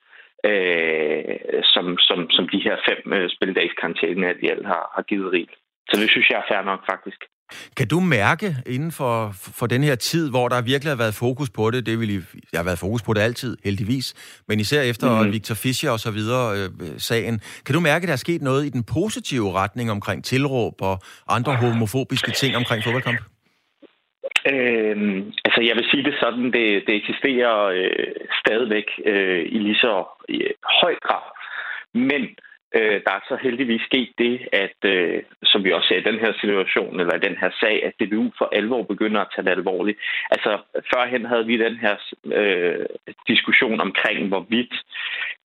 øh, 0.45 1.63
som, 1.63 1.99
som, 1.99 2.31
som 2.31 2.49
de 2.49 2.61
her 2.67 2.77
fem 2.89 3.13
øh, 3.13 3.31
spilledags 3.31 3.75
karantæne, 3.81 4.29
at 4.29 4.41
de 4.41 4.51
alle 4.51 4.67
har, 4.67 4.93
har 4.95 5.03
givet 5.03 5.33
rigt. 5.33 5.55
Så 5.91 6.01
det 6.01 6.11
synes 6.11 6.31
jeg 6.31 6.39
er 6.39 6.49
fair 6.55 6.63
nok, 6.63 6.83
faktisk. 6.93 7.21
Kan 7.77 7.89
du 7.89 8.01
mærke 8.01 8.57
inden 8.67 8.93
for, 8.93 9.31
for 9.59 9.67
den 9.67 9.83
her 9.83 9.95
tid, 9.95 10.31
hvor 10.31 10.49
der 10.49 10.63
virkelig 10.63 10.91
har 10.91 10.97
været 10.97 11.15
fokus 11.15 11.51
på 11.51 11.71
det, 11.71 11.87
det 11.87 12.01
vil 12.01 12.25
jeg 12.53 12.59
har 12.59 12.65
været 12.65 12.79
fokus 12.79 13.03
på 13.03 13.13
det 13.13 13.21
altid, 13.21 13.57
heldigvis, 13.65 14.15
men 14.49 14.61
især 14.61 14.83
efter 14.83 15.23
mm. 15.23 15.33
Victor 15.33 15.55
Fischer 15.55 15.91
og 15.91 16.01
så 16.01 16.11
videre 16.11 16.57
øh, 16.59 16.69
sagen, 16.99 17.41
kan 17.67 17.75
du 17.75 17.81
mærke, 17.81 18.03
at 18.03 18.09
der 18.09 18.13
er 18.13 18.17
sket 18.27 18.43
noget 18.43 18.67
i 18.67 18.69
den 18.69 18.85
positive 18.85 19.53
retning 19.53 19.91
omkring 19.91 20.25
tilråb 20.25 20.83
og 20.83 20.99
andre 21.29 21.55
homofobiske 21.57 22.31
ting 22.31 22.57
omkring 22.57 22.85
fodboldkamp? 22.85 23.21
Øhm, 24.53 25.33
altså, 25.45 25.61
jeg 25.69 25.75
vil 25.77 25.87
sige 25.91 26.05
det 26.05 26.15
sådan, 26.21 26.45
det, 26.45 26.67
det 26.87 26.95
eksisterer 26.97 27.57
øh, 27.65 28.15
stadigvæk 28.41 28.85
øh, 29.07 29.43
i 29.55 29.59
lige 29.59 29.75
så 29.75 30.05
øh, 30.29 30.51
høj 30.81 30.95
grad. 31.07 31.27
Men 31.95 32.23
Øh, 32.23 32.48
Øh, 32.75 33.01
der 33.07 33.13
er 33.19 33.23
så 33.29 33.37
heldigvis 33.43 33.83
sket 33.83 34.13
det, 34.19 34.49
at 34.53 34.79
øh, 34.85 35.23
som 35.43 35.65
vi 35.65 35.73
også 35.73 35.89
ser 35.89 36.01
i 36.01 36.11
den 36.11 36.19
her 36.19 36.33
situation, 36.41 37.01
eller 37.01 37.15
i 37.17 37.27
den 37.27 37.37
her 37.37 37.51
sag, 37.61 37.85
at 37.85 37.93
DBU 38.01 38.31
for 38.39 38.49
alvor 38.53 38.83
begynder 38.83 39.21
at 39.21 39.33
tage 39.35 39.45
det 39.45 39.51
alvorligt. 39.51 39.99
Altså, 40.31 40.59
førhen 40.93 41.25
havde 41.25 41.47
vi 41.47 41.57
den 41.57 41.77
her 41.77 41.97
øh, 42.25 42.87
diskussion 43.29 43.81
omkring, 43.81 44.29
hvorvidt 44.29 44.75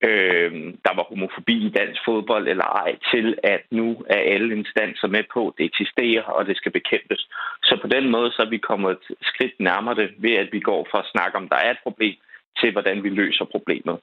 øh, 0.08 0.52
der 0.86 0.94
var 0.98 1.06
homofobi 1.10 1.56
i 1.66 1.70
dansk 1.70 2.02
fodbold 2.06 2.48
eller 2.48 2.66
ej, 2.84 2.96
til 3.12 3.38
at 3.44 3.62
nu 3.72 4.06
er 4.10 4.22
alle 4.34 4.56
instanser 4.56 5.08
med 5.08 5.24
på, 5.34 5.48
at 5.48 5.54
det 5.58 5.66
eksisterer, 5.66 6.24
og 6.24 6.46
det 6.46 6.58
skal 6.58 6.72
bekæmpes. 6.72 7.28
Så 7.64 7.80
på 7.82 7.88
den 7.88 8.10
måde 8.10 8.32
så 8.32 8.42
er 8.42 8.50
vi 8.50 8.58
kommet 8.58 8.92
et 8.92 9.16
skridt 9.22 9.60
nærmere 9.60 9.96
det, 9.96 10.10
ved 10.18 10.34
at 10.34 10.50
vi 10.52 10.60
går 10.60 10.88
fra 10.92 11.00
at 11.00 11.12
snakke 11.12 11.38
om, 11.38 11.50
der 11.50 11.56
er 11.56 11.72
et 11.72 11.84
problem, 11.84 12.16
til 12.60 12.72
hvordan 12.72 13.04
vi 13.04 13.10
løser 13.10 13.46
problemet. 13.46 13.98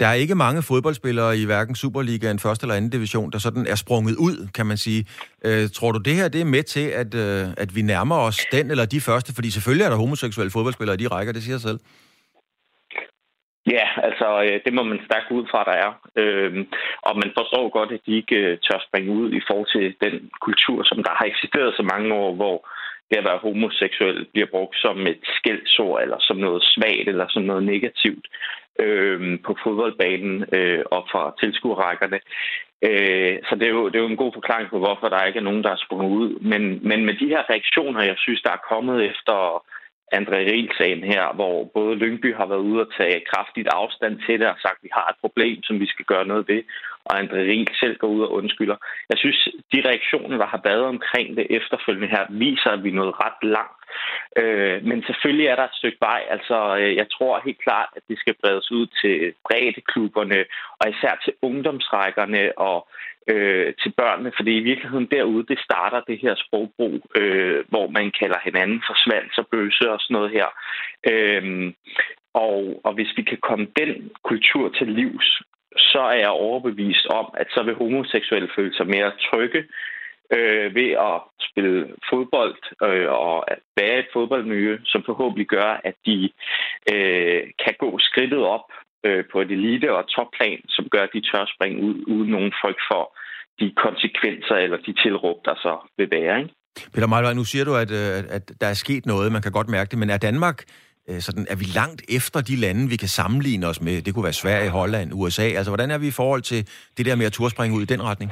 Der 0.00 0.06
er 0.06 0.12
ikke 0.12 0.34
mange 0.34 0.62
fodboldspillere 0.62 1.38
i 1.38 1.44
hverken 1.44 1.74
Superligaen, 1.74 2.38
første 2.38 2.64
eller 2.64 2.74
anden 2.74 2.90
division, 2.90 3.30
der 3.30 3.38
sådan 3.38 3.66
er 3.66 3.74
sprunget 3.74 4.16
ud, 4.16 4.48
kan 4.56 4.66
man 4.66 4.76
sige. 4.76 5.04
Øh, 5.44 5.64
tror 5.76 5.92
du, 5.92 5.98
det 5.98 6.14
her 6.14 6.28
det 6.28 6.40
er 6.40 6.54
med 6.56 6.62
til, 6.62 6.86
at, 7.02 7.14
øh, 7.14 7.44
at 7.62 7.70
vi 7.76 7.82
nærmer 7.82 8.16
os 8.28 8.38
den 8.52 8.70
eller 8.70 8.86
de 8.86 9.00
første? 9.00 9.34
Fordi 9.34 9.50
selvfølgelig 9.50 9.84
er 9.84 9.90
der 9.90 9.96
homoseksuelle 10.04 10.50
fodboldspillere 10.50 10.96
i 10.96 11.02
de 11.02 11.08
rækker, 11.08 11.32
det 11.32 11.42
siger 11.42 11.58
sig 11.58 11.68
selv. 11.68 11.80
Ja, 13.76 13.86
altså 14.08 14.26
øh, 14.44 14.60
det 14.64 14.72
må 14.74 14.82
man 14.82 15.00
stærkt 15.08 15.30
ud 15.30 15.44
fra, 15.50 15.60
der 15.70 15.76
er. 15.84 15.90
Øhm, 16.22 16.62
og 17.02 17.12
man 17.22 17.30
forstår 17.38 17.64
godt, 17.78 17.90
at 17.96 18.00
de 18.06 18.12
ikke 18.20 18.36
øh, 18.36 18.58
tør 18.66 18.80
springe 18.88 19.10
ud 19.20 19.28
i 19.38 19.42
forhold 19.48 19.70
til 19.76 19.86
den 20.04 20.14
kultur, 20.46 20.78
som 20.90 20.98
der 21.06 21.12
har 21.18 21.26
eksisteret 21.32 21.70
så 21.74 21.84
mange 21.92 22.14
år, 22.14 22.34
hvor 22.34 22.56
det 23.10 23.16
at 23.18 23.28
være 23.28 23.44
homoseksuel 23.44 24.26
bliver 24.32 24.50
brugt 24.54 24.76
som 24.84 25.06
et 25.12 25.22
skældsord, 25.36 26.02
eller 26.02 26.18
som 26.20 26.36
noget 26.36 26.62
svagt, 26.72 27.08
eller 27.12 27.26
som 27.28 27.42
noget 27.42 27.64
negativt 27.72 28.26
øh, 28.84 29.38
på 29.46 29.56
fodboldbanen 29.62 30.44
øh, 30.52 30.82
og 30.90 31.02
fra 31.12 31.34
tilskuerrækkerne. 31.40 32.20
Øh, 32.88 33.38
så 33.48 33.54
det 33.54 33.66
er, 33.66 33.74
jo, 33.78 33.88
det 33.88 33.96
er 33.96 34.04
jo 34.06 34.12
en 34.14 34.24
god 34.24 34.32
forklaring 34.34 34.68
på, 34.70 34.78
hvorfor 34.78 35.08
der 35.08 35.24
ikke 35.24 35.38
er 35.38 35.48
nogen, 35.48 35.64
der 35.64 35.70
er 35.70 35.84
sprunget 35.84 36.16
ud. 36.22 36.30
Men, 36.40 36.62
men 36.88 37.04
med 37.04 37.14
de 37.14 37.28
her 37.28 37.42
reaktioner, 37.50 38.02
jeg 38.02 38.16
synes, 38.18 38.42
der 38.42 38.52
er 38.52 38.66
kommet 38.70 39.04
efter 39.10 39.36
André 40.18 40.38
Riel-sagen 40.48 41.02
her, 41.12 41.24
hvor 41.34 41.70
både 41.74 41.94
Lyngby 41.96 42.34
har 42.34 42.46
været 42.46 42.66
ude 42.70 42.80
og 42.80 42.92
tage 42.98 43.24
kraftigt 43.32 43.68
afstand 43.72 44.14
til 44.26 44.40
det 44.40 44.48
og 44.48 44.58
sagt, 44.62 44.78
at 44.78 44.84
vi 44.86 44.90
har 44.92 45.06
et 45.08 45.20
problem, 45.20 45.62
som 45.62 45.80
vi 45.80 45.86
skal 45.86 46.04
gøre 46.04 46.26
noget 46.26 46.48
ved, 46.48 46.62
og 47.04 47.20
André 47.20 47.40
Riel 47.48 47.68
selv 47.80 47.96
går 47.98 48.08
ud 48.08 48.22
og 48.22 48.32
undskylder. 48.32 48.76
Jeg 49.10 49.18
synes, 49.18 49.48
de 49.72 49.88
reaktioner, 49.88 50.36
der 50.38 50.46
har 50.46 50.60
været 50.64 50.84
omkring 50.94 51.36
det 51.36 51.46
efterfølgende 51.50 52.08
her, 52.08 52.24
viser, 52.30 52.70
at 52.70 52.84
vi 52.84 52.88
er 52.88 53.00
nået 53.00 53.20
ret 53.24 53.40
langt. 53.56 53.80
Øh, 54.40 54.84
men 54.84 55.02
selvfølgelig 55.02 55.46
er 55.46 55.56
der 55.56 55.64
et 55.64 55.78
stykke 55.80 55.98
vej. 56.00 56.22
Altså, 56.30 56.76
øh, 56.80 56.96
jeg 56.96 57.06
tror 57.14 57.42
helt 57.44 57.62
klart, 57.62 57.88
at 57.96 58.02
det 58.08 58.18
skal 58.18 58.34
bredes 58.42 58.70
ud 58.72 58.86
til 59.00 59.34
klubberne, 59.92 60.44
og 60.80 60.84
især 60.90 61.14
til 61.24 61.32
ungdomsrækkerne 61.42 62.58
og 62.58 62.88
øh, 63.32 63.74
til 63.82 63.92
børnene, 64.00 64.32
fordi 64.36 64.52
i 64.56 64.66
virkeligheden 64.70 65.08
derude, 65.10 65.46
det 65.46 65.58
starter 65.58 66.00
det 66.00 66.18
her 66.18 66.34
sprogbrug, 66.44 67.00
øh, 67.16 67.64
hvor 67.68 67.86
man 67.88 68.12
kalder 68.20 68.38
hinanden 68.44 68.82
for 68.86 68.94
svans 69.04 69.38
og 69.38 69.46
bøse 69.52 69.90
og 69.90 70.00
sådan 70.00 70.14
noget 70.14 70.30
her. 70.30 70.48
Øh, 71.10 71.72
og, 72.34 72.80
og 72.84 72.92
hvis 72.94 73.12
vi 73.16 73.22
kan 73.22 73.38
komme 73.48 73.66
den 73.80 74.10
kultur 74.22 74.68
til 74.68 74.88
livs, 74.88 75.42
så 75.76 76.00
er 76.00 76.18
jeg 76.18 76.28
overbevist 76.28 77.06
om, 77.06 77.26
at 77.34 77.46
så 77.50 77.62
vil 77.62 77.74
homoseksuelle 77.74 78.50
føle 78.56 78.76
sig 78.76 78.86
mere 78.86 79.12
trygge 79.30 79.62
øh, 80.36 80.74
ved 80.74 80.90
at 81.08 81.16
spille 81.48 81.76
fodbold 82.10 82.58
øh, 82.82 83.08
og 83.10 83.50
at 83.52 83.58
være 83.80 83.98
et 83.98 84.08
fodboldmiljø, 84.12 84.78
som 84.84 85.02
forhåbentlig 85.06 85.46
gør, 85.46 85.80
at 85.84 85.94
de 86.06 86.30
øh, 86.92 87.42
kan 87.64 87.74
gå 87.78 87.98
skridtet 87.98 88.42
op 88.56 88.66
øh, 89.06 89.24
på 89.32 89.40
et 89.40 89.50
elite- 89.50 89.96
og 89.98 90.08
topplan, 90.16 90.60
som 90.68 90.84
gør, 90.90 91.02
at 91.02 91.14
de 91.14 91.20
tør 91.30 91.44
springe 91.54 91.82
ud 91.82 91.96
uden 92.06 92.30
nogen 92.30 92.52
frygt 92.62 92.82
for 92.90 93.04
de 93.60 93.72
konsekvenser 93.84 94.56
eller 94.64 94.78
de 94.86 94.92
tilråb, 95.02 95.38
der 95.44 95.54
så 95.54 95.74
vil 95.98 96.08
være. 96.10 96.40
Ikke? 96.40 96.54
Peter 96.94 97.06
Malvej, 97.06 97.34
nu 97.34 97.44
siger 97.44 97.64
du, 97.64 97.74
at, 97.74 97.90
øh, 98.00 98.36
at 98.36 98.44
der 98.60 98.66
er 98.66 98.74
sket 98.84 99.06
noget, 99.06 99.32
man 99.32 99.42
kan 99.42 99.52
godt 99.52 99.68
mærke 99.68 99.90
det, 99.90 99.98
men 99.98 100.10
er 100.10 100.18
Danmark 100.18 100.58
Øh, 101.10 101.20
sådan, 101.26 101.46
er 101.52 101.56
vi 101.62 101.66
langt 101.80 102.00
efter 102.18 102.40
de 102.50 102.56
lande, 102.64 102.82
vi 102.92 102.96
kan 102.96 103.08
sammenligne 103.20 103.66
os 103.72 103.80
med? 103.86 104.02
Det 104.02 104.14
kunne 104.14 104.28
være 104.28 104.42
Sverige, 104.42 104.70
Holland, 104.78 105.08
USA. 105.20 105.46
Altså, 105.58 105.70
hvordan 105.70 105.90
er 105.90 105.98
vi 105.98 106.08
i 106.08 106.18
forhold 106.20 106.42
til 106.42 106.60
det 106.96 107.06
der 107.06 107.16
med 107.16 107.26
at 107.26 107.32
turspringe 107.32 107.76
ud 107.76 107.82
i 107.82 107.92
den 107.94 108.02
retning? 108.08 108.30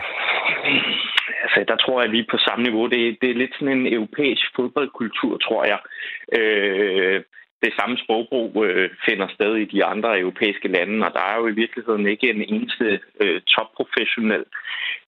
Altså, 1.45 1.59
der 1.71 1.77
tror 1.77 2.01
jeg, 2.01 2.09
at 2.09 2.13
vi 2.13 2.21
er 2.21 2.33
på 2.35 2.39
samme 2.47 2.63
niveau. 2.69 2.85
Det, 2.95 3.01
det 3.21 3.29
er 3.31 3.41
lidt 3.43 3.55
sådan 3.55 3.77
en 3.79 3.93
europæisk 3.97 4.47
fodboldkultur, 4.57 5.35
tror 5.47 5.63
jeg. 5.73 5.81
Øh, 6.39 7.21
det 7.65 7.73
samme 7.79 7.97
sprogbrug 8.03 8.65
øh, 8.65 8.91
finder 9.07 9.29
sted 9.29 9.57
i 9.57 9.65
de 9.65 9.85
andre 9.85 10.21
europæiske 10.21 10.69
lande, 10.69 11.07
og 11.07 11.13
der 11.15 11.25
er 11.31 11.37
jo 11.41 11.47
i 11.47 11.59
virkeligheden 11.63 12.07
ikke 12.07 12.31
en 12.31 12.43
eneste 12.43 13.01
øh, 13.21 13.41
topprofessionel 13.41 14.45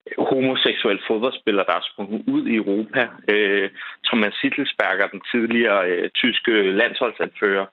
øh, 0.08 0.24
homoseksuel 0.30 1.00
fodboldspiller, 1.08 1.64
der 1.64 1.74
er 1.76 1.88
sprunget 1.90 2.22
ud 2.26 2.46
i 2.46 2.54
Europa. 2.54 3.08
Øh, 3.32 3.70
Thomas 4.06 4.34
Sittelsberger, 4.40 5.06
den 5.06 5.22
tidligere 5.32 5.90
øh, 5.90 6.10
tyske 6.10 6.52
landsholdsanfører, 6.80 7.66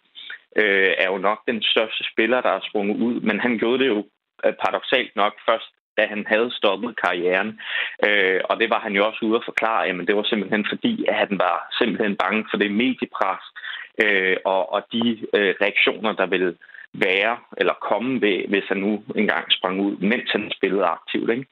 øh, 0.55 0.91
er 1.03 1.07
jo 1.11 1.17
nok 1.17 1.39
den 1.47 1.63
største 1.63 2.03
spiller, 2.11 2.41
der 2.41 2.49
er 2.49 2.67
sprunget 2.69 2.97
ud, 3.07 3.21
men 3.21 3.39
han 3.39 3.57
gjorde 3.57 3.79
det 3.83 3.87
jo 3.87 3.99
øh, 4.45 4.53
paradoxalt 4.63 5.15
nok 5.15 5.33
først 5.49 5.71
da 5.97 6.03
han 6.13 6.23
havde 6.27 6.51
stoppet 6.59 6.91
karrieren. 7.03 7.59
Øh, 8.07 8.39
og 8.49 8.59
det 8.59 8.69
var 8.69 8.79
han 8.79 8.93
jo 8.97 9.01
også 9.07 9.21
ude 9.25 9.39
at 9.39 9.47
forklare, 9.49 9.93
men 9.93 10.07
det 10.07 10.15
var 10.15 10.23
simpelthen 10.23 10.65
fordi, 10.71 11.05
at 11.07 11.15
han 11.23 11.33
var 11.45 11.57
simpelthen 11.79 12.15
bange 12.23 12.45
for 12.49 12.57
det 12.57 12.71
mediepres 12.71 13.45
øh, 14.03 14.37
og, 14.45 14.73
og 14.73 14.81
de 14.91 15.17
øh, 15.33 15.55
reaktioner, 15.61 16.13
der 16.13 16.25
vil 16.25 16.57
være 16.93 17.37
eller 17.57 17.73
komme 17.89 18.21
ved, 18.21 18.47
hvis 18.47 18.63
han 18.67 18.77
nu 18.77 19.03
engang 19.15 19.45
sprang 19.49 19.81
ud, 19.81 19.97
mens 19.97 20.31
han 20.31 20.51
spillede 20.57 20.85
aktivt. 20.85 21.29
Ikke? 21.29 21.45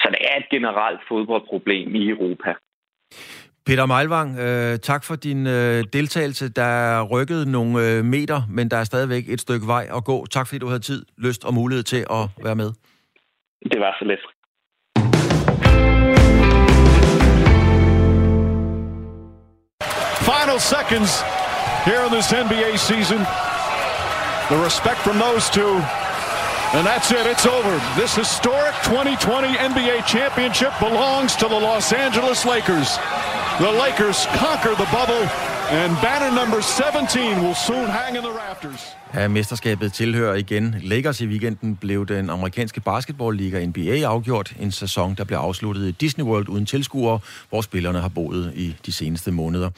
Så 0.00 0.08
det 0.10 0.18
er 0.30 0.36
et 0.38 0.48
generelt 0.50 1.00
fodboldproblem 1.08 1.94
i 1.94 2.08
Europa. 2.08 2.54
Peter 3.66 3.86
Meilvang, 3.86 4.38
øh, 4.38 4.78
tak 4.78 5.04
for 5.04 5.16
din 5.16 5.46
øh, 5.46 5.84
deltagelse. 5.92 6.52
Der 6.52 6.62
er 6.62 7.02
rykket 7.02 7.48
nogle 7.48 7.72
øh, 7.86 8.04
meter, 8.04 8.40
men 8.50 8.70
der 8.70 8.76
er 8.76 8.84
stadigvæk 8.84 9.24
et 9.28 9.40
stykke 9.40 9.66
vej 9.66 9.86
at 9.96 10.04
gå. 10.04 10.26
Tak 10.26 10.46
fordi 10.46 10.58
du 10.58 10.66
havde 10.66 10.80
tid, 10.80 11.06
lyst 11.18 11.44
og 11.44 11.54
mulighed 11.54 11.82
til 11.82 12.04
at 12.10 12.24
være 12.44 12.54
med. 12.54 12.70
Det 13.72 13.80
var 13.80 13.96
så 13.98 14.04
let. 14.04 14.20
Final 20.28 20.58
seconds 20.60 21.41
here 21.84 22.02
in 22.06 22.10
this 22.12 22.32
NBA 22.32 22.78
season. 22.78 23.18
The 24.48 24.58
respect 24.68 25.00
from 25.06 25.18
those 25.18 25.50
two. 25.50 25.74
And 26.76 26.86
that's 26.86 27.10
it. 27.10 27.26
It's 27.26 27.46
over. 27.46 27.74
This 28.00 28.14
historic 28.14 28.74
2020 28.84 29.48
NBA 29.70 29.96
championship 30.06 30.72
belongs 30.80 31.36
to 31.36 31.46
the 31.48 31.60
Los 31.68 31.92
Angeles 31.92 32.44
Lakers. 32.44 32.88
The 33.58 33.72
Lakers 33.84 34.26
conquer 34.42 34.74
the 34.82 34.88
bubble, 34.96 35.24
and 35.70 35.90
banner 36.02 36.32
number 36.40 36.60
17 36.62 37.42
will 37.42 37.54
soon 37.54 37.86
hang 37.86 38.16
in 38.16 38.22
the 38.22 38.32
rafters. 38.32 38.96
Ja, 39.14 39.28
mesterskabet 39.28 39.92
tilhører 39.92 40.34
igen 40.34 40.74
Lakers. 40.82 41.20
I 41.20 41.26
weekenden 41.26 41.76
blev 41.76 42.06
den 42.06 42.30
amerikanske 42.30 42.80
basketballliga 42.80 43.66
NBA 43.66 44.08
afgjort. 44.08 44.52
En 44.60 44.72
sæson, 44.72 45.14
der 45.14 45.24
blev 45.24 45.38
afsluttet 45.38 45.88
i 45.88 45.90
Disney 45.90 46.24
World 46.24 46.48
uden 46.48 46.66
tilskuere, 46.66 47.18
hvor 47.48 47.60
spillerne 47.60 48.00
har 48.00 48.08
boet 48.08 48.52
i 48.54 48.76
de 48.86 48.92
seneste 48.92 49.30
måneder. 49.30 49.70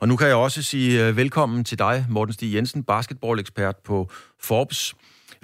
Og 0.00 0.08
nu 0.08 0.16
kan 0.16 0.26
jeg 0.28 0.36
også 0.36 0.62
sige 0.62 1.06
øh, 1.06 1.16
velkommen 1.16 1.64
til 1.64 1.78
dig, 1.78 1.96
Morten 2.10 2.34
Stig 2.34 2.54
Jensen, 2.54 2.84
basketballekspert 2.84 3.76
på 3.88 3.96
Forbes. 4.42 4.94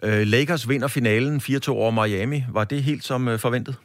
Øh, 0.05 0.23
Lakers 0.35 0.69
vinder 0.69 0.89
finalen 0.89 1.37
4-2 1.37 1.71
over 1.73 1.91
Miami. 1.91 2.41
Var 2.53 2.65
det 2.65 2.83
helt 2.83 3.05
som 3.05 3.29
øh, 3.29 3.39
forventet? 3.39 3.77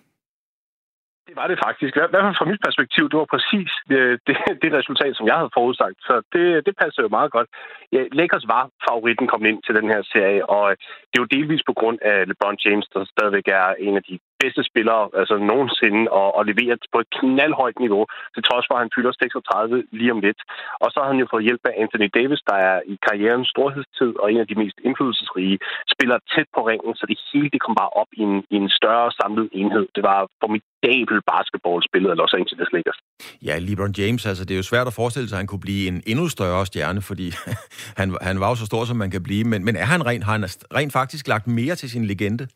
Det 1.28 1.36
var 1.42 1.48
det 1.52 1.60
faktisk. 1.68 1.92
I 1.96 2.00
hvert 2.00 2.26
fald 2.28 2.40
fra 2.40 2.52
mit 2.52 2.66
perspektiv, 2.68 3.04
det 3.12 3.18
var 3.22 3.30
præcis 3.36 3.72
det, 3.92 4.02
det, 4.28 4.36
det 4.62 4.70
resultat, 4.80 5.14
som 5.16 5.28
jeg 5.30 5.38
havde 5.42 5.56
forudsagt. 5.60 5.98
Så 6.08 6.14
det, 6.34 6.46
det 6.66 6.74
passer 6.82 7.02
jo 7.06 7.10
meget 7.18 7.32
godt. 7.36 7.50
Ja, 7.96 8.02
Lakers 8.20 8.46
var 8.56 8.64
favoritten 8.88 9.28
kommet 9.32 9.48
ind 9.52 9.60
til 9.64 9.74
den 9.80 9.88
her 9.94 10.02
serie, 10.14 10.42
og 10.56 10.66
det 11.10 11.16
er 11.18 11.24
jo 11.24 11.34
delvis 11.38 11.64
på 11.70 11.74
grund 11.80 11.98
af 12.12 12.18
LeBron 12.30 12.58
James, 12.66 12.88
der 12.94 13.02
stadigvæk 13.14 13.48
er 13.62 13.68
en 13.88 13.96
af 14.00 14.04
de 14.10 14.16
bedste 14.44 14.62
spillere 14.72 15.04
altså 15.20 15.36
nogensinde 15.52 16.04
og, 16.20 16.28
og 16.38 16.44
leverer 16.50 16.78
på 16.94 17.00
et 17.04 17.10
knaldhøjt 17.18 17.78
niveau, 17.86 18.04
til 18.36 18.44
trods 18.50 18.66
for, 18.68 18.76
at 18.76 18.84
han 18.84 18.94
fylder 18.96 19.12
36 19.12 19.84
lige 20.00 20.14
om 20.16 20.20
lidt. 20.28 20.40
Og 20.84 20.88
så 20.92 20.98
har 21.02 21.10
han 21.12 21.22
jo 21.24 21.28
fået 21.34 21.48
hjælp 21.48 21.64
af 21.70 21.74
Anthony 21.84 22.10
Davis, 22.18 22.42
der 22.50 22.58
er 22.70 22.78
i 22.94 22.96
karrierens 23.08 23.50
storhedstid 23.54 24.12
og 24.22 24.28
en 24.34 24.42
af 24.44 24.48
de 24.52 24.60
mest 24.62 24.78
indflydelsesrige 24.88 25.58
spillere 25.94 26.20
tæt 26.34 26.50
på 26.56 26.62
ringen, 26.70 26.94
så 27.00 27.04
det 27.12 27.18
hele 27.30 27.50
det 27.54 27.62
kom 27.66 27.76
bare 27.82 27.92
op 28.02 28.12
i 28.20 28.22
en, 28.30 28.36
i 28.54 28.56
en 28.64 28.70
større 28.80 29.08
samlet 29.20 29.48
enhed. 29.60 29.86
Det 29.96 30.04
var 30.10 30.20
formidabel 30.44 31.18
basketballspillet 31.34 32.10
af 32.14 32.18
Los 32.22 32.34
Angeles 32.40 32.70
Lakers. 32.76 33.00
Ja, 33.48 33.56
LeBron 33.68 33.94
James, 34.00 34.24
altså 34.32 34.44
det 34.46 34.54
er 34.54 34.62
jo 34.64 34.72
svært 34.72 34.88
at 34.92 34.96
forestille 35.02 35.28
sig, 35.28 35.36
at 35.38 35.42
han 35.44 35.52
kunne 35.52 35.66
blive 35.68 35.84
en 35.92 35.98
endnu 36.12 36.26
større 36.38 36.66
stjerne, 36.66 37.02
fordi 37.10 37.28
han, 38.00 38.08
han 38.30 38.36
var 38.42 38.50
jo 38.52 38.56
så 38.56 38.66
stor, 38.72 38.84
som 38.90 38.98
man 39.04 39.12
kan 39.16 39.24
blive. 39.28 39.44
Men, 39.52 39.60
men 39.68 39.76
er 39.76 39.88
han 39.94 40.02
rent, 40.10 40.24
har 40.24 40.36
han 40.38 40.46
rent 40.78 40.94
faktisk 41.00 41.28
lagt 41.34 41.48
mere 41.48 41.76
til 41.76 41.90
sin 41.90 42.06
legende? 42.06 42.48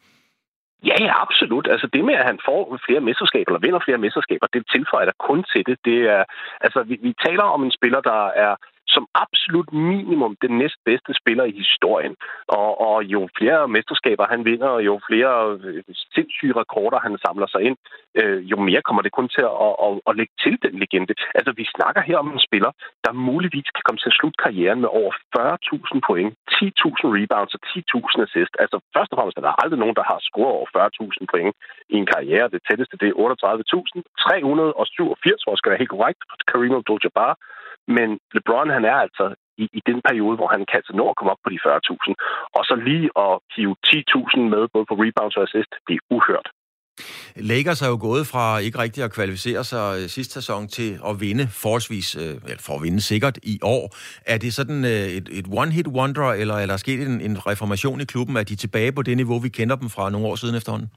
Ja, 0.85 0.95
ja, 0.99 1.21
absolut. 1.21 1.67
Altså 1.67 1.87
det 1.93 2.05
med, 2.05 2.13
at 2.13 2.25
han 2.25 2.39
får 2.45 2.79
flere 2.85 3.01
mesterskaber, 3.01 3.49
eller 3.51 3.65
vinder 3.65 3.79
flere 3.85 3.97
mesterskaber, 3.97 4.47
det 4.53 4.71
tilføjer 4.73 5.05
der 5.05 5.25
kun 5.27 5.43
til 5.51 5.65
det. 5.65 5.77
det 5.85 5.99
er, 6.15 6.23
altså, 6.61 6.83
vi, 6.83 6.99
vi 7.01 7.13
taler 7.25 7.43
om 7.43 7.63
en 7.63 7.71
spiller, 7.71 8.01
der 8.01 8.27
er 8.27 8.55
som 8.95 9.05
absolut 9.23 9.69
minimum 9.73 10.33
den 10.43 10.53
næstbedste 10.61 11.11
spiller 11.21 11.45
i 11.51 11.53
historien. 11.63 12.13
Og, 12.59 12.71
og 12.87 12.97
jo 13.13 13.21
flere 13.37 13.61
mesterskaber 13.75 14.25
han 14.33 14.41
vinder, 14.49 14.69
og 14.77 14.81
jo 14.89 14.95
flere 15.09 15.33
øh, 15.63 15.83
sindssyge 16.15 16.57
rekorder 16.61 16.99
han 17.05 17.13
samler 17.25 17.47
sig 17.53 17.61
ind, 17.67 17.77
øh, 18.19 18.39
jo 18.51 18.57
mere 18.67 18.85
kommer 18.87 19.03
det 19.03 19.17
kun 19.17 19.29
til 19.35 19.43
at, 19.67 19.73
at, 19.85 19.91
at 20.09 20.13
lægge 20.19 20.35
til 20.43 20.55
den 20.65 20.73
legende. 20.81 21.13
Altså, 21.37 21.51
vi 21.59 21.65
snakker 21.75 22.01
her 22.09 22.17
om 22.23 22.29
en 22.31 22.45
spiller, 22.47 22.71
der 23.05 23.21
muligvis 23.29 23.69
kan 23.75 23.83
komme 23.85 23.99
til 24.01 24.11
at 24.11 24.17
slutte 24.19 24.41
karrieren 24.45 24.79
med 24.83 24.89
over 24.99 25.11
40.000 25.37 25.99
point, 26.07 26.29
10.000 26.51 27.15
rebounds 27.17 27.53
og 27.57 27.61
10.000 27.71 28.25
assist. 28.27 28.53
Altså, 28.63 28.77
først 28.95 29.11
og 29.11 29.17
fremmest 29.17 29.37
er 29.37 29.45
der 29.45 29.61
aldrig 29.63 29.79
nogen, 29.79 29.99
der 29.99 30.05
har 30.11 30.19
scoret 30.29 30.55
over 30.57 30.67
40.000 30.77 31.25
point 31.33 31.53
i 31.93 31.95
en 32.01 32.07
karriere. 32.13 32.51
Det 32.53 32.61
tætteste, 32.69 32.95
det 33.01 33.07
er 33.09 33.15
38.387, 33.15 35.45
hvor 35.45 35.55
skal 35.55 35.71
være 35.71 35.83
helt 35.83 35.95
korrekt, 35.95 36.19
Karim 36.51 36.75
Abdul-Jabbar. 36.79 37.33
Men 37.97 38.09
LeBron, 38.35 38.69
han 38.77 38.85
er 38.91 38.97
altså 39.05 39.25
i, 39.63 39.65
i 39.79 39.81
den 39.89 39.99
periode, 40.07 40.35
hvor 40.39 40.49
han 40.55 40.63
kan 40.69 40.77
altså 40.81 40.93
nå 40.99 41.05
at 41.09 41.17
komme 41.17 41.31
op 41.33 41.41
på 41.43 41.49
de 41.53 41.59
40.000. 41.65 42.13
Og 42.57 42.63
så 42.69 42.75
lige 42.89 43.07
at 43.25 43.33
hive 43.55 43.75
10.000 43.87 44.39
med, 44.53 44.63
både 44.73 44.85
på 44.89 44.95
rebounds 45.03 45.37
og 45.37 45.43
assist, 45.47 45.71
det 45.87 45.93
er 45.97 46.05
uhørt. 46.15 46.47
Lakers 47.35 47.81
er 47.81 47.89
jo 47.93 47.97
gået 48.01 48.27
fra 48.27 48.57
ikke 48.57 48.79
rigtig 48.79 49.03
at 49.03 49.13
kvalificere 49.13 49.63
sig 49.63 49.85
øh, 49.97 50.09
sidste 50.09 50.33
sæson 50.33 50.67
til 50.67 50.99
at 51.09 51.21
vinde 51.21 51.47
forholdsvis, 51.63 52.15
øh, 52.15 52.35
for 52.65 52.73
at 52.75 52.83
vinde 52.83 53.01
sikkert 53.01 53.37
i 53.43 53.59
år. 53.63 53.95
Er 54.25 54.37
det 54.37 54.53
sådan 54.53 54.85
øh, 54.85 55.07
et, 55.17 55.27
et 55.39 55.47
one-hit 55.61 55.87
wonder, 55.87 56.33
eller 56.41 56.55
er 56.55 56.65
der 56.65 56.77
sket 56.77 57.07
en, 57.07 57.21
en 57.21 57.47
reformation 57.47 58.01
i 58.01 58.05
klubben? 58.05 58.37
Er 58.37 58.43
de 58.43 58.55
tilbage 58.55 58.91
på 58.91 59.01
det 59.01 59.17
niveau, 59.17 59.39
vi 59.39 59.49
kender 59.49 59.75
dem 59.75 59.89
fra 59.89 60.09
nogle 60.09 60.27
år 60.27 60.35
siden 60.35 60.55
efterhånden? 60.55 60.89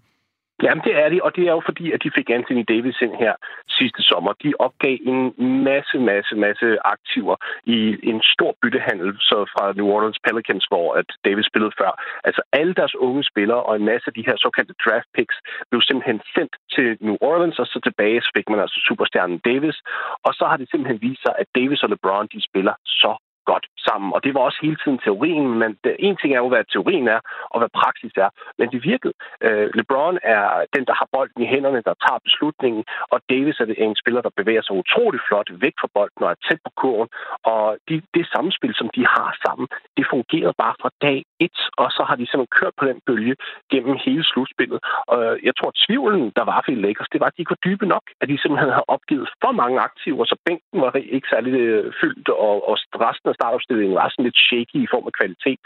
Jamen, 0.65 0.83
det 0.87 0.95
er 1.03 1.09
de, 1.09 1.19
og 1.27 1.31
det 1.37 1.45
er 1.49 1.55
jo 1.59 1.63
fordi, 1.69 1.93
at 1.93 2.03
de 2.05 2.11
fik 2.17 2.31
Anthony 2.31 2.65
Davis 2.69 3.01
ind 3.01 3.15
her 3.25 3.35
sidste 3.69 4.03
sommer. 4.03 4.33
De 4.43 4.53
opgav 4.59 4.97
en 5.13 5.21
masse, 5.65 5.97
masse, 5.99 6.35
masse 6.47 6.67
aktiver 6.95 7.37
i 7.65 7.79
en 8.11 8.21
stor 8.35 8.53
byttehandel 8.63 9.11
så 9.21 9.39
fra 9.55 9.73
New 9.79 9.89
Orleans 9.95 10.21
Pelicans, 10.27 10.67
hvor 10.71 10.95
at 11.01 11.09
Davis 11.25 11.47
spillede 11.47 11.73
før. 11.81 11.91
Altså 12.25 12.43
alle 12.53 12.75
deres 12.75 12.95
unge 12.95 13.25
spillere 13.25 13.63
og 13.63 13.77
en 13.77 13.85
masse 13.85 14.07
af 14.11 14.15
de 14.19 14.27
her 14.29 14.37
såkaldte 14.37 14.75
draft 14.85 15.09
picks 15.17 15.37
blev 15.71 15.81
simpelthen 15.83 16.21
sendt 16.35 16.55
til 16.75 16.89
New 17.07 17.17
Orleans, 17.21 17.59
og 17.59 17.67
så 17.67 17.79
tilbage 17.85 18.23
fik 18.37 18.49
man 18.49 18.61
altså 18.61 18.79
superstjernen 18.89 19.39
Davis. 19.39 19.79
Og 20.27 20.33
så 20.35 20.45
har 20.51 20.57
det 20.57 20.71
simpelthen 20.71 21.03
vist 21.07 21.23
sig, 21.23 21.35
at 21.39 21.47
Davis 21.59 21.83
og 21.83 21.89
LeBron, 21.91 22.27
de 22.35 22.41
spiller 22.49 22.75
så 22.85 23.13
godt 23.51 23.66
sammen. 23.86 24.09
Og 24.14 24.20
det 24.24 24.34
var 24.34 24.40
også 24.40 24.59
hele 24.62 24.78
tiden 24.82 24.99
teorien, 24.99 25.49
men 25.62 25.70
det, 25.84 25.97
en 25.99 26.16
ting 26.16 26.30
er 26.34 26.43
jo, 26.45 26.49
hvad 26.49 26.64
teorien 26.64 27.09
er, 27.16 27.20
og 27.53 27.59
hvad 27.61 27.70
praksis 27.80 28.12
er. 28.16 28.30
Men 28.59 28.66
det 28.72 28.80
virkede. 28.90 29.14
Øh, 29.47 29.66
LeBron 29.78 30.18
er 30.22 30.45
den, 30.74 30.84
der 30.88 30.95
har 31.01 31.09
bolden 31.14 31.43
i 31.43 31.51
hænderne, 31.53 31.80
der 31.88 31.95
tager 32.05 32.26
beslutningen, 32.28 32.82
og 33.12 33.18
Davis 33.30 33.61
er 33.61 33.66
en 33.86 33.97
spiller, 34.03 34.22
der 34.22 34.38
bevæger 34.40 34.62
sig 34.62 34.74
utrolig 34.82 35.20
flot 35.28 35.49
væk 35.64 35.74
fra 35.80 35.88
bolden 35.97 36.22
og 36.26 36.30
er 36.30 36.40
tæt 36.47 36.61
på 36.66 36.70
kurven. 36.80 37.09
Og 37.53 37.64
de, 37.88 37.95
det 38.16 38.24
samspil, 38.34 38.74
som 38.80 38.88
de 38.97 39.03
har 39.16 39.30
sammen, 39.45 39.66
det 39.97 40.05
fungerede 40.14 40.55
bare 40.62 40.74
fra 40.82 40.90
dag 41.07 41.18
et, 41.47 41.59
og 41.82 41.88
så 41.97 42.03
har 42.09 42.16
de 42.16 42.26
simpelthen 42.26 42.59
kørt 42.61 42.74
på 42.80 42.84
den 42.90 42.99
bølge 43.07 43.34
gennem 43.72 43.97
hele 44.07 44.24
slutspillet. 44.30 44.80
Og 45.12 45.18
jeg 45.49 45.55
tror, 45.57 45.68
at 45.72 45.80
tvivlen, 45.84 46.32
der 46.38 46.45
var 46.51 46.62
for 46.64 46.72
Lakers, 46.84 47.12
det 47.12 47.20
var, 47.20 47.26
at 47.26 47.34
de 47.36 47.43
ikke 47.43 47.57
var 47.57 47.66
dybe 47.68 47.86
nok, 47.95 48.05
at 48.20 48.28
de 48.28 48.38
simpelthen 48.38 48.74
havde 48.74 48.93
opgivet 48.97 49.28
for 49.43 49.53
mange 49.62 49.78
aktiver, 49.88 50.24
så 50.24 50.36
bænken 50.47 50.80
var 50.84 50.93
ikke 51.16 51.28
særlig 51.32 51.53
øh, 51.53 51.93
fyldt, 52.01 52.28
og, 52.28 52.57
og 52.68 52.76
resten 53.07 53.32
af 53.33 53.39
startopstillingen 53.41 53.99
var 54.01 54.09
sådan 54.09 54.26
lidt 54.28 54.39
shaky 54.47 54.78
i 54.87 54.93
form 54.93 55.07
af 55.11 55.14
kvalitet. 55.18 55.62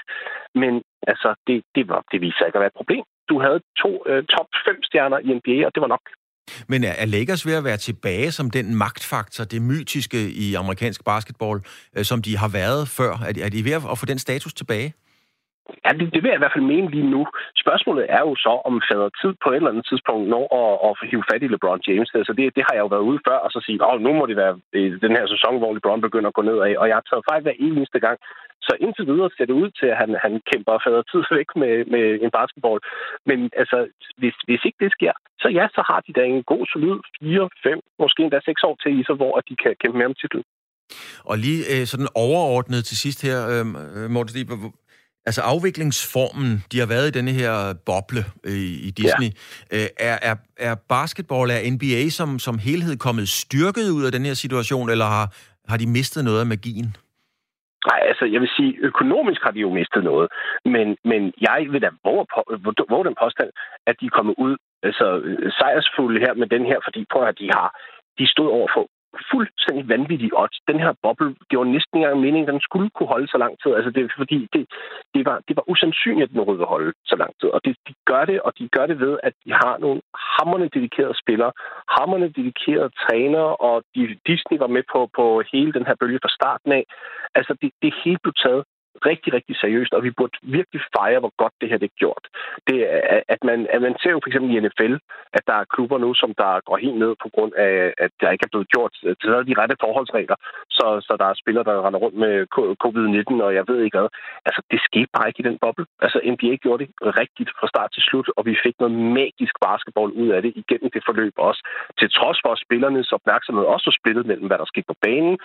Men 0.62 0.72
altså, 1.10 1.28
det, 1.46 1.56
det, 1.76 1.84
var, 1.90 2.00
det 2.10 2.18
viste 2.24 2.38
sig 2.38 2.46
ikke 2.46 2.58
at 2.58 2.64
være 2.64 2.72
et 2.74 2.80
problem. 2.80 3.04
Du 3.30 3.36
havde 3.44 3.60
to 3.82 3.90
øh, 4.10 4.20
top 4.34 4.48
5 4.66 4.82
stjerner 4.88 5.18
i 5.26 5.28
NBA, 5.38 5.56
og 5.66 5.72
det 5.74 5.82
var 5.84 5.92
nok. 5.96 6.04
Men 6.68 6.84
er 6.84 7.06
Lakers 7.06 7.46
ved 7.46 7.54
at 7.60 7.64
være 7.64 7.76
tilbage 7.76 8.30
som 8.38 8.50
den 8.50 8.74
magtfaktor, 8.74 9.44
det 9.44 9.62
mytiske 9.62 10.20
i 10.44 10.54
amerikansk 10.54 11.04
basketball, 11.04 11.58
øh, 11.96 12.04
som 12.04 12.22
de 12.22 12.36
har 12.36 12.50
været 12.60 12.82
før? 12.98 13.12
Er 13.28 13.32
de, 13.32 13.42
er 13.42 13.48
de 13.48 13.64
ved 13.64 13.72
at 13.92 13.98
få 14.00 14.06
den 14.06 14.18
status 14.18 14.54
tilbage? 14.54 14.88
Ja, 15.84 15.90
det, 15.98 16.06
det 16.14 16.20
vil 16.22 16.30
jeg 16.30 16.38
i 16.38 16.44
hvert 16.44 16.56
fald 16.56 16.72
mene 16.74 16.88
lige 16.96 17.10
nu. 17.14 17.22
Spørgsmålet 17.64 18.04
er 18.16 18.22
jo 18.28 18.34
så, 18.46 18.52
om 18.68 18.74
fader 18.88 19.10
tid 19.20 19.32
på 19.42 19.48
et 19.50 19.56
eller 19.56 19.72
andet 19.72 19.86
tidspunkt 19.90 20.24
når 20.34 20.44
at, 20.62 20.72
at 20.86 20.92
hive 21.10 21.24
fat 21.30 21.42
i 21.42 21.48
LeBron 21.52 21.84
James. 21.88 22.08
Så 22.28 22.32
det, 22.38 22.56
det 22.56 22.62
har 22.66 22.74
jeg 22.74 22.84
jo 22.84 22.92
været 22.94 23.08
ude 23.10 23.20
før, 23.26 23.38
og 23.44 23.50
så 23.54 23.58
sige, 23.66 23.78
at 23.92 24.02
nu 24.06 24.10
må 24.18 24.24
det 24.26 24.36
være 24.42 24.54
den 25.04 25.12
her 25.18 25.26
sæson, 25.34 25.58
hvor 25.58 25.74
LeBron 25.74 26.06
begynder 26.06 26.30
at 26.30 26.38
gå 26.38 26.42
nedad. 26.42 26.76
Og 26.80 26.86
jeg 26.88 26.96
har 26.98 27.06
taget 27.06 27.28
fejl 27.30 27.42
hver 27.42 27.56
eneste 27.66 27.98
gang. 28.06 28.18
Så 28.66 28.72
indtil 28.84 29.06
videre 29.10 29.30
ser 29.36 29.46
det 29.48 29.60
ud 29.62 29.70
til, 29.78 29.86
at 29.92 29.98
han, 30.02 30.10
han 30.24 30.32
kæmper 30.50 30.82
fader 30.84 31.02
tid 31.12 31.22
væk 31.38 31.48
med, 31.62 31.74
med 31.94 32.04
en 32.24 32.32
basketball. 32.38 32.78
Men 33.28 33.38
altså, 33.62 33.78
hvis, 34.20 34.36
hvis 34.48 34.62
ikke 34.68 34.80
det 34.84 34.90
sker, 34.96 35.14
så 35.42 35.48
ja, 35.58 35.64
så 35.76 35.82
har 35.90 36.00
de 36.06 36.12
da 36.18 36.22
en 36.24 36.42
god, 36.52 36.64
solid 36.72 36.96
4, 37.20 37.48
5, 37.62 37.80
måske 38.02 38.22
endda 38.22 38.40
6 38.44 38.62
år 38.68 38.76
til 38.82 38.92
i 39.00 39.02
så, 39.08 39.14
hvor 39.20 39.34
de 39.48 39.54
kan 39.62 39.72
kæmpe 39.80 39.98
mere 39.98 40.12
om 40.12 40.20
titlen. 40.22 40.44
Og 41.30 41.36
lige 41.44 41.60
øh, 41.72 41.84
sådan 41.92 42.08
overordnet 42.14 42.84
til 42.84 42.96
sidst 43.04 43.18
her, 43.28 43.38
øhm, 43.52 43.74
øh, 43.96 44.10
Morten 44.14 44.30
Stieber, 44.32 44.56
altså 45.28 45.42
afviklingsformen, 45.52 46.50
de 46.72 46.78
har 46.82 46.88
været 46.94 47.06
i 47.08 47.16
denne 47.18 47.32
her 47.40 47.52
boble 47.88 48.22
øh, 48.50 48.70
i 48.88 48.90
Disney, 49.00 49.30
ja. 49.72 49.76
øh, 49.76 49.88
er, 50.10 50.18
er, 50.30 50.36
er 50.68 50.74
basketball, 50.88 51.50
er 51.50 51.60
NBA 51.74 52.02
som, 52.18 52.38
som 52.38 52.56
helhed 52.58 52.96
kommet 53.06 53.28
styrket 53.28 53.86
ud 53.96 54.04
af 54.08 54.12
den 54.12 54.24
her 54.28 54.34
situation, 54.34 54.90
eller 54.90 55.08
har, 55.16 55.26
har 55.70 55.76
de 55.82 55.86
mistet 55.96 56.24
noget 56.24 56.40
af 56.40 56.46
magien? 56.46 56.90
Nej, 57.90 58.00
altså 58.10 58.24
jeg 58.32 58.40
vil 58.40 58.50
sige, 58.56 58.72
økonomisk 58.90 59.40
har 59.46 59.50
de 59.50 59.60
jo 59.66 59.70
mistet 59.80 60.04
noget, 60.04 60.28
men, 60.64 60.86
men 61.10 61.20
jeg 61.48 61.60
vil 61.72 61.82
da 61.82 61.90
våge, 62.04 62.26
på, 62.34 62.40
våge 62.92 63.04
den 63.08 63.16
påstand, 63.22 63.50
at 63.86 63.94
de 64.00 64.06
er 64.06 64.16
kommet 64.18 64.34
ud 64.38 64.56
altså, 64.82 65.06
sejrsfulde 65.58 66.20
her 66.24 66.34
med 66.34 66.48
den 66.54 66.64
her, 66.70 66.78
fordi 66.86 67.00
prøv 67.12 67.22
at 67.28 67.38
de 67.42 67.48
har 67.56 67.68
de 68.18 68.26
stod 68.34 68.48
over 68.58 68.68
for 68.74 68.84
fuldstændig 69.32 69.88
vanvittige 69.88 70.36
odds. 70.42 70.58
Den 70.70 70.78
her 70.84 70.92
boble, 71.02 71.34
det 71.48 71.58
var 71.58 71.64
næsten 71.64 71.94
ikke 71.94 72.04
engang 72.04 72.20
meningen, 72.26 72.48
at 72.48 72.52
den 72.56 72.66
skulle 72.68 72.90
kunne 72.90 73.12
holde 73.14 73.28
så 73.34 73.38
lang 73.44 73.54
tid. 73.62 73.70
Altså 73.78 73.90
det, 73.90 74.12
fordi 74.20 74.38
det, 74.54 74.62
det, 75.14 75.22
var, 75.28 75.36
det 75.48 75.54
var 75.58 75.64
usandsynligt, 75.72 76.26
at 76.26 76.32
den 76.34 76.46
rød 76.48 76.60
holde 76.74 76.92
så 77.10 77.16
lang 77.22 77.32
tid. 77.40 77.48
Og 77.56 77.60
det, 77.64 77.76
de 77.88 77.94
gør 78.10 78.24
det, 78.30 78.38
og 78.46 78.52
de 78.58 78.68
gør 78.76 78.86
det 78.86 78.98
ved, 79.00 79.14
at 79.22 79.34
de 79.44 79.50
har 79.62 79.74
nogle 79.84 80.00
hammerne 80.36 80.68
dedikerede 80.76 81.20
spillere, 81.22 81.52
hammerne 81.96 82.28
dedikerede 82.38 82.90
trænere, 83.02 83.56
og 83.68 83.76
de, 83.94 84.00
Disney 84.30 84.58
var 84.58 84.70
med 84.76 84.84
på, 84.92 85.00
på 85.16 85.24
hele 85.52 85.72
den 85.72 85.86
her 85.86 85.96
bølge 86.00 86.22
fra 86.22 86.34
starten 86.38 86.72
af. 86.72 86.84
Altså 87.34 87.52
det, 87.62 87.70
det 87.82 87.92
hele 88.04 88.18
blev 88.22 88.34
taget 88.44 88.62
rigtig, 89.11 89.30
rigtig 89.32 89.57
seriøst, 89.62 89.92
og 89.94 90.03
vi 90.07 90.11
burde 90.18 90.36
virkelig 90.42 90.80
fejre, 90.97 91.20
hvor 91.20 91.32
godt 91.42 91.55
det 91.61 91.68
her 91.70 91.78
det 91.78 91.90
er 91.90 92.01
gjort. 92.03 92.24
Det 92.68 92.78
er, 92.94 93.20
at 93.34 93.40
man, 93.49 93.59
at 93.74 93.80
man 93.86 93.94
ser 94.03 94.11
jo 94.11 94.20
for 94.22 94.28
eksempel 94.30 94.51
i 94.51 94.61
NFL, 94.61 94.94
at 95.38 95.42
der 95.47 95.57
er 95.59 95.70
klubber 95.74 95.99
nu, 95.99 96.14
som 96.14 96.30
der 96.42 96.61
går 96.68 96.76
helt 96.76 96.99
ned 97.05 97.12
på 97.22 97.28
grund 97.34 97.53
af, 97.66 97.94
at 98.05 98.12
der 98.20 98.30
ikke 98.30 98.47
er 98.47 98.53
blevet 98.53 98.68
gjort 98.74 98.92
til 99.20 99.28
de 99.49 99.59
rette 99.61 99.76
forholdsregler, 99.84 100.36
så, 100.76 100.86
så 101.07 101.12
der 101.20 101.26
er 101.28 101.40
spillere, 101.42 101.64
der 101.68 101.84
render 101.86 102.01
rundt 102.05 102.18
med 102.24 102.34
covid-19, 102.84 103.44
og 103.47 103.55
jeg 103.59 103.64
ved 103.68 103.78
ikke 103.82 103.99
hvad. 103.99 104.09
Altså, 104.49 104.61
det 104.70 104.80
skete 104.88 105.11
bare 105.16 105.28
ikke 105.28 105.42
i 105.42 105.49
den 105.49 105.59
boble. 105.64 105.86
Altså, 106.05 106.18
NBA 106.32 106.55
gjorde 106.64 106.80
det 106.82 106.90
rigtigt 107.22 107.51
fra 107.59 107.66
start 107.72 107.90
til 107.92 108.03
slut, 108.09 108.28
og 108.36 108.42
vi 108.49 108.55
fik 108.64 108.76
noget 108.78 108.94
magisk 109.20 109.55
basketball 109.66 110.11
ud 110.22 110.28
af 110.36 110.42
det 110.42 110.53
igennem 110.62 110.90
det 110.94 111.03
forløb 111.09 111.34
også. 111.49 111.61
Til 111.99 112.09
trods 112.18 112.38
for, 112.44 112.53
at 112.53 112.62
spillernes 112.64 113.12
opmærksomhed 113.18 113.64
også 113.64 113.86
var 113.88 113.99
splittet 114.01 114.26
mellem, 114.26 114.47
hvad 114.47 114.59
der 114.59 114.72
skete 114.72 114.90
på 114.92 114.97
banen, 115.07 115.36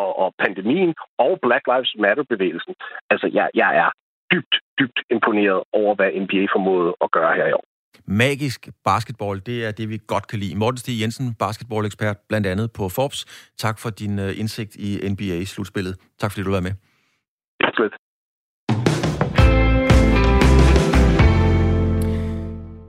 og, 0.00 0.08
og 0.22 0.28
pandemien, 0.44 0.92
og 1.18 1.32
Black 1.44 1.64
Lives 1.72 1.92
Matter-bevægelsen 2.02 2.74
altså, 3.10 3.26
jeg, 3.32 3.46
jeg 3.54 3.70
er 3.76 3.90
dybt, 4.32 4.54
dybt 4.78 4.98
imponeret 5.10 5.62
over, 5.72 5.94
hvad 5.94 6.08
NBA 6.22 6.42
formåede 6.54 6.90
at 7.04 7.10
gøre 7.10 7.34
her 7.34 7.46
i 7.46 7.52
år. 7.52 7.64
Magisk 8.06 8.68
basketball, 8.84 9.36
det 9.46 9.66
er 9.66 9.72
det, 9.72 9.88
vi 9.88 9.98
godt 10.06 10.26
kan 10.28 10.38
lide. 10.38 10.56
Morten 10.56 10.78
Stig 10.78 11.00
Jensen, 11.00 11.34
basketball-ekspert, 11.34 12.16
blandt 12.28 12.46
andet 12.46 12.72
på 12.72 12.88
Forbes. 12.88 13.20
Tak 13.58 13.78
for 13.78 13.90
din 13.90 14.18
uh, 14.18 14.40
indsigt 14.40 14.76
i 14.76 15.08
NBA-slutspillet. 15.12 15.94
Tak 16.18 16.30
fordi 16.30 16.44
du 16.44 16.50
var 16.50 16.60
med. 16.60 16.74
Tak 17.62 17.74
lidt. 17.78 17.94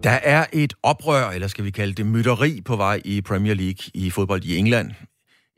Der 0.04 0.18
er 0.24 0.46
et 0.54 0.74
oprør, 0.84 1.30
eller 1.36 1.48
skal 1.48 1.66
vi 1.66 1.72
kalde 1.72 1.94
det 1.94 2.06
mytteri, 2.06 2.62
på 2.66 2.76
vej 2.76 3.02
i 3.06 3.22
Premier 3.22 3.54
League 3.54 3.84
i 3.94 4.10
fodbold 4.10 4.44
i 4.44 4.58
England. 4.58 4.92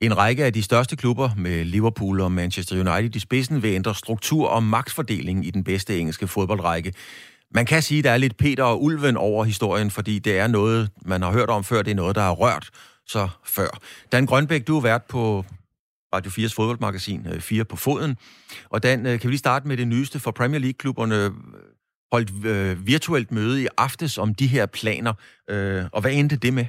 En 0.04 0.18
række 0.18 0.45
af 0.45 0.54
de 0.54 0.64
største 0.64 0.95
klubber 0.95 1.30
med 1.38 1.66
Liverpool 1.66 2.22
og 2.22 2.32
Manchester 2.32 2.76
United 2.76 3.16
i 3.16 3.20
spidsen 3.20 3.64
vil 3.64 3.72
ændre 3.72 3.95
struktur 3.95 4.47
og 4.47 4.64
magtfordeling 4.64 5.45
i 5.45 5.51
den 5.51 5.64
bedste 5.64 5.99
engelske 5.99 6.28
fodboldrække. 6.28 6.93
Man 7.51 7.66
kan 7.66 7.82
sige, 7.82 7.97
at 7.97 8.04
der 8.04 8.12
er 8.12 8.18
lidt 8.18 8.38
Peter 8.38 8.64
og 8.64 8.84
Ulven 8.84 9.18
over 9.18 9.43
historien, 9.43 9.91
fordi 9.91 10.20
det 10.20 10.39
er 10.39 10.47
noget, 10.47 10.89
man 11.06 11.22
har 11.22 11.32
hørt 11.32 11.49
om 11.49 11.64
før, 11.64 11.82
det 11.82 11.91
er 11.91 11.95
noget, 11.95 12.16
der 12.16 12.22
har 12.22 12.32
rørt 12.32 12.70
så 13.08 13.30
før. 13.45 13.80
Dan 14.12 14.26
Grønbæk, 14.26 14.68
du 14.68 14.74
har 14.74 14.82
været 14.82 15.04
på 15.04 15.45
Radio 16.16 16.32
4's 16.32 16.54
fodboldmagasin 16.56 17.28
øh, 17.34 17.41
4 17.41 17.66
på 17.66 17.76
foden. 17.76 18.18
Og 18.70 18.84
Dan, 18.84 19.06
øh, 19.06 19.20
kan 19.20 19.28
vi 19.28 19.32
lige 19.32 19.39
starte 19.39 19.68
med 19.68 19.78
det 19.78 19.88
nyeste 19.88 20.20
for 20.20 20.32
Premier 20.32 20.60
League-klubberne 20.60 21.26
øh, 21.26 21.32
holdt 22.12 22.45
øh, 22.45 22.88
virtuelt 22.88 23.32
møde 23.32 23.64
i 23.64 23.68
aftes 23.78 24.18
om 24.18 24.36
de 24.36 24.47
her 24.47 24.66
planer. 24.66 25.14
Øh, 25.49 25.84
og 25.91 26.01
hvad 26.01 26.12
endte 26.12 26.36
det 26.36 26.54
med? 26.54 26.66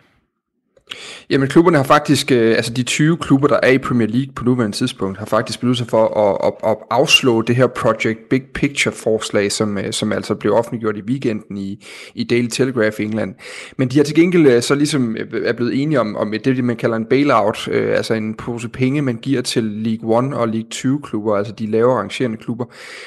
Jamen 1.30 1.48
klubberne 1.48 1.76
har 1.76 1.84
faktisk, 1.84 2.32
øh, 2.32 2.56
altså 2.56 2.72
de 2.72 2.82
20 2.82 3.16
klubber, 3.16 3.48
der 3.48 3.60
er 3.62 3.70
i 3.70 3.78
Premier 3.78 4.08
League 4.08 4.32
på 4.36 4.44
nuværende 4.44 4.76
tidspunkt, 4.76 5.18
har 5.18 5.26
faktisk 5.26 5.58
besluttet 5.58 5.78
sig 5.78 5.86
for 5.86 6.06
at, 6.06 6.52
at, 6.62 6.70
at 6.70 6.76
afslå 6.90 7.42
det 7.42 7.56
her 7.56 7.66
Project 7.66 8.28
Big 8.30 8.42
Picture 8.54 8.94
forslag, 8.94 9.52
som, 9.52 9.78
øh, 9.78 9.92
som 9.92 10.12
altså 10.12 10.34
blev 10.34 10.54
offentliggjort 10.54 10.96
i 10.96 11.02
weekenden 11.02 11.56
i, 11.56 11.86
i 12.14 12.24
Daily 12.24 12.48
Telegraph 12.48 13.00
i 13.00 13.04
England. 13.04 13.34
Men 13.76 13.88
de 13.88 13.96
har 13.96 14.04
til 14.04 14.14
gengæld 14.14 14.46
øh, 14.46 14.62
så 14.62 14.74
ligesom 14.74 15.16
øh, 15.16 15.46
er 15.46 15.52
blevet 15.52 15.82
enige 15.82 16.00
om, 16.00 16.16
om 16.16 16.34
det, 16.44 16.64
man 16.64 16.76
kalder 16.76 16.96
en 16.96 17.06
bailout, 17.06 17.68
øh, 17.68 17.96
altså 17.96 18.14
en 18.14 18.34
pose 18.34 18.68
penge, 18.68 19.02
man 19.02 19.16
giver 19.16 19.42
til 19.42 19.64
League 19.64 20.26
1 20.26 20.34
og 20.34 20.48
League 20.48 20.70
2 20.70 20.98
klubber, 20.98 21.36
altså 21.36 21.52
de 21.52 21.66
lavere 21.66 21.96
arrangerende 21.96 22.36
klubber, 22.36 22.64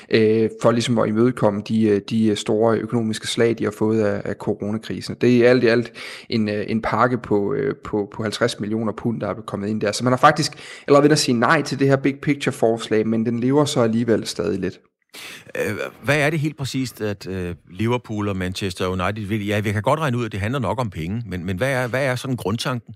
øh, 0.09 0.49
for 0.61 0.71
ligesom 0.71 0.97
at 0.97 1.07
imødekomme 1.07 1.61
de, 1.67 2.01
de 2.09 2.35
store 2.35 2.77
økonomiske 2.77 3.27
slag, 3.27 3.55
de 3.59 3.63
har 3.63 3.71
fået 3.71 4.01
af, 4.01 4.21
af 4.25 4.35
coronakrisen. 4.35 5.15
Det 5.21 5.45
er 5.45 5.49
alt 5.49 5.63
i 5.63 5.67
alt 5.67 5.91
en, 6.29 6.49
en 6.49 6.81
pakke 6.81 7.17
på 7.17 7.53
øh, 7.53 7.66
Øh, 7.67 7.75
på, 7.75 8.09
på 8.13 8.23
50 8.23 8.59
millioner 8.59 8.93
pund, 8.93 9.21
der 9.21 9.27
er 9.27 9.33
kommet 9.33 9.67
ind 9.67 9.81
der. 9.81 9.91
Så 9.91 10.03
man 10.03 10.13
har 10.13 10.17
faktisk 10.17 10.51
eller 10.87 11.01
ved 11.01 11.11
at 11.11 11.19
sige 11.19 11.39
nej 11.39 11.61
til 11.61 11.79
det 11.79 11.87
her 11.87 11.95
big 11.95 12.15
picture 12.21 12.53
forslag, 12.53 13.07
men 13.07 13.25
den 13.25 13.39
lever 13.39 13.65
så 13.65 13.81
alligevel 13.81 14.27
stadig 14.27 14.59
lidt. 14.59 14.79
Øh, 15.55 15.77
hvad 16.03 16.19
er 16.19 16.29
det 16.29 16.39
helt 16.39 16.57
præcist, 16.57 17.01
at 17.01 17.27
øh, 17.27 17.55
Liverpool 17.69 18.29
og 18.29 18.37
Manchester 18.37 18.87
United 18.87 19.27
vil? 19.27 19.45
Ja, 19.45 19.59
vi 19.59 19.71
kan 19.71 19.81
godt 19.81 19.99
regne 19.99 20.17
ud, 20.17 20.25
at 20.25 20.31
det 20.31 20.39
handler 20.39 20.59
nok 20.59 20.79
om 20.79 20.89
penge, 20.89 21.23
men, 21.25 21.45
men 21.45 21.57
hvad, 21.57 21.71
er, 21.71 21.87
hvad 21.87 22.05
er 22.05 22.15
sådan 22.15 22.35
grundtanken? 22.35 22.93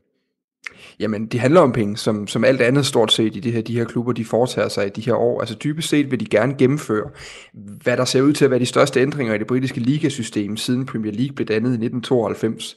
Jamen, 1.02 1.26
det 1.26 1.39
handler 1.39 1.62
om 1.62 1.72
penge, 1.72 1.97
som, 1.97 2.28
som 2.28 2.43
alt 2.43 2.62
andet 2.62 2.86
stort 2.86 3.12
set 3.12 3.36
i 3.36 3.39
det 3.39 3.54
her, 3.54 3.62
de 3.62 3.78
her 3.78 3.86
klubber, 3.86 4.14
de 4.14 4.26
foretager 4.26 4.70
sig 4.70 4.88
i 4.88 4.89
de 4.89 5.02
her 5.02 5.14
år. 5.14 5.39
Altså 5.39 5.56
dybest 5.64 5.89
set 5.89 6.12
vil 6.12 6.20
de 6.20 6.26
gerne 6.26 6.56
gennemføre, 6.58 7.10
hvad 7.54 7.97
der 7.97 8.06
ser 8.06 8.22
ud 8.22 8.34
til 8.34 8.45
at 8.45 8.52
være 8.52 8.60
de 8.60 8.66
største 8.66 9.02
ændringer 9.02 9.34
i 9.34 9.38
det 9.38 9.47
britiske 9.47 9.80
ligasystem, 9.80 10.58
siden 10.58 10.86
Premier 10.86 11.14
League 11.14 11.36
blev 11.36 11.47
dannet 11.47 11.70
i 11.70 11.86
1992. 11.86 12.76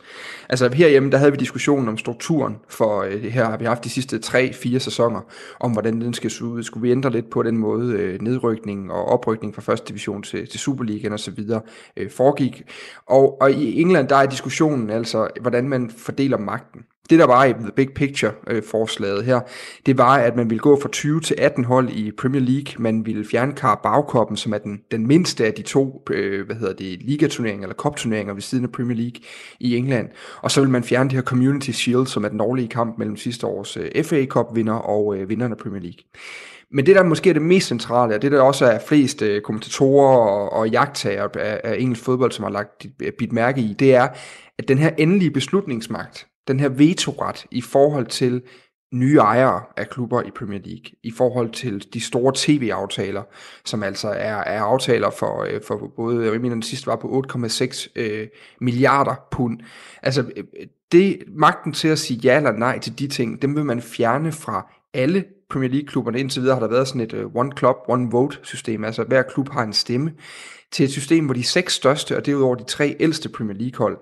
Altså 0.48 0.74
herhjemme, 0.74 1.10
der 1.10 1.18
havde 1.18 1.30
vi 1.32 1.36
diskussionen 1.36 1.88
om 1.88 1.98
strukturen 1.98 2.56
for 2.68 3.02
øh, 3.02 3.22
det 3.22 3.32
her, 3.32 3.44
har 3.44 3.56
vi 3.56 3.64
haft 3.64 3.84
de 3.84 3.90
sidste 3.90 4.20
3-4 4.26 4.78
sæsoner, 4.78 5.20
om 5.60 5.72
hvordan 5.72 6.00
den 6.00 6.14
skal 6.14 6.30
se 6.30 6.44
ud. 6.44 6.62
Skulle 6.62 6.82
vi 6.82 6.90
ændre 6.90 7.10
lidt 7.10 7.30
på 7.30 7.42
den 7.42 7.58
måde, 7.58 7.92
øh, 7.92 8.20
nedrykning 8.20 8.92
og 8.92 9.04
oprykning 9.04 9.54
fra 9.54 9.62
første 9.62 9.88
division 9.88 10.22
til, 10.22 10.48
til 10.48 10.60
Superligaen 10.60 11.12
og 11.12 11.20
så 11.20 11.30
videre 11.30 11.60
øh, 11.96 12.10
foregik. 12.10 12.62
Og, 13.06 13.40
og 13.40 13.52
i 13.52 13.80
England, 13.80 14.08
der 14.08 14.16
er 14.16 14.26
diskussionen 14.26 14.90
altså, 14.90 15.28
hvordan 15.40 15.68
man 15.68 15.90
fordeler 15.90 16.38
magten. 16.38 16.80
Det 17.10 17.18
der 17.18 17.26
var 17.26 17.44
i 17.44 17.52
The 17.52 17.70
Big 17.76 17.88
Picture-forslaget 17.94 19.18
øh, 19.18 19.24
her, 19.24 19.40
det 19.86 19.98
var, 19.98 20.16
at 20.18 20.36
man 20.36 20.50
ville 20.50 20.60
gå 20.60 20.80
fra 20.80 20.88
20 20.88 21.20
til 21.20 21.36
18 21.38 21.64
hold 21.64 21.90
i 21.90 22.10
Premier 22.10 22.42
League. 22.42 22.74
Man 22.78 23.06
ville 23.06 23.24
fjerne 23.30 23.52
Carabao 23.52 24.34
som 24.36 24.52
er 24.52 24.58
den, 24.58 24.80
den 24.90 25.06
mindste 25.06 25.46
af 25.46 25.54
de 25.54 25.62
to 25.62 26.02
øh, 26.10 26.46
hvad 26.46 26.56
hedder 26.56 26.72
det, 26.72 27.02
ligaturneringer 27.02 27.64
eller 27.64 27.74
kopturneringer 27.74 28.34
ved 28.34 28.42
siden 28.42 28.64
af 28.64 28.72
Premier 28.72 28.96
League 28.96 29.20
i 29.60 29.76
England. 29.76 30.08
Og 30.42 30.50
så 30.50 30.60
vil 30.60 30.70
man 30.70 30.84
fjerne 30.84 31.10
det 31.10 31.16
her 31.16 31.22
Community 31.22 31.70
Shield, 31.70 32.06
som 32.06 32.24
er 32.24 32.28
den 32.28 32.40
årlige 32.40 32.68
kamp 32.68 32.98
mellem 32.98 33.16
sidste 33.16 33.46
års 33.46 33.76
øh, 33.76 34.04
FA 34.04 34.26
Cup-vinder 34.26 34.74
og 34.74 35.16
øh, 35.16 35.28
vinderne 35.28 35.54
af 35.54 35.58
Premier 35.58 35.82
League. 35.82 36.04
Men 36.70 36.86
det, 36.86 36.96
der 36.96 37.02
måske 37.02 37.30
er 37.30 37.34
det 37.34 37.42
mest 37.42 37.68
centrale, 37.68 38.14
og 38.14 38.22
det 38.22 38.32
der 38.32 38.40
også 38.40 38.66
er 38.66 38.78
flest 38.88 39.22
øh, 39.22 39.42
kommentatorer 39.42 40.18
og, 40.18 40.52
og 40.52 40.68
jagttager 40.68 41.28
af, 41.34 41.60
af 41.64 41.76
engelsk 41.78 42.04
fodbold, 42.04 42.32
som 42.32 42.42
har 42.42 42.50
lagt 42.50 42.86
bit 43.18 43.32
mærke 43.32 43.60
i, 43.60 43.74
det 43.78 43.94
er, 43.94 44.08
at 44.58 44.68
den 44.68 44.78
her 44.78 44.90
endelige 44.98 45.30
beslutningsmagt, 45.30 46.26
den 46.48 46.60
her 46.60 46.68
vetoret 46.68 47.46
i 47.50 47.60
forhold 47.60 48.06
til 48.06 48.42
nye 48.94 49.16
ejere 49.16 49.62
af 49.76 49.90
klubber 49.90 50.22
i 50.22 50.30
Premier 50.30 50.60
League 50.64 50.92
i 51.02 51.10
forhold 51.10 51.50
til 51.50 51.94
de 51.94 52.00
store 52.00 52.32
tv-aftaler, 52.36 53.22
som 53.64 53.82
altså 53.82 54.08
er, 54.08 54.36
er 54.36 54.62
aftaler 54.62 55.10
for, 55.10 55.42
øh, 55.42 55.60
for 55.66 55.92
både, 55.96 56.32
jeg 56.32 56.40
mener 56.40 56.54
den 56.54 56.62
sidste 56.62 56.86
var 56.86 56.96
på 56.96 57.24
8,6 57.32 57.92
øh, 57.96 58.28
milliarder 58.60 59.14
pund. 59.30 59.60
Altså 60.02 60.20
øh, 60.36 60.44
øh, 60.60 60.66
det, 60.92 61.22
magten 61.28 61.72
til 61.72 61.88
at 61.88 61.98
sige 61.98 62.20
ja 62.24 62.36
eller 62.36 62.52
nej 62.52 62.78
til 62.78 62.98
de 62.98 63.08
ting, 63.08 63.42
dem 63.42 63.56
vil 63.56 63.64
man 63.64 63.82
fjerne 63.82 64.32
fra 64.32 64.72
alle 64.94 65.24
Premier 65.50 65.70
League-klubberne. 65.70 66.20
Indtil 66.20 66.42
videre 66.42 66.56
har 66.56 66.60
der 66.60 66.68
været 66.68 66.88
sådan 66.88 67.00
et 67.00 67.12
uh, 67.12 67.34
one 67.34 67.52
club, 67.58 67.76
one 67.88 68.10
vote 68.10 68.38
system, 68.42 68.84
altså 68.84 69.04
hver 69.04 69.22
klub 69.22 69.48
har 69.48 69.62
en 69.62 69.72
stemme, 69.72 70.12
til 70.72 70.84
et 70.84 70.90
system, 70.90 71.24
hvor 71.24 71.34
de 71.34 71.42
seks 71.42 71.74
største, 71.74 72.16
og 72.16 72.26
derudover 72.26 72.54
de 72.54 72.64
tre 72.64 72.96
ældste 73.00 73.28
Premier 73.28 73.56
League-hold, 73.56 73.98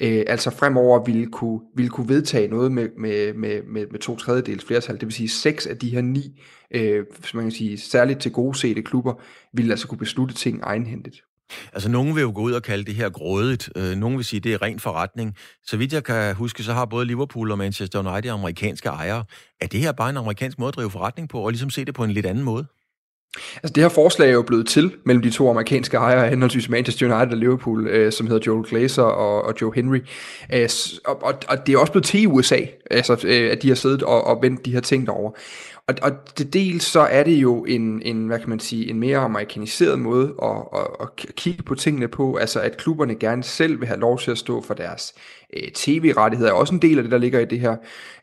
øh, 0.00 0.24
altså 0.26 0.50
fremover 0.50 1.04
ville 1.04 1.26
kunne, 1.26 1.60
ville 1.76 1.90
kunne 1.90 2.08
vedtage 2.08 2.48
noget 2.48 2.72
med, 2.72 2.88
med, 2.98 3.34
med, 3.34 3.62
med, 3.62 3.86
med 3.90 4.00
to 4.00 4.16
tredjedels 4.16 4.64
flertal. 4.64 4.94
Det 4.94 5.06
vil 5.06 5.12
sige, 5.12 5.28
seks 5.28 5.66
af 5.66 5.78
de 5.78 5.88
her 5.88 6.00
ni, 6.00 6.42
øh, 6.70 7.04
som 7.24 7.36
man 7.36 7.44
kan 7.44 7.52
sige, 7.52 7.78
særligt 7.78 8.20
til 8.20 8.32
gode 8.32 8.58
sete 8.58 8.82
klubber, 8.82 9.14
ville 9.52 9.70
altså 9.70 9.88
kunne 9.88 9.98
beslutte 9.98 10.34
ting 10.34 10.60
egenhændigt. 10.62 11.22
Altså, 11.72 11.88
nogen 11.88 12.14
vil 12.14 12.22
jo 12.22 12.32
gå 12.34 12.40
ud 12.40 12.52
og 12.52 12.62
kalde 12.62 12.84
det 12.84 12.94
her 12.94 13.08
grådigt. 13.08 13.70
Øh, 13.76 13.96
nogen 13.96 14.16
vil 14.16 14.24
sige, 14.24 14.40
det 14.40 14.54
er 14.54 14.62
ren 14.62 14.80
forretning. 14.80 15.36
Så 15.66 15.76
vidt 15.76 15.92
jeg 15.92 16.04
kan 16.04 16.34
huske, 16.34 16.62
så 16.62 16.72
har 16.72 16.84
både 16.84 17.06
Liverpool 17.06 17.50
og 17.50 17.58
Manchester 17.58 18.12
United 18.12 18.30
amerikanske 18.30 18.88
ejere. 18.88 19.24
Er 19.60 19.66
det 19.66 19.80
her 19.80 19.92
bare 19.92 20.10
en 20.10 20.16
amerikansk 20.16 20.58
måde 20.58 20.68
at 20.68 20.74
drive 20.74 20.90
forretning 20.90 21.28
på, 21.28 21.40
og 21.40 21.50
ligesom 21.50 21.70
se 21.70 21.84
det 21.84 21.94
på 21.94 22.04
en 22.04 22.10
lidt 22.10 22.26
anden 22.26 22.44
måde? 22.44 22.66
Altså 23.62 23.72
det 23.74 23.82
her 23.82 23.88
forslag 23.88 24.28
er 24.28 24.32
jo 24.32 24.42
blevet 24.42 24.66
til 24.66 24.92
mellem 25.04 25.22
de 25.22 25.30
to 25.30 25.50
amerikanske 25.50 25.96
ejere, 25.96 26.28
henholdsvis 26.28 26.68
Manchester 26.68 27.06
United 27.06 27.32
og 27.32 27.38
Liverpool, 27.38 27.86
øh, 27.86 28.12
som 28.12 28.26
hedder 28.26 28.42
Joel 28.46 28.68
Glazer 28.68 29.02
og, 29.02 29.44
og 29.44 29.54
Joe 29.60 29.72
Henry. 29.74 29.98
Øh, 30.54 30.68
og, 31.04 31.22
og, 31.22 31.34
og 31.48 31.66
det 31.66 31.74
er 31.74 31.78
også 31.78 31.92
blevet 31.92 32.06
til 32.06 32.22
i 32.22 32.26
USA, 32.26 32.58
altså, 32.90 33.20
øh, 33.24 33.50
at 33.50 33.62
de 33.62 33.68
har 33.68 33.74
siddet 33.74 34.02
og, 34.02 34.24
og 34.24 34.42
vendt 34.42 34.64
de 34.64 34.72
her 34.72 34.80
ting 34.80 35.06
derover. 35.06 35.32
Og, 35.88 35.94
og 36.02 36.38
det 36.38 36.52
dels 36.52 36.84
så 36.84 37.00
er 37.00 37.22
det 37.22 37.36
jo 37.36 37.64
en, 37.64 38.02
en, 38.02 38.26
hvad 38.26 38.38
kan 38.38 38.48
man 38.48 38.60
sige, 38.60 38.90
en 38.90 39.00
mere 39.00 39.18
amerikaniseret 39.18 39.98
måde 39.98 40.34
at, 40.42 40.80
at, 40.80 40.86
at 41.00 41.34
kigge 41.34 41.62
på 41.62 41.74
tingene 41.74 42.08
på, 42.08 42.36
altså 42.36 42.60
at 42.60 42.76
klubberne 42.76 43.14
gerne 43.14 43.42
selv 43.42 43.80
vil 43.80 43.88
have 43.88 44.00
lov 44.00 44.18
til 44.18 44.30
at 44.30 44.38
stå 44.38 44.62
for 44.62 44.74
deres 44.74 45.14
øh, 45.56 45.70
tv-rettigheder, 45.74 46.50
er 46.50 46.54
også 46.54 46.74
en 46.74 46.82
del 46.82 46.98
af 46.98 47.02
det, 47.04 47.12
der 47.12 47.18
ligger 47.18 47.40
i 47.40 47.44
det 47.44 47.60
her, 47.60 47.76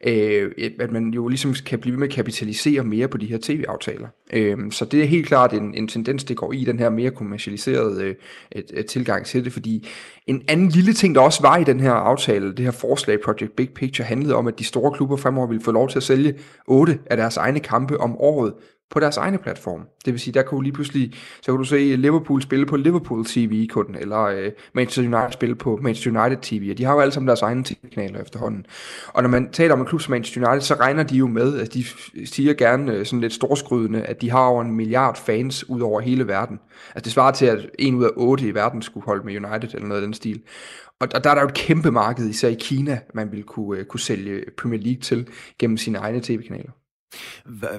øh, 0.08 0.52
at 0.80 0.92
man 0.92 1.10
jo 1.10 1.28
ligesom 1.28 1.54
kan 1.66 1.80
blive 1.80 1.98
med 1.98 2.08
at 2.08 2.14
kapitalisere 2.14 2.84
mere 2.84 3.08
på 3.08 3.18
de 3.18 3.26
her 3.26 3.38
tv-aftaler. 3.42 4.08
Øh, 4.34 4.58
så 4.72 4.86
det 4.86 5.02
er 5.02 5.06
helt 5.06 5.28
klart 5.28 5.54
en, 5.54 5.74
en 5.74 5.88
tendens, 5.88 6.24
det 6.24 6.38
går 6.38 6.54
i 6.54 6.64
den 6.64 6.80
her 6.80 6.90
mere 6.90 7.12
kommercialiserede 7.12 8.16
øh, 8.56 8.86
tilgang 8.86 9.26
til 9.26 9.46
det, 9.46 9.54
fordi 9.54 9.88
en 10.28 10.42
anden 10.48 10.70
lille 10.70 10.94
ting, 10.94 11.16
der 11.16 11.22
også 11.22 11.42
var 11.42 11.58
i 11.58 11.64
den 11.64 11.80
her 11.80 11.92
aftale, 11.92 12.56
det 12.56 12.66
her 12.66 12.72
forslag 12.72 13.22
Project 13.22 13.56
Big 13.56 13.70
Picture, 13.76 14.06
handlede 14.06 14.36
om, 14.36 14.48
at 14.48 14.60
de 14.60 14.64
store 14.64 14.92
klubber 14.92 15.16
fremover 15.16 15.48
ville 15.48 15.64
få 15.64 15.72
lov 15.72 15.90
til 15.90 16.00
at 16.00 16.04
sælge 16.04 16.34
otte 16.68 17.00
af 17.06 17.18
deres 17.18 17.38
egne 17.38 17.60
kampe 17.60 18.00
om 18.00 18.16
året 18.18 18.54
på 18.92 19.00
deres 19.00 19.18
egne 19.18 19.38
platform. 19.38 19.82
Det 20.06 20.14
vil 20.14 20.20
sige, 20.20 20.34
der 20.34 20.42
kan 20.42 20.56
du 20.56 20.62
lige 20.62 20.74
pludselig, 20.74 21.14
så 21.42 21.52
kan 21.52 21.58
du 21.58 21.64
se 21.64 21.96
Liverpool 21.96 22.42
spille 22.42 22.66
på 22.66 22.78
Liverpool 22.78 23.26
TV 23.26 23.68
kun, 23.68 23.96
eller 24.00 24.22
øh, 24.22 24.52
Manchester 24.74 25.02
United 25.02 25.32
spille 25.32 25.56
på 25.56 25.80
Manchester 25.82 26.22
United 26.22 26.42
TV, 26.42 26.68
og 26.72 26.78
de 26.78 26.84
har 26.84 26.94
jo 26.94 27.00
alle 27.00 27.12
sammen 27.12 27.28
deres 27.28 27.42
egne 27.42 27.64
tv-kanaler 27.64 28.22
efterhånden. 28.22 28.66
Og 29.08 29.24
når 29.24 29.30
man 29.30 29.52
taler 29.52 29.74
om 29.74 29.80
en 29.80 29.86
klub 29.86 30.02
som 30.02 30.12
Manchester 30.12 30.50
United, 30.50 30.62
så 30.62 30.76
regner 30.76 31.04
de 31.04 31.16
jo 31.16 31.28
med, 31.28 31.60
at 31.60 31.74
de 31.74 31.84
siger 32.26 32.54
gerne 32.54 32.94
øh, 32.94 33.06
sådan 33.06 33.22
lidt 33.22 33.34
storskrydende, 33.34 34.02
at 34.02 34.22
de 34.22 34.32
har 34.32 34.46
over 34.46 34.62
en 34.62 34.76
milliard 34.76 35.18
fans 35.18 35.70
ud 35.70 35.82
over 35.82 36.02
hele 36.02 36.28
verden. 36.28 36.60
Altså 36.96 37.04
det 37.04 37.12
svarer 37.12 37.32
til, 37.32 37.46
at 37.46 37.70
en 37.80 37.96
ud 37.96 38.04
af 38.04 38.10
otte 38.16 38.48
i 38.48 38.54
verden 38.54 38.82
skulle 38.82 39.06
holde 39.06 39.26
med 39.26 39.36
United, 39.36 39.74
eller 39.74 39.88
noget 39.88 40.02
af 40.02 40.08
den 40.08 40.14
stil. 40.14 40.42
Og, 41.00 41.08
og 41.16 41.24
der 41.24 41.30
er 41.30 41.34
der 41.34 41.42
jo 41.42 41.48
et 41.48 41.54
kæmpe 41.54 41.92
marked, 41.92 42.30
især 42.30 42.50
i 42.50 42.58
Kina, 42.60 43.00
man 43.14 43.32
vil 43.32 43.44
kunne, 43.44 43.80
øh, 43.80 43.86
kunne 43.86 44.00
sælge 44.00 44.44
Premier 44.58 44.82
League 44.82 45.02
til 45.02 45.28
gennem 45.60 45.78
sine 45.78 45.98
egne 45.98 46.22
tv-kanaler. 46.22 46.72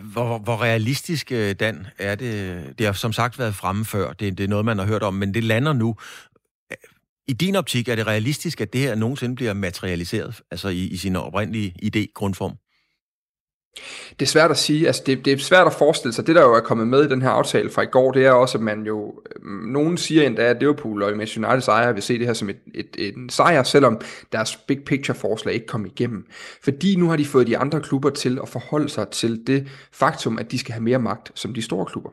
Hvor, 0.03 0.39
hvor 0.39 0.62
realistisk, 0.62 1.33
øh, 1.33 1.55
Dan, 1.55 1.87
er 1.99 2.14
det? 2.14 2.64
Det 2.78 2.87
har 2.87 2.93
som 2.93 3.12
sagt 3.12 3.39
været 3.39 3.55
fremme 3.55 3.85
før. 3.85 4.12
Det, 4.12 4.39
det 4.39 4.45
er 4.45 4.49
noget, 4.49 4.64
man 4.64 4.78
har 4.78 4.87
hørt 4.87 5.03
om, 5.03 5.14
men 5.14 5.35
det 5.35 5.45
lander 5.45 5.72
nu. 5.72 5.97
Øh, 6.70 6.76
I 7.28 7.33
din 7.33 7.57
optik, 7.57 7.89
er 7.89 7.97
det 7.97 8.07
realistisk, 8.07 8.61
at 8.61 8.72
det 8.72 8.80
her 8.80 8.95
nogensinde 8.95 9.35
bliver 9.35 9.53
materialiseret, 9.53 10.41
altså 10.51 10.68
i, 10.68 10.87
i 10.87 10.97
sin 10.97 11.16
oprindelige 11.16 11.74
idé, 11.83 12.12
grundform? 12.14 12.57
Det 14.20 14.23
er 14.23 14.31
svært 14.31 14.51
at 14.51 14.59
sige, 14.59 14.87
altså 14.87 15.03
det, 15.07 15.25
det 15.25 15.33
er 15.33 15.39
svært 15.39 15.66
at 15.66 15.73
forestille 15.73 16.12
sig, 16.12 16.27
det 16.27 16.37
der 16.37 16.43
jo 16.43 16.55
er 16.55 16.61
kommet 16.61 16.87
med 16.87 17.05
i 17.05 17.09
den 17.09 17.23
her 17.23 17.29
aftale 17.29 17.70
fra 17.70 17.83
i 17.83 17.87
går, 17.87 18.12
det 18.12 18.27
er 18.27 18.31
også, 18.31 18.59
at 18.59 18.64
man 18.64 18.83
jo, 18.83 19.14
øhm, 19.37 19.73
nogen 19.73 19.97
siger 19.97 20.27
endda, 20.27 20.43
at 20.43 20.57
Liverpool 20.61 21.03
og 21.03 21.16
Manchester 21.16 21.49
Uniteds 21.49 21.64
sejr 21.64 21.93
vil 21.93 22.03
se 22.03 22.18
det 22.18 22.27
her 22.27 22.35
som 22.35 22.49
et, 22.49 22.57
et, 22.75 22.87
et, 22.99 23.16
en 23.16 23.29
sejr, 23.29 23.62
selvom 23.62 24.01
deres 24.33 24.57
big 24.57 24.85
picture 24.87 25.18
forslag 25.18 25.55
ikke 25.55 25.66
kom 25.66 25.87
igennem. 25.87 26.27
Fordi 26.64 26.97
nu 26.97 27.09
har 27.09 27.16
de 27.16 27.25
fået 27.25 27.47
de 27.47 27.59
andre 27.59 27.81
klubber 27.81 28.11
til 28.11 28.39
at 28.43 28.49
forholde 28.49 28.89
sig 28.89 29.09
til 29.09 29.47
det 29.47 29.68
faktum, 29.93 30.39
at 30.39 30.53
de 30.53 30.59
skal 30.59 30.73
have 30.73 30.83
mere 30.83 30.99
magt 30.99 31.33
som 31.35 31.55
de 31.55 31.62
store 31.62 31.87
klubber. 31.87 32.11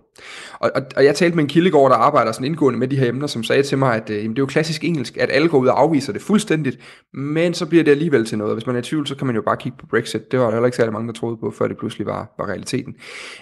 Og, 0.60 0.72
og, 0.76 0.82
og 0.96 1.06
jeg 1.06 1.16
talte 1.16 1.36
med 1.36 1.44
en 1.44 1.50
kildegård, 1.50 1.92
der 1.92 1.98
arbejder 1.98 2.32
sådan 2.32 2.46
indgående 2.46 2.80
med 2.80 2.88
de 2.88 2.98
her 2.98 3.10
emner, 3.10 3.28
som 3.28 3.44
sagde 3.44 3.64
til 3.64 3.78
mig, 3.78 3.96
at 3.96 4.10
øh, 4.10 4.18
jamen, 4.18 4.30
det 4.30 4.40
er 4.40 4.44
jo 4.44 4.48
klassisk 4.48 4.84
engelsk, 4.84 5.18
at 5.18 5.30
alle 5.32 5.50
går 5.50 5.58
ud 5.58 5.68
og 5.68 5.82
afviser 5.82 6.14
det 6.14 6.22
fuldstændigt, 6.22 6.80
men 7.14 7.54
så 7.54 7.66
bliver 7.66 7.84
det 7.84 7.92
alligevel 7.92 8.26
til 8.26 8.38
noget. 8.38 8.56
Hvis 8.56 8.68
man 8.68 8.76
er 8.76 8.80
i 8.80 8.84
tvivl, 8.84 9.08
så 9.08 9.16
kan 9.16 9.28
man 9.28 9.36
jo 9.36 9.42
bare 9.42 9.58
kigge 9.58 9.78
på 9.78 9.86
Brexit. 9.86 10.32
Det 10.32 10.40
var 10.40 10.46
der 10.46 10.52
heller 10.52 10.66
ikke 10.66 10.78
særlig 10.78 10.94
mange, 10.94 11.08
der 11.08 11.14
troede 11.14 11.38
på 11.38 11.49
før 11.52 11.68
det 11.68 11.78
pludselig 11.78 12.08
var, 12.08 12.34
var 12.38 12.48
realiteten. 12.50 12.96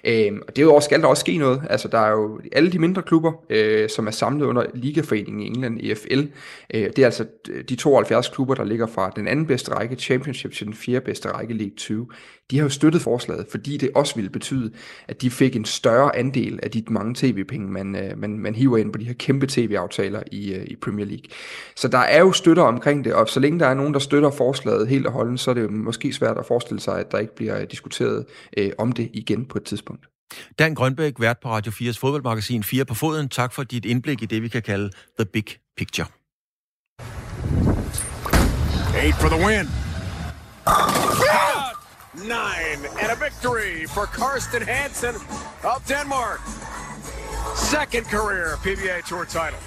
Øh, 0.04 0.32
og 0.48 0.56
derudover 0.56 0.80
skal 0.80 1.02
der 1.02 1.08
også 1.08 1.22
ske 1.22 1.38
noget. 1.38 1.62
Altså, 1.70 1.88
der 1.88 2.00
er 2.00 2.12
jo 2.12 2.40
alle 2.52 2.72
de 2.72 2.80
mindre 2.80 3.02
klubber, 3.02 3.32
øh, 3.50 3.90
som 3.90 4.08
er 4.08 4.12
samlet 4.12 4.46
under 4.46 4.66
Ligaforeningen 4.74 5.42
i 5.42 5.46
England, 5.46 5.80
EFL. 5.84 6.28
Øh, 6.74 6.84
det 6.96 7.00
er 7.00 7.06
altså 7.06 7.26
øh, 7.50 7.64
de 7.64 7.76
72 7.76 8.30
klubber, 8.30 8.56
der 8.56 8.64
ligger 8.64 8.88
fra 8.88 9.12
den 9.16 9.28
anden 9.28 9.46
bedste 9.46 9.74
række, 9.74 9.96
Championship, 9.96 10.54
til 10.54 10.66
den 10.66 10.74
fjerde 10.74 11.06
bedste 11.06 11.32
række, 11.32 11.54
League 11.54 11.76
2. 11.78 12.12
De 12.52 12.58
har 12.58 12.64
jo 12.64 12.70
støttet 12.70 13.02
forslaget, 13.02 13.46
fordi 13.52 13.78
det 13.78 13.90
også 13.96 14.16
ville 14.16 14.30
betyde, 14.30 14.72
at 15.08 15.22
de 15.22 15.30
fik 15.32 15.56
en 15.56 15.66
større 15.66 16.16
andel 16.16 16.60
af 16.64 16.72
de 16.72 16.84
mange 16.88 17.16
tv-penge, 17.16 17.72
man, 17.72 17.96
øh, 17.96 18.18
man, 18.18 18.40
man 18.40 18.56
hiver 18.56 18.78
ind 18.78 18.94
på 18.94 19.00
de 19.00 19.06
her 19.06 19.14
kæmpe 19.14 19.48
tv-aftaler 19.48 20.24
i, 20.32 20.54
øh, 20.54 20.66
i 20.68 20.76
Premier 20.76 21.06
League. 21.06 21.26
Så 21.76 21.88
der 21.88 21.98
er 21.98 22.20
jo 22.20 22.32
støtter 22.32 22.64
omkring 22.64 23.06
det, 23.06 23.14
og 23.14 23.30
så 23.30 23.40
længe 23.40 23.60
der 23.60 23.68
er 23.68 23.74
nogen, 23.74 23.94
der 23.94 24.00
støtter 24.00 24.32
forslaget 24.32 24.88
helt 24.88 25.06
og 25.06 25.14
holdent, 25.14 25.40
så 25.40 25.50
er 25.50 25.54
det 25.54 25.64
jo 25.64 25.70
måske 25.70 26.14
svært 26.14 26.38
at 26.38 26.46
forestille 26.46 26.80
sig, 26.80 27.00
at 27.00 27.12
der 27.12 27.18
ikke 27.18 27.36
bliver 27.36 27.66
diskuteret 27.66 28.26
øh, 28.58 28.72
om 28.78 28.92
det 28.92 29.10
igen 29.14 29.46
på 29.46 29.58
et 29.58 29.64
tidspunkt. 29.64 30.06
Dan 30.60 30.76
Grønbæk, 30.76 31.14
vært 31.20 31.38
på 31.44 31.50
Radio 31.50 31.72
4's 31.72 32.00
fodboldmagasin 32.00 32.64
4 32.64 32.86
på 32.86 32.94
foden. 32.94 33.30
Tak 33.30 33.54
for 33.54 33.64
dit 33.64 33.86
indblik 33.86 34.22
i 34.22 34.26
det, 34.26 34.42
vi 34.42 34.48
kan 34.48 34.62
kalde 34.62 34.90
The 35.20 35.26
Big 35.26 35.46
Picture. 35.78 36.08
Eight 39.04 39.16
for 39.16 39.30
the 39.30 39.46
win. 39.46 39.68
Nine 42.18 42.82
and 43.02 43.12
a 43.12 43.16
victory 43.16 43.86
for 43.86 44.06
Karsten 44.06 44.62
Hansen 44.62 45.16
of 45.64 45.86
Denmark. 45.88 46.40
Second 47.56 48.06
career 48.06 48.56
PBA 48.64 49.08
Tour 49.10 49.26
title. 49.26 49.60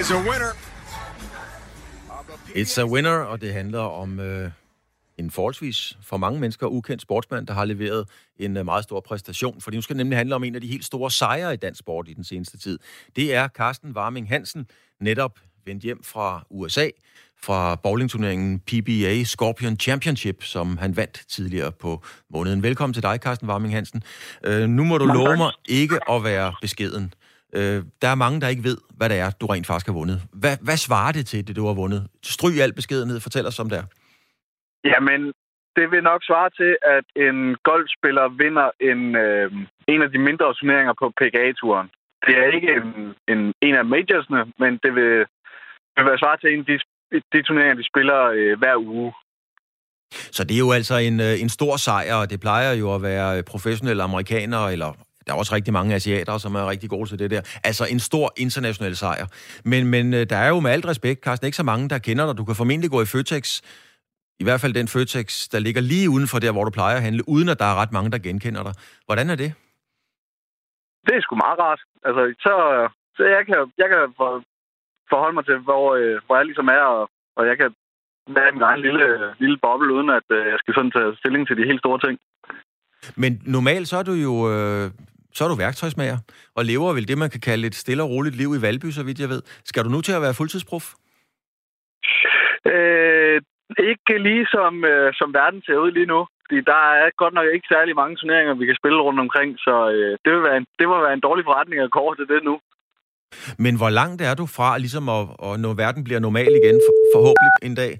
Is 0.00 0.10
a 0.10 0.16
winner. 0.16 0.52
It's 2.54 2.80
a 2.80 2.86
winner, 2.86 3.18
og 3.18 3.40
det 3.40 3.52
handler 3.52 3.80
om 3.80 4.20
øh, 4.20 4.50
en 5.18 5.30
forholdsvis 5.30 5.98
for 6.02 6.16
mange 6.16 6.40
mennesker 6.40 6.66
ukendt 6.66 7.02
sportsmand, 7.02 7.46
der 7.46 7.54
har 7.54 7.64
leveret 7.64 8.08
en 8.36 8.56
øh, 8.56 8.64
meget 8.64 8.84
stor 8.84 9.00
præstation. 9.00 9.60
For 9.60 9.70
nu 9.70 9.80
skal 9.80 9.94
det 9.94 9.98
nemlig 9.98 10.18
handle 10.18 10.34
om 10.34 10.44
en 10.44 10.54
af 10.54 10.60
de 10.60 10.66
helt 10.66 10.84
store 10.84 11.10
sejre 11.10 11.54
i 11.54 11.56
dansk 11.56 11.78
sport 11.78 12.08
i 12.08 12.12
den 12.12 12.24
seneste 12.24 12.58
tid. 12.58 12.78
Det 13.16 13.34
er 13.34 13.48
Carsten 13.48 13.92
Warming 13.92 14.28
Hansen, 14.28 14.66
netop 15.00 15.38
vendt 15.64 15.82
hjem 15.82 16.04
fra 16.04 16.46
USA, 16.50 16.88
fra 17.46 17.76
bowlingturneringen 17.84 18.60
PBA 18.68 19.14
Scorpion 19.34 19.76
Championship, 19.86 20.42
som 20.42 20.66
han 20.76 20.96
vandt 20.96 21.16
tidligere 21.28 21.72
på 21.82 21.90
måneden. 22.34 22.62
Velkommen 22.62 22.94
til 22.94 23.02
dig, 23.02 23.16
Carsten 23.24 23.48
Warming 23.48 23.74
Hansen. 23.74 24.02
Øh, 24.48 24.68
nu 24.68 24.84
må 24.84 24.98
du 24.98 25.06
love 25.06 25.36
mig 25.36 25.52
ikke 25.68 25.98
at 26.14 26.24
være 26.24 26.48
beskeden. 26.60 27.14
Øh, 27.58 27.78
der 28.02 28.08
er 28.08 28.22
mange, 28.24 28.40
der 28.40 28.48
ikke 28.48 28.64
ved, 28.70 28.78
hvad 28.96 29.08
det 29.08 29.18
er, 29.18 29.30
du 29.40 29.46
rent 29.46 29.66
faktisk 29.66 29.86
har 29.86 29.98
vundet. 30.00 30.18
Hvad, 30.42 30.56
hvad 30.66 30.76
svarer 30.76 31.12
det 31.12 31.26
til, 31.26 31.48
det 31.48 31.56
du 31.56 31.66
har 31.66 31.74
vundet? 31.74 32.00
Stryg 32.22 32.54
al 32.60 32.72
beskedenhed, 32.80 33.20
fortæl 33.20 33.46
os 33.46 33.58
om 33.58 33.68
det 33.70 33.78
er. 33.78 33.86
Jamen, 34.84 35.20
det 35.76 35.86
vil 35.90 36.02
nok 36.02 36.20
svare 36.24 36.50
til, 36.60 36.72
at 36.96 37.06
en 37.26 37.38
golfspiller 37.70 38.26
vinder 38.42 38.68
en, 38.90 39.00
øh, 39.24 39.52
en 39.92 40.02
af 40.02 40.10
de 40.10 40.18
mindre 40.18 40.54
turneringer 40.54 40.94
på 41.00 41.06
PGA-turen. 41.18 41.88
Det 42.26 42.34
er 42.42 42.46
ikke 42.56 42.70
en, 42.78 43.14
en, 43.32 43.40
en 43.66 43.74
af 43.74 43.84
majorsne, 43.84 44.40
men 44.58 44.72
det 44.82 44.94
vil, 44.94 45.12
vil 45.96 46.04
være 46.08 46.22
svare 46.22 46.36
til 46.36 46.52
en 46.52 46.60
af 46.60 46.66
de, 46.66 46.78
de 47.32 47.42
turneringer, 47.42 47.74
de 47.74 47.84
spiller 47.92 48.20
øh, 48.24 48.58
hver 48.58 48.76
uge. 48.76 49.12
Så 50.36 50.44
det 50.44 50.54
er 50.54 50.58
jo 50.58 50.72
altså 50.72 50.96
en, 50.96 51.20
øh, 51.20 51.40
en 51.40 51.48
stor 51.48 51.76
sejr, 51.76 52.14
og 52.14 52.30
det 52.30 52.40
plejer 52.40 52.72
jo 52.72 52.94
at 52.94 53.02
være 53.02 53.42
professionelle 53.42 54.02
amerikanere, 54.02 54.72
eller 54.72 54.92
der 55.26 55.32
er 55.32 55.36
også 55.36 55.54
rigtig 55.54 55.72
mange 55.72 55.94
asiater, 55.94 56.38
som 56.38 56.54
er 56.54 56.70
rigtig 56.70 56.90
gode 56.90 57.08
til 57.08 57.18
det 57.18 57.30
der. 57.30 57.40
Altså 57.64 57.84
en 57.90 58.00
stor 58.00 58.32
international 58.36 58.96
sejr. 58.96 59.26
Men, 59.64 59.86
men 59.86 60.14
øh, 60.14 60.26
der 60.30 60.36
er 60.36 60.48
jo 60.48 60.60
med 60.60 60.70
alt 60.70 60.86
respekt, 60.86 61.24
Carsten, 61.24 61.46
ikke 61.46 61.56
så 61.56 61.62
mange, 61.62 61.88
der 61.88 61.98
kender 61.98 62.26
dig. 62.26 62.36
Du 62.38 62.44
kan 62.44 62.54
formentlig 62.54 62.90
gå 62.90 63.02
i 63.02 63.06
Føtex 63.06 63.60
i 64.42 64.44
hvert 64.44 64.60
fald 64.60 64.74
den 64.80 64.88
Føtex, 64.94 65.28
der 65.52 65.58
ligger 65.66 65.82
lige 65.92 66.10
uden 66.14 66.28
for 66.32 66.38
der, 66.38 66.52
hvor 66.52 66.64
du 66.64 66.72
plejer 66.78 66.96
at 66.96 67.02
handle, 67.02 67.22
uden 67.34 67.48
at 67.48 67.58
der 67.58 67.68
er 67.72 67.76
ret 67.82 67.92
mange, 67.96 68.10
der 68.14 68.18
genkender 68.18 68.62
dig. 68.68 68.74
Hvordan 69.06 69.26
er 69.30 69.38
det? 69.42 69.50
Det 71.06 71.14
er 71.16 71.22
sgu 71.22 71.34
meget 71.44 71.58
rart. 71.64 71.80
Altså, 72.06 72.22
så, 72.44 72.54
så 73.16 73.22
jeg 73.36 73.42
kan, 73.48 73.58
jeg 73.80 73.88
kan 73.92 74.00
for, 74.20 74.30
forholde 75.12 75.36
mig 75.36 75.44
til, 75.46 75.58
hvor, 75.68 75.84
øh, 75.98 76.16
hvor 76.26 76.36
jeg 76.36 76.46
ligesom 76.46 76.68
er, 76.78 76.84
og, 76.96 77.04
og 77.38 77.42
jeg 77.50 77.56
kan 77.60 77.70
være 78.36 78.48
i 78.48 78.54
min 78.56 78.68
egen 78.70 78.82
lille, 78.86 79.06
lille 79.42 79.58
boble, 79.64 79.94
uden 79.96 80.10
at 80.18 80.26
øh, 80.36 80.44
jeg 80.52 80.58
skal 80.58 80.74
sådan 80.74 80.94
tage 80.96 81.16
stilling 81.20 81.42
til 81.46 81.56
de 81.56 81.68
helt 81.70 81.82
store 81.84 82.00
ting. 82.06 82.16
Men 83.22 83.32
normalt 83.56 83.88
så 83.88 83.96
er 83.96 84.06
du 84.10 84.14
jo 84.26 84.34
øh, 84.52 84.84
så 85.36 85.44
er 85.44 85.48
du 85.48 85.54
værktøjsmager, 85.54 86.18
og 86.56 86.64
lever 86.64 86.92
vel 86.92 87.08
det, 87.08 87.18
man 87.18 87.30
kan 87.30 87.40
kalde 87.40 87.66
et 87.66 87.74
stille 87.74 88.02
og 88.02 88.10
roligt 88.10 88.36
liv 88.36 88.50
i 88.54 88.62
Valby, 88.62 88.90
så 88.90 89.02
vidt 89.04 89.20
jeg 89.20 89.28
ved. 89.28 89.42
Skal 89.64 89.84
du 89.84 89.88
nu 89.88 90.00
til 90.00 90.12
at 90.16 90.22
være 90.22 90.38
fuldtidsprof? 90.38 90.84
Øh, 92.72 93.40
ikke 93.90 94.18
lige 94.28 94.46
som, 94.46 94.84
øh, 94.84 95.12
som 95.14 95.34
verden 95.34 95.62
ser 95.66 95.76
ud 95.84 95.90
lige 95.92 96.12
nu. 96.14 96.20
Fordi 96.46 96.60
der 96.72 96.82
er 97.02 97.10
godt 97.22 97.34
nok 97.34 97.46
ikke 97.54 97.72
særlig 97.74 97.94
mange 97.96 98.16
turneringer, 98.16 98.54
vi 98.54 98.66
kan 98.66 98.80
spille 98.80 99.00
rundt 99.06 99.20
omkring, 99.20 99.50
så 99.66 99.74
øh, 99.96 100.12
det, 100.24 100.30
vil 100.34 100.42
være 100.42 100.56
en, 100.56 100.66
det 100.78 100.84
vil 100.88 101.04
være 101.06 101.16
en 101.18 101.26
dårlig 101.28 101.44
forretning 101.44 101.80
at 101.82 101.90
gå 101.98 102.14
til 102.14 102.28
det 102.32 102.40
nu. 102.44 102.54
Men 103.64 103.76
hvor 103.76 103.90
langt 104.00 104.20
er 104.22 104.34
du 104.34 104.46
fra, 104.56 104.78
ligesom 104.78 105.08
at, 105.08 105.22
at 105.48 105.60
når 105.64 105.74
verden 105.82 106.04
bliver 106.04 106.20
normal 106.20 106.52
igen, 106.60 106.78
for, 106.86 106.94
forhåbentlig 107.14 107.52
en 107.68 107.74
dag, 107.82 107.92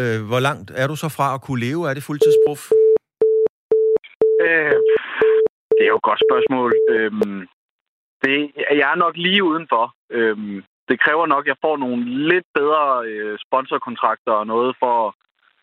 øh, 0.00 0.18
hvor 0.30 0.40
langt 0.48 0.68
er 0.80 0.86
du 0.86 0.96
så 0.96 1.08
fra 1.16 1.34
at 1.34 1.42
kunne 1.44 1.60
leve 1.66 1.88
af 1.88 1.94
det 1.94 2.04
fuldtidsprof? 2.08 2.62
Øh, 4.46 4.76
det 5.76 5.82
er 5.84 5.92
jo 5.94 6.00
et 6.02 6.08
godt 6.10 6.22
spørgsmål. 6.28 6.70
Øh, 6.92 7.10
det, 8.24 8.34
jeg 8.80 8.86
er 8.92 8.98
nok 9.04 9.16
lige 9.16 9.44
udenfor. 9.44 9.84
Øh, 10.10 10.62
det 10.88 11.00
kræver 11.00 11.26
nok, 11.26 11.44
at 11.44 11.48
jeg 11.48 11.62
får 11.64 11.76
nogle 11.76 12.28
lidt 12.28 12.46
bedre 12.54 13.06
øh, 13.06 13.38
sponsorkontrakter 13.46 14.32
og 14.32 14.46
noget, 14.46 14.76
for, 14.82 15.14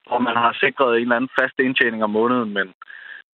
hvor 0.07 0.19
man 0.19 0.35
har 0.35 0.57
sikret 0.63 0.95
en 0.95 1.01
eller 1.01 1.15
anden 1.15 1.35
fast 1.39 1.57
indtjening 1.59 2.03
om 2.03 2.09
måneden. 2.09 2.53
Men, 2.53 2.67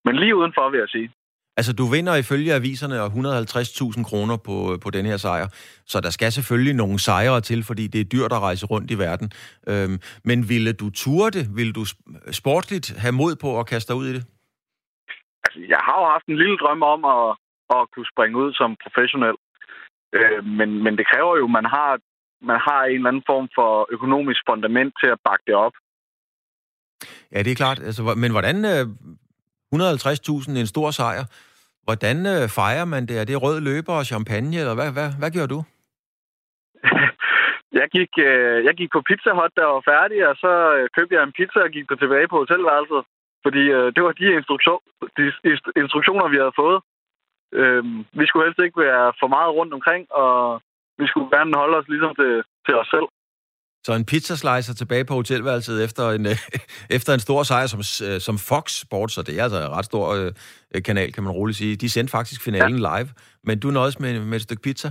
men 0.05 0.17
lige 0.17 0.37
udenfor, 0.37 0.71
vil 0.71 0.79
jeg 0.79 0.89
sige. 0.89 1.11
Altså, 1.59 1.73
du 1.81 1.85
vinder 1.95 2.15
ifølge 2.17 2.55
aviserne 2.55 2.97
150.000 3.05 4.11
kroner 4.11 4.37
på, 4.49 4.57
på 4.85 4.89
den 4.97 5.05
her 5.07 5.17
sejr, 5.17 5.47
så 5.93 6.01
der 6.01 6.11
skal 6.11 6.33
selvfølgelig 6.33 6.75
nogle 6.75 6.99
sejre 6.99 7.41
til, 7.41 7.61
fordi 7.69 7.85
det 7.87 8.01
er 8.01 8.11
dyrt 8.15 8.33
at 8.33 8.41
rejse 8.49 8.67
rundt 8.73 8.91
i 8.91 8.99
verden. 9.07 9.29
Øhm, 9.71 9.97
men 10.29 10.39
ville 10.49 10.73
du 10.73 10.91
ture 10.91 11.31
det? 11.37 11.45
Ville 11.59 11.73
du 11.79 11.85
sportligt 12.41 12.87
have 13.03 13.15
mod 13.21 13.33
på 13.45 13.49
at 13.61 13.67
kaste 13.73 13.89
dig 13.93 13.99
ud 14.01 14.07
i 14.11 14.15
det? 14.17 14.25
Altså, 15.45 15.59
jeg 15.75 15.81
har 15.87 15.97
jo 16.01 16.07
haft 16.15 16.27
en 16.33 16.39
lille 16.43 16.57
drøm 16.63 16.83
om 16.95 17.01
at, 17.17 17.27
at 17.77 17.83
kunne 17.93 18.09
springe 18.13 18.37
ud 18.43 18.51
som 18.61 18.71
professionel. 18.85 19.37
Øh, 20.19 20.41
men, 20.59 20.69
men 20.85 20.93
det 20.99 21.07
kræver 21.11 21.33
jo, 21.41 21.45
at 21.51 21.57
man 21.59 21.67
har, 21.77 21.91
man 22.51 22.59
har 22.67 22.81
en 22.85 22.95
eller 22.95 23.11
anden 23.11 23.29
form 23.33 23.47
for 23.59 23.71
økonomisk 23.97 24.41
fundament 24.51 24.93
til 25.01 25.09
at 25.15 25.19
bakke 25.29 25.45
det 25.49 25.57
op. 25.67 25.75
Ja, 27.33 27.39
det 27.45 27.53
er 27.53 27.63
klart. 27.63 27.79
Altså, 27.89 28.03
men 28.23 28.31
hvordan... 28.37 28.57
Øh, 28.75 28.87
150.000, 29.75 30.51
en 30.51 30.67
stor 30.67 30.91
sejr. 30.91 31.25
Hvordan 31.89 32.19
øh, 32.35 32.45
fejrer 32.61 32.87
man 32.95 33.03
det? 33.09 33.17
Er 33.19 33.27
det 33.31 33.43
rød 33.45 33.59
løber 33.69 33.95
og 34.01 34.09
champagne, 34.13 34.57
eller 34.63 34.75
hvad, 34.79 34.91
hvad, 34.97 35.09
hvad 35.21 35.31
gjorde 35.35 35.53
du? 35.55 35.61
jeg, 37.81 37.87
gik, 37.97 38.13
øh, 38.29 38.59
jeg 38.67 38.75
gik 38.81 38.91
på 38.93 39.01
Pizza 39.09 39.31
Hut, 39.39 39.53
der 39.59 39.67
var 39.75 39.83
færdig, 39.93 40.19
og 40.31 40.35
så 40.45 40.53
øh, 40.77 40.85
købte 40.97 41.15
jeg 41.15 41.23
en 41.25 41.37
pizza 41.39 41.61
og 41.67 41.71
gik 41.77 41.87
på 41.89 41.97
tilbage 42.03 42.29
på 42.29 42.39
hotelværelset. 42.43 43.03
Fordi 43.45 43.63
øh, 43.77 43.87
det 43.95 44.03
var 44.07 44.13
de, 44.21 44.27
instruktion, 44.41 44.81
de 45.17 45.25
instruktioner, 45.83 46.29
vi 46.33 46.39
havde 46.43 46.59
fået. 46.63 46.79
Øh, 47.61 47.83
vi 48.19 48.25
skulle 48.27 48.47
helst 48.47 48.61
ikke 48.63 48.81
være 48.87 49.07
for 49.21 49.29
meget 49.37 49.51
rundt 49.59 49.73
omkring, 49.79 50.03
og 50.23 50.33
vi 51.01 51.07
skulle 51.07 51.31
gerne 51.37 51.53
holde 51.63 51.77
os 51.81 51.89
ligesom 51.93 52.13
til, 52.21 52.33
til 52.67 52.75
os 52.81 52.89
selv. 52.95 53.09
Så 53.85 53.93
en 53.95 54.05
pizzaslicer 54.05 54.75
tilbage 54.75 55.05
på 55.05 55.15
hotelværelset 55.15 55.85
efter 55.85 56.11
en, 56.11 56.27
efter 56.97 57.15
en 57.15 57.21
stor 57.21 57.43
sejr 57.43 57.67
som, 57.67 57.81
øh, 58.07 58.21
som 58.21 58.39
Fox 58.39 58.73
Sports, 58.81 59.15
så 59.15 59.23
det 59.23 59.39
er 59.39 59.43
altså 59.43 59.59
en 59.59 59.69
ret 59.69 59.85
stor 59.85 60.15
øh, 60.15 60.83
kanal, 60.83 61.13
kan 61.13 61.23
man 61.23 61.33
roligt 61.33 61.59
sige. 61.59 61.77
De 61.77 61.91
sendte 61.91 62.11
faktisk 62.11 62.43
finalen 62.43 62.79
ja. 62.79 62.99
live, 62.99 63.09
men 63.45 63.61
du 63.61 63.71
nåede 63.71 63.93
med, 64.01 64.21
med 64.21 64.37
et 64.37 64.43
stykke 64.43 64.63
pizza? 64.63 64.91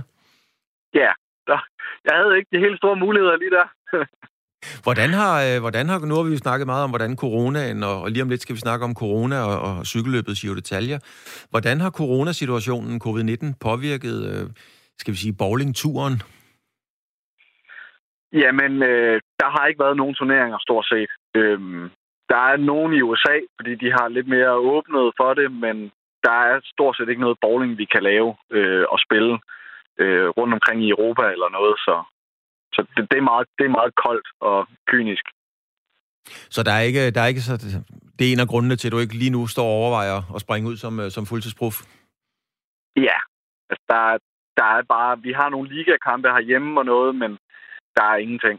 Ja, 0.94 1.10
der, 1.46 1.58
jeg 2.04 2.14
havde 2.16 2.36
ikke 2.38 2.50
de 2.52 2.60
helt 2.60 2.78
store 2.78 2.96
muligheder 2.96 3.36
lige 3.36 3.50
der. 3.50 3.66
hvordan, 4.86 5.10
har, 5.10 5.42
øh, 5.42 5.60
hvordan 5.60 5.88
har, 5.88 5.98
nu 5.98 6.14
har 6.14 6.22
vi 6.22 6.30
jo 6.30 6.38
snakket 6.38 6.66
meget 6.66 6.84
om, 6.84 6.90
hvordan 6.90 7.16
coronaen, 7.16 7.82
og 7.82 8.10
lige 8.10 8.22
om 8.22 8.28
lidt 8.28 8.42
skal 8.42 8.54
vi 8.54 8.60
snakke 8.60 8.84
om 8.84 8.94
corona 8.94 9.40
og, 9.40 9.60
og 9.60 9.86
cykelløbet 9.86 10.38
Giro 10.40 10.54
detaljer. 10.54 10.98
Hvordan 11.50 11.80
har 11.80 11.90
coronasituationen, 11.90 13.00
covid-19, 13.04 13.52
påvirket, 13.60 14.16
øh, 14.30 14.50
skal 14.98 15.12
vi 15.12 15.18
sige, 15.18 15.32
bowlingturen? 15.32 16.22
Jamen, 18.32 18.82
øh, 18.82 19.20
der 19.40 19.48
har 19.54 19.66
ikke 19.66 19.84
været 19.84 19.96
nogen 19.96 20.14
turneringer, 20.14 20.58
stort 20.58 20.86
set. 20.86 21.10
Øhm, 21.34 21.90
der 22.28 22.40
er 22.52 22.56
nogen 22.56 22.92
i 22.92 23.02
USA, 23.02 23.36
fordi 23.56 23.74
de 23.74 23.90
har 23.96 24.08
lidt 24.08 24.28
mere 24.28 24.52
åbnet 24.52 25.12
for 25.16 25.34
det, 25.34 25.52
men 25.52 25.76
der 26.26 26.38
er 26.50 26.60
stort 26.64 26.96
set 26.96 27.08
ikke 27.08 27.20
noget 27.26 27.38
bowling, 27.40 27.78
vi 27.78 27.84
kan 27.84 28.02
lave 28.02 28.36
øh, 28.50 28.84
og 28.92 28.98
spille 29.06 29.38
øh, 30.02 30.28
rundt 30.28 30.54
omkring 30.54 30.84
i 30.84 30.90
Europa 30.90 31.24
eller 31.34 31.48
noget, 31.58 31.74
så, 31.86 31.94
så 32.74 32.80
det, 32.96 33.10
det, 33.10 33.18
er 33.18 33.26
meget, 33.30 33.46
det 33.58 33.64
er 33.64 33.76
meget 33.78 33.92
koldt 34.04 34.28
og 34.40 34.66
kynisk. 34.86 35.24
Så 36.54 36.62
der 36.62 36.72
er 36.72 36.80
ikke, 36.80 37.10
der 37.10 37.20
er 37.20 37.26
ikke 37.26 37.40
så, 37.40 37.54
det 38.18 38.24
er 38.28 38.32
en 38.32 38.44
af 38.44 38.48
grundene 38.48 38.76
til, 38.76 38.88
at 38.88 38.92
du 38.92 38.98
ikke 38.98 39.18
lige 39.22 39.36
nu 39.36 39.46
står 39.46 39.64
og 39.64 39.76
overvejer 39.80 40.34
at 40.34 40.40
springe 40.40 40.68
ud 40.70 40.76
som, 40.76 41.00
øh, 41.00 41.10
som 41.10 41.26
fuldtidsprof? 41.26 41.76
Ja, 42.96 43.18
altså 43.70 43.84
der, 43.88 44.02
der 44.56 44.68
er 44.76 44.82
bare, 44.82 45.22
vi 45.26 45.32
har 45.32 45.48
nogle 45.48 45.68
ligakampe 45.74 46.28
herhjemme 46.28 46.80
og 46.80 46.84
noget, 46.84 47.14
men 47.14 47.38
der 47.98 48.04
er 48.12 48.16
ingenting. 48.24 48.58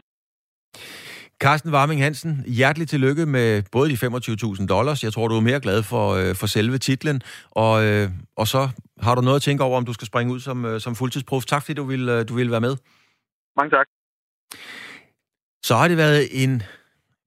Carsten 1.42 1.72
Warming 1.72 2.02
Hansen, 2.02 2.44
hjertelig 2.46 2.88
tillykke 2.88 3.26
med 3.26 3.62
både 3.72 3.90
de 3.90 3.94
25.000 3.94 4.66
dollars. 4.66 5.04
Jeg 5.04 5.12
tror, 5.12 5.28
du 5.28 5.36
er 5.36 5.40
mere 5.40 5.60
glad 5.60 5.82
for, 5.82 6.14
øh, 6.14 6.34
for 6.34 6.46
selve 6.46 6.78
titlen. 6.78 7.22
Og, 7.50 7.84
øh, 7.84 8.08
og 8.36 8.46
så 8.46 8.68
har 9.00 9.14
du 9.14 9.20
noget 9.20 9.36
at 9.36 9.42
tænke 9.42 9.64
over, 9.64 9.76
om 9.76 9.84
du 9.84 9.92
skal 9.92 10.06
springe 10.06 10.32
ud 10.34 10.40
som, 10.40 10.64
øh, 10.64 10.80
som 10.80 10.94
fuldtidsprof. 10.94 11.44
Tak, 11.44 11.62
fordi 11.62 11.74
du 11.74 11.84
ville, 11.84 12.18
øh, 12.18 12.28
du 12.28 12.34
ville 12.34 12.52
være 12.52 12.60
med. 12.60 12.76
Mange 13.56 13.70
tak. 13.70 13.86
Så 15.64 15.76
har 15.76 15.88
det 15.88 15.96
været 15.96 16.44
en 16.44 16.62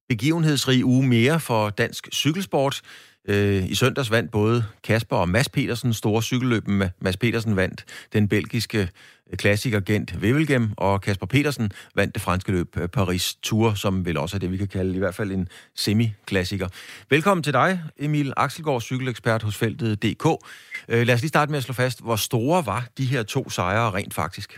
begivenhedsrig 0.10 0.86
uge 0.86 1.08
mere 1.08 1.40
for 1.40 1.70
dansk 1.70 2.08
cykelsport. 2.14 2.82
Øh, 3.28 3.70
I 3.70 3.76
søndags 3.76 4.12
vandt 4.12 4.32
både 4.32 4.66
Kasper 4.84 5.18
og 5.18 5.30
Mads 5.30 5.50
Petersen 5.50 5.94
store 5.94 6.22
cykelløb. 6.22 6.68
Mads 7.02 7.18
Petersen 7.18 7.56
vandt 7.56 7.86
den 8.14 8.28
belgiske 8.28 8.90
klassiker 9.38 9.80
Gent 9.80 10.10
Wevelgem, 10.22 10.66
og 10.78 11.02
Kasper 11.02 11.28
Petersen 11.28 11.72
vandt 11.96 12.14
det 12.16 12.22
franske 12.22 12.52
løb 12.52 12.68
øh, 12.82 12.88
Paris 12.98 13.36
Tour, 13.44 13.70
som 13.84 14.06
vel 14.06 14.18
også 14.18 14.38
er 14.38 14.40
det, 14.40 14.52
vi 14.52 14.58
kan 14.58 14.68
kalde 14.68 14.96
i 14.96 15.00
hvert 15.00 15.16
fald 15.16 15.32
en 15.32 15.48
semi-klassiker. 15.76 16.68
Velkommen 17.10 17.44
til 17.44 17.54
dig, 17.54 17.70
Emil 18.00 18.34
Axelgaard, 18.38 18.82
cykelekspert 18.82 19.44
hos 19.44 19.60
feltet 19.60 20.04
DK. 20.04 20.26
Øh, 20.92 21.02
lad 21.08 21.14
os 21.16 21.24
lige 21.24 21.36
starte 21.36 21.52
med 21.52 21.58
at 21.58 21.64
slå 21.64 21.74
fast, 21.74 21.98
hvor 22.06 22.16
store 22.30 22.60
var 22.72 22.82
de 22.98 23.06
her 23.14 23.24
to 23.24 23.50
sejre 23.50 23.92
rent 23.98 24.14
faktisk? 24.14 24.50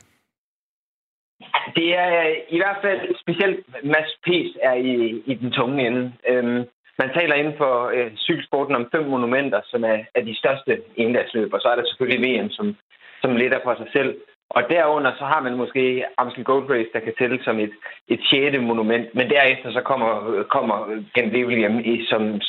Det 1.77 1.87
er 2.03 2.11
øh, 2.25 2.35
i 2.55 2.57
hvert 2.61 2.79
fald 2.85 3.01
specielt 3.23 3.59
Mads 3.93 4.11
Pes 4.25 4.51
er 4.69 4.73
i, 4.73 4.93
i 5.31 5.33
den 5.41 5.51
tunge 5.51 5.87
ende. 5.87 6.03
Øhm, 6.29 6.61
man 7.01 7.09
taler 7.17 7.35
inden 7.35 7.57
for 7.57 7.73
øh, 7.95 8.11
cykelsporten 8.17 8.75
om 8.75 8.87
fem 8.93 9.05
monumenter, 9.13 9.61
som 9.71 9.83
er, 9.83 9.97
er 10.15 10.21
de 10.29 10.35
største 10.41 10.81
endagsløb, 10.95 11.53
og 11.53 11.59
så 11.61 11.67
er 11.67 11.75
der 11.75 11.85
selvfølgelig 11.85 12.21
VM, 12.25 12.49
som, 12.49 12.75
som 13.21 13.35
lidt 13.35 13.53
er 13.53 13.59
for 13.63 13.75
sig 13.77 13.89
selv. 13.97 14.11
Og 14.49 14.63
derunder 14.69 15.11
så 15.19 15.25
har 15.25 15.41
man 15.41 15.57
måske 15.57 16.05
Amstel 16.17 16.43
Gold 16.43 16.69
Race, 16.69 16.89
der 16.93 16.99
kan 16.99 17.13
tælle 17.19 17.43
som 17.43 17.59
et, 17.59 17.73
et 18.07 18.19
sjette 18.29 18.59
monument, 18.59 19.15
men 19.15 19.29
derefter 19.29 19.71
så 19.71 19.81
kommer, 19.81 20.43
kommer 20.49 20.77
Gent 21.15 21.33
William 21.33 21.79
i, 21.79 22.05
som, 22.05 22.41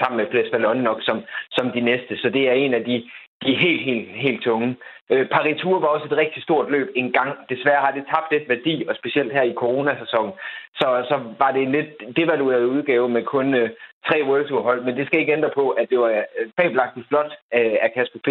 sammen 0.00 0.16
med 0.16 0.26
Fles 0.30 0.52
nok 0.76 1.02
som, 1.02 1.22
som 1.50 1.70
de 1.70 1.80
næste. 1.80 2.16
Så 2.16 2.30
det 2.30 2.48
er 2.48 2.52
en 2.52 2.74
af 2.74 2.84
de, 2.84 3.10
de 3.44 3.54
helt, 3.54 3.82
helt, 3.82 4.08
helt 4.08 4.42
tunge. 4.42 4.76
Øh, 5.10 5.28
Paris 5.28 5.60
Tour 5.60 5.80
var 5.80 5.88
også 5.88 6.06
et 6.06 6.16
rigtig 6.16 6.42
stort 6.42 6.70
løb 6.70 6.88
en 6.94 7.12
gang. 7.12 7.32
Desværre 7.48 7.80
har 7.80 7.90
det 7.90 8.04
tabt 8.14 8.32
lidt 8.32 8.48
værdi, 8.48 8.84
og 8.88 8.96
specielt 8.96 9.32
her 9.32 9.42
i 9.42 9.54
coronasæsonen. 9.54 10.32
Så, 10.74 10.86
så 11.08 11.20
var 11.38 11.50
det 11.52 11.62
en 11.62 11.72
lidt 11.72 12.16
devalueret 12.16 12.64
udgave 12.64 13.08
med 13.08 13.22
kun 13.22 13.54
øh, 13.54 13.70
tre 14.06 14.24
World 14.24 14.48
Tour 14.48 14.62
hold. 14.62 14.84
Men 14.84 14.96
det 14.96 15.06
skal 15.06 15.20
ikke 15.20 15.32
ændre 15.32 15.50
på, 15.54 15.70
at 15.70 15.90
det 15.90 15.98
var 15.98 16.08
øh, 16.08 16.24
fabelagtigt 16.60 17.08
flot 17.08 17.32
øh, 17.54 17.76
af 17.84 17.92
Kasper 17.94 18.18
P. 18.26 18.28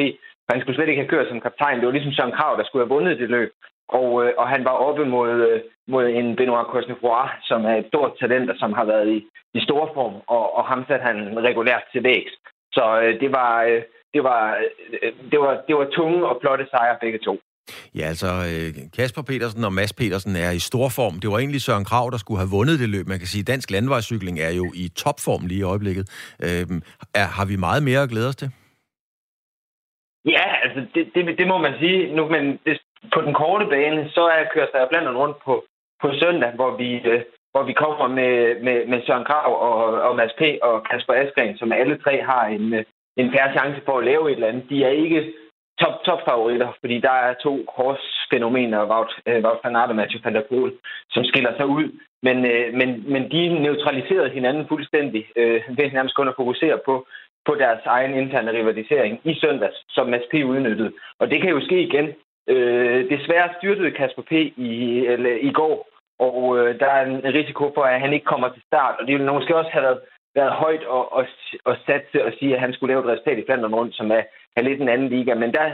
For 0.47 0.53
han 0.53 0.61
skulle 0.61 0.75
slet 0.77 0.89
ikke 0.89 1.01
have 1.01 1.13
kørt 1.13 1.27
som 1.29 1.41
kaptajn. 1.41 1.77
Det 1.79 1.85
var 1.85 1.91
ligesom 1.97 2.13
Søren 2.13 2.37
Krav, 2.37 2.57
der 2.57 2.65
skulle 2.65 2.83
have 2.85 2.95
vundet 2.95 3.19
det 3.19 3.29
løb. 3.29 3.51
Og, 3.99 4.09
øh, 4.23 4.31
og 4.37 4.45
han 4.53 4.63
var 4.69 4.75
oppe 4.87 5.05
mod, 5.05 5.31
øh, 5.49 5.61
mod 5.87 6.03
en 6.19 6.35
Benoit 6.35 6.67
Cosnefroy, 6.73 7.25
som 7.49 7.65
er 7.65 7.75
et 7.75 7.87
stort 7.91 8.11
talent, 8.19 8.49
og 8.49 8.55
som 8.59 8.73
har 8.73 8.85
været 8.85 9.07
i, 9.15 9.17
i 9.57 9.59
stor 9.67 9.91
form. 9.93 10.15
Og, 10.35 10.57
og 10.57 10.63
ham 10.71 10.85
satte 10.87 11.05
han 11.09 11.17
regulært 11.47 11.83
til 11.91 12.03
vægs. 12.03 12.33
Så 12.73 12.83
øh, 13.03 13.19
det 13.21 13.31
var... 13.31 13.63
Øh, 13.63 13.81
det 14.13 14.23
var, 14.23 14.57
øh, 15.03 15.11
det 15.31 15.39
var, 15.39 15.53
det 15.67 15.75
var 15.75 15.87
tunge 15.97 16.27
og 16.29 16.37
flotte 16.41 16.65
sejre 16.71 16.97
begge 17.01 17.19
to. 17.25 17.39
Ja, 17.95 18.05
altså 18.07 18.27
øh, 18.27 18.69
Kasper 18.97 19.21
Petersen 19.21 19.63
og 19.63 19.73
Mads 19.73 19.93
Petersen 19.93 20.35
er 20.35 20.51
i 20.51 20.59
stor 20.59 20.89
form. 20.89 21.19
Det 21.19 21.29
var 21.31 21.37
egentlig 21.37 21.61
Søren 21.61 21.85
Krav, 21.85 22.09
der 22.11 22.17
skulle 22.17 22.39
have 22.39 22.49
vundet 22.49 22.79
det 22.79 22.89
løb. 22.89 23.07
Man 23.07 23.19
kan 23.19 23.27
sige, 23.27 23.41
at 23.41 23.47
dansk 23.47 23.71
landvejscykling 23.71 24.39
er 24.39 24.51
jo 24.51 24.65
i 24.75 24.87
topform 24.95 25.45
lige 25.45 25.59
i 25.59 25.63
øjeblikket. 25.63 26.05
Øh, 26.43 26.65
er, 27.13 27.25
har 27.37 27.45
vi 27.45 27.55
meget 27.55 27.83
mere 27.83 28.01
at 28.01 28.09
glæde 28.09 28.27
os 28.27 28.35
til? 28.35 28.51
Ja, 30.27 30.45
altså 30.63 30.79
det, 30.95 31.11
det, 31.15 31.37
det 31.37 31.47
må 31.47 31.57
man 31.57 31.73
sige. 31.79 32.15
Nu, 32.15 32.27
men 32.27 32.59
det, 32.65 32.81
på 33.13 33.21
den 33.21 33.33
korte 33.33 33.65
bane, 33.65 34.09
så 34.09 34.21
er 34.21 34.43
kører 34.53 34.67
der 34.73 34.87
blandt 34.87 35.07
andet 35.07 35.21
rundt 35.21 35.37
på, 35.45 35.65
på 36.01 36.07
søndag, 36.21 36.51
hvor 36.51 36.71
vi, 36.77 36.89
øh, 37.11 37.21
hvor 37.51 37.63
vi 37.63 37.73
kommer 37.73 38.07
med, 38.07 38.33
med, 38.65 38.85
med 38.87 39.01
Søren 39.05 39.25
Krav 39.25 39.51
og, 39.67 40.01
og 40.07 40.15
Mads 40.15 40.33
P. 40.39 40.41
og 40.61 40.83
Kasper 40.83 41.13
Askren, 41.13 41.57
som 41.57 41.71
alle 41.71 41.97
tre 41.97 42.21
har 42.21 42.45
en, 42.45 42.73
øh, 42.73 42.83
en 43.17 43.31
færre 43.31 43.53
chance 43.57 43.81
for 43.85 43.97
at 43.97 44.05
lave 44.05 44.31
et 44.31 44.35
eller 44.35 44.47
andet. 44.47 44.69
De 44.69 44.83
er 44.83 44.89
ikke 44.89 45.33
top, 45.81 45.95
top 46.05 46.21
favoritter, 46.29 46.69
fordi 46.79 46.99
der 46.99 47.15
er 47.27 47.33
to 47.33 47.65
korsfænomener, 47.75 48.89
Wout, 48.91 49.11
øh, 49.27 49.43
Wout 49.45 49.59
van 49.63 49.75
Aert 49.75 49.89
og 49.89 49.95
Mathieu 49.95 50.21
van 50.23 50.35
der 50.35 50.49
Poel, 50.49 50.73
som 51.09 51.23
skiller 51.23 51.53
sig 51.57 51.67
ud. 51.67 51.85
Men, 52.23 52.45
øh, 52.45 52.73
men, 52.73 52.89
men 53.13 53.31
de 53.31 53.59
neutraliserede 53.65 54.29
hinanden 54.29 54.67
fuldstændig 54.67 55.25
øh, 55.35 55.61
ved 55.77 55.91
nærmest 55.91 56.15
kun 56.15 56.27
at 56.27 56.39
fokusere 56.41 56.79
på, 56.85 57.07
på 57.47 57.55
deres 57.55 57.83
egen 57.85 58.13
interne 58.21 58.51
rivalisering 58.51 59.13
i 59.23 59.33
søndags, 59.43 59.77
som 59.89 60.07
Mads 60.07 60.27
P. 60.31 60.33
udnyttede. 60.33 60.91
Og 61.19 61.29
det 61.31 61.41
kan 61.41 61.49
jo 61.49 61.61
ske 61.67 61.81
igen. 61.81 62.07
Øh, 62.53 63.09
desværre 63.09 63.49
styrtede 63.57 63.91
Kasper 63.91 64.21
P. 64.21 64.31
i, 64.71 65.05
eller, 65.05 65.37
i 65.49 65.51
går, 65.51 65.75
og 66.19 66.57
øh, 66.57 66.79
der 66.79 66.89
er 66.97 67.05
en 67.05 67.33
risiko 67.39 67.71
for, 67.75 67.83
at 67.83 68.01
han 68.01 68.13
ikke 68.13 68.25
kommer 68.25 68.49
til 68.49 68.63
start. 68.67 68.95
Og 68.99 69.07
det 69.07 69.13
ville 69.13 69.33
måske 69.33 69.55
også 69.55 69.71
have 69.71 69.83
været, 69.83 69.99
været 70.35 70.51
højt 70.51 70.83
at, 70.97 71.05
at, 71.19 71.25
at 71.71 71.77
satse 71.85 72.25
og 72.25 72.31
sige, 72.39 72.53
at 72.55 72.61
han 72.61 72.73
skulle 72.73 72.91
lave 72.91 73.03
et 73.03 73.11
resultat 73.11 73.37
i 73.39 73.45
Flandern 73.45 73.75
rundt, 73.75 73.95
som 73.95 74.11
er, 74.11 74.23
er 74.57 74.61
lidt 74.61 74.81
en 74.81 74.89
anden 74.89 75.09
liga. 75.09 75.33
Men 75.33 75.53
der, 75.53 75.65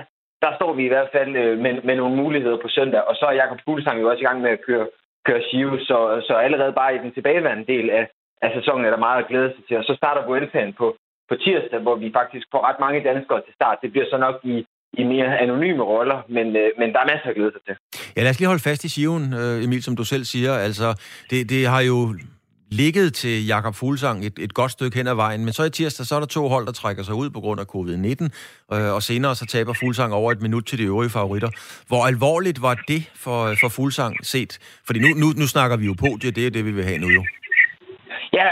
der 0.41 0.51
står 0.55 0.73
vi 0.73 0.85
i 0.85 0.93
hvert 0.93 1.09
fald 1.11 1.35
øh, 1.35 1.57
med, 1.57 1.73
med 1.81 1.95
nogle 1.95 2.15
muligheder 2.15 2.57
på 2.57 2.67
søndag. 2.67 3.01
Og 3.01 3.15
så 3.15 3.25
er 3.25 3.39
Jakob 3.41 3.59
Fuglsang 3.65 4.01
jo 4.01 4.09
også 4.09 4.21
i 4.21 4.27
gang 4.27 4.41
med 4.41 4.51
at 4.51 4.61
køre, 4.67 4.87
køre 5.25 5.41
Shiv, 5.47 5.79
så, 5.79 5.97
så 6.27 6.33
allerede 6.33 6.73
bare 6.73 6.95
i 6.95 6.97
den 7.03 7.11
tilbageværende 7.13 7.65
del 7.73 7.89
af, 7.89 8.07
af 8.41 8.51
sæsonen 8.53 8.85
er 8.85 8.89
der 8.89 9.05
meget 9.07 9.23
at 9.23 9.29
glæde 9.29 9.53
sig 9.55 9.63
til. 9.67 9.77
Og 9.77 9.83
så 9.83 9.93
starter 9.95 10.25
Vueltaen 10.25 10.73
på, 10.73 10.95
på 11.33 11.37
tirsdag, 11.45 11.79
hvor 11.85 11.95
vi 12.03 12.07
faktisk 12.19 12.45
får 12.53 12.61
ret 12.67 12.79
mange 12.85 12.99
danskere 13.09 13.41
til 13.45 13.53
start. 13.59 13.77
Det 13.83 13.89
bliver 13.93 14.07
så 14.13 14.17
nok 14.25 14.35
i, 14.53 14.55
i 14.99 15.03
mere 15.13 15.29
anonyme 15.45 15.83
roller, 15.93 16.19
men, 16.35 16.47
øh, 16.61 16.67
men 16.79 16.87
der 16.93 16.99
er 17.03 17.07
masser 17.13 17.29
at 17.31 17.35
glæde 17.37 17.53
sig 17.55 17.63
til. 17.67 17.75
Ja, 18.15 18.21
lad 18.23 18.31
os 18.33 18.39
lige 18.39 18.51
holde 18.53 18.67
fast 18.69 18.83
i 18.87 18.89
Shiven, 18.95 19.25
øh, 19.41 19.63
Emil, 19.65 19.83
som 19.83 19.95
du 19.95 20.05
selv 20.13 20.23
siger. 20.33 20.53
Altså, 20.67 20.87
det, 21.29 21.49
det 21.49 21.61
har 21.73 21.81
jo 21.91 21.97
ligget 22.81 23.13
til 23.13 23.45
Jakob 23.47 23.75
Fuglsang 23.75 24.25
et, 24.25 24.39
et 24.39 24.53
godt 24.53 24.71
stykke 24.71 24.97
hen 24.97 25.07
ad 25.07 25.15
vejen, 25.15 25.41
men 25.45 25.53
så 25.53 25.63
i 25.63 25.69
tirsdag, 25.69 26.05
så 26.05 26.15
er 26.15 26.19
der 26.19 26.27
to 26.27 26.47
hold, 26.47 26.65
der 26.65 26.71
trækker 26.71 27.03
sig 27.03 27.15
ud 27.15 27.29
på 27.29 27.39
grund 27.39 27.59
af 27.63 27.65
covid-19, 27.75 28.23
øh, 28.75 28.93
og 28.95 29.03
senere 29.03 29.35
så 29.35 29.45
taber 29.45 29.73
Fuglsang 29.73 30.13
over 30.13 30.31
et 30.31 30.41
minut 30.41 30.65
til 30.65 30.77
de 30.79 30.83
øvrige 30.83 31.09
favoritter. 31.09 31.49
Hvor 31.87 32.05
alvorligt 32.05 32.61
var 32.61 32.75
det 32.87 33.11
for, 33.15 33.55
for 33.61 33.69
Fuglsang 33.69 34.25
set? 34.25 34.59
Fordi 34.85 34.99
nu, 34.99 35.07
nu, 35.07 35.27
nu 35.37 35.47
snakker 35.47 35.77
vi 35.77 35.85
jo 35.85 35.95
podie, 35.99 36.31
det 36.31 36.47
er 36.47 36.51
det, 36.51 36.65
vi 36.65 36.71
vil 36.71 36.83
have 36.83 36.97
nu 36.97 37.07
jo. 37.07 37.23
Ja, 38.33 38.47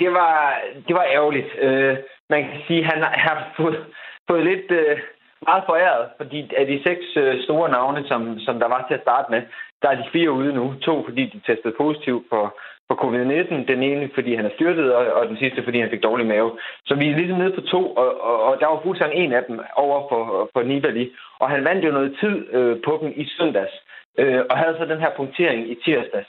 det 0.00 0.10
var, 0.12 0.60
det 0.88 0.94
var 0.94 1.06
ærgerligt. 1.16 1.50
Øh, 1.60 1.96
man 2.30 2.42
kan 2.42 2.60
sige, 2.66 2.80
at 2.80 2.86
han 2.86 3.02
har 3.02 3.52
fået, 3.56 3.84
fået 4.28 4.44
lidt... 4.44 4.70
Øh, 4.70 4.98
meget 5.46 5.62
foræret, 5.66 6.04
fordi 6.16 6.38
af 6.56 6.66
de 6.66 6.82
seks 6.86 7.06
øh, 7.16 7.42
store 7.44 7.68
navne, 7.70 8.08
som, 8.08 8.38
som 8.38 8.58
der 8.58 8.68
var 8.68 8.84
til 8.84 8.94
at 8.94 9.04
starte 9.06 9.30
med, 9.30 9.42
der 9.82 9.88
er 9.88 9.96
de 9.96 10.10
fire 10.12 10.30
ude 10.30 10.52
nu. 10.52 10.74
To, 10.80 11.04
fordi 11.04 11.22
de 11.32 11.40
testede 11.46 11.74
positivt 11.82 12.24
for, 12.28 12.44
for 12.88 12.94
covid-19. 13.02 13.54
Den 13.72 13.82
ene, 13.82 14.10
fordi 14.14 14.34
han 14.34 14.46
er 14.46 14.54
styrtet, 14.54 14.94
og, 14.94 15.06
og 15.18 15.28
den 15.28 15.36
sidste, 15.36 15.64
fordi 15.64 15.80
han 15.80 15.90
fik 15.90 16.02
dårlig 16.02 16.26
mave. 16.26 16.50
Så 16.86 16.94
vi 16.94 17.08
er 17.08 17.16
ligesom 17.16 17.38
nede 17.38 17.52
på 17.52 17.60
to, 17.60 17.82
og, 18.02 18.20
og, 18.20 18.42
og 18.42 18.60
der 18.60 18.66
var 18.66 18.80
fuldstændig 18.84 19.18
en 19.18 19.32
af 19.32 19.44
dem 19.48 19.60
over 19.76 20.08
for, 20.08 20.50
for 20.52 20.62
Nibali. 20.62 21.12
Og 21.38 21.50
han 21.50 21.64
vandt 21.64 21.84
jo 21.84 21.90
noget 21.90 22.16
tid 22.20 22.54
øh, 22.56 22.76
på 22.84 22.98
dem 23.02 23.12
i 23.16 23.24
søndags, 23.38 23.74
øh, 24.18 24.40
og 24.50 24.58
havde 24.58 24.76
så 24.78 24.84
den 24.84 25.00
her 25.00 25.10
punktering 25.16 25.70
i 25.70 25.74
tirsdags. 25.84 26.28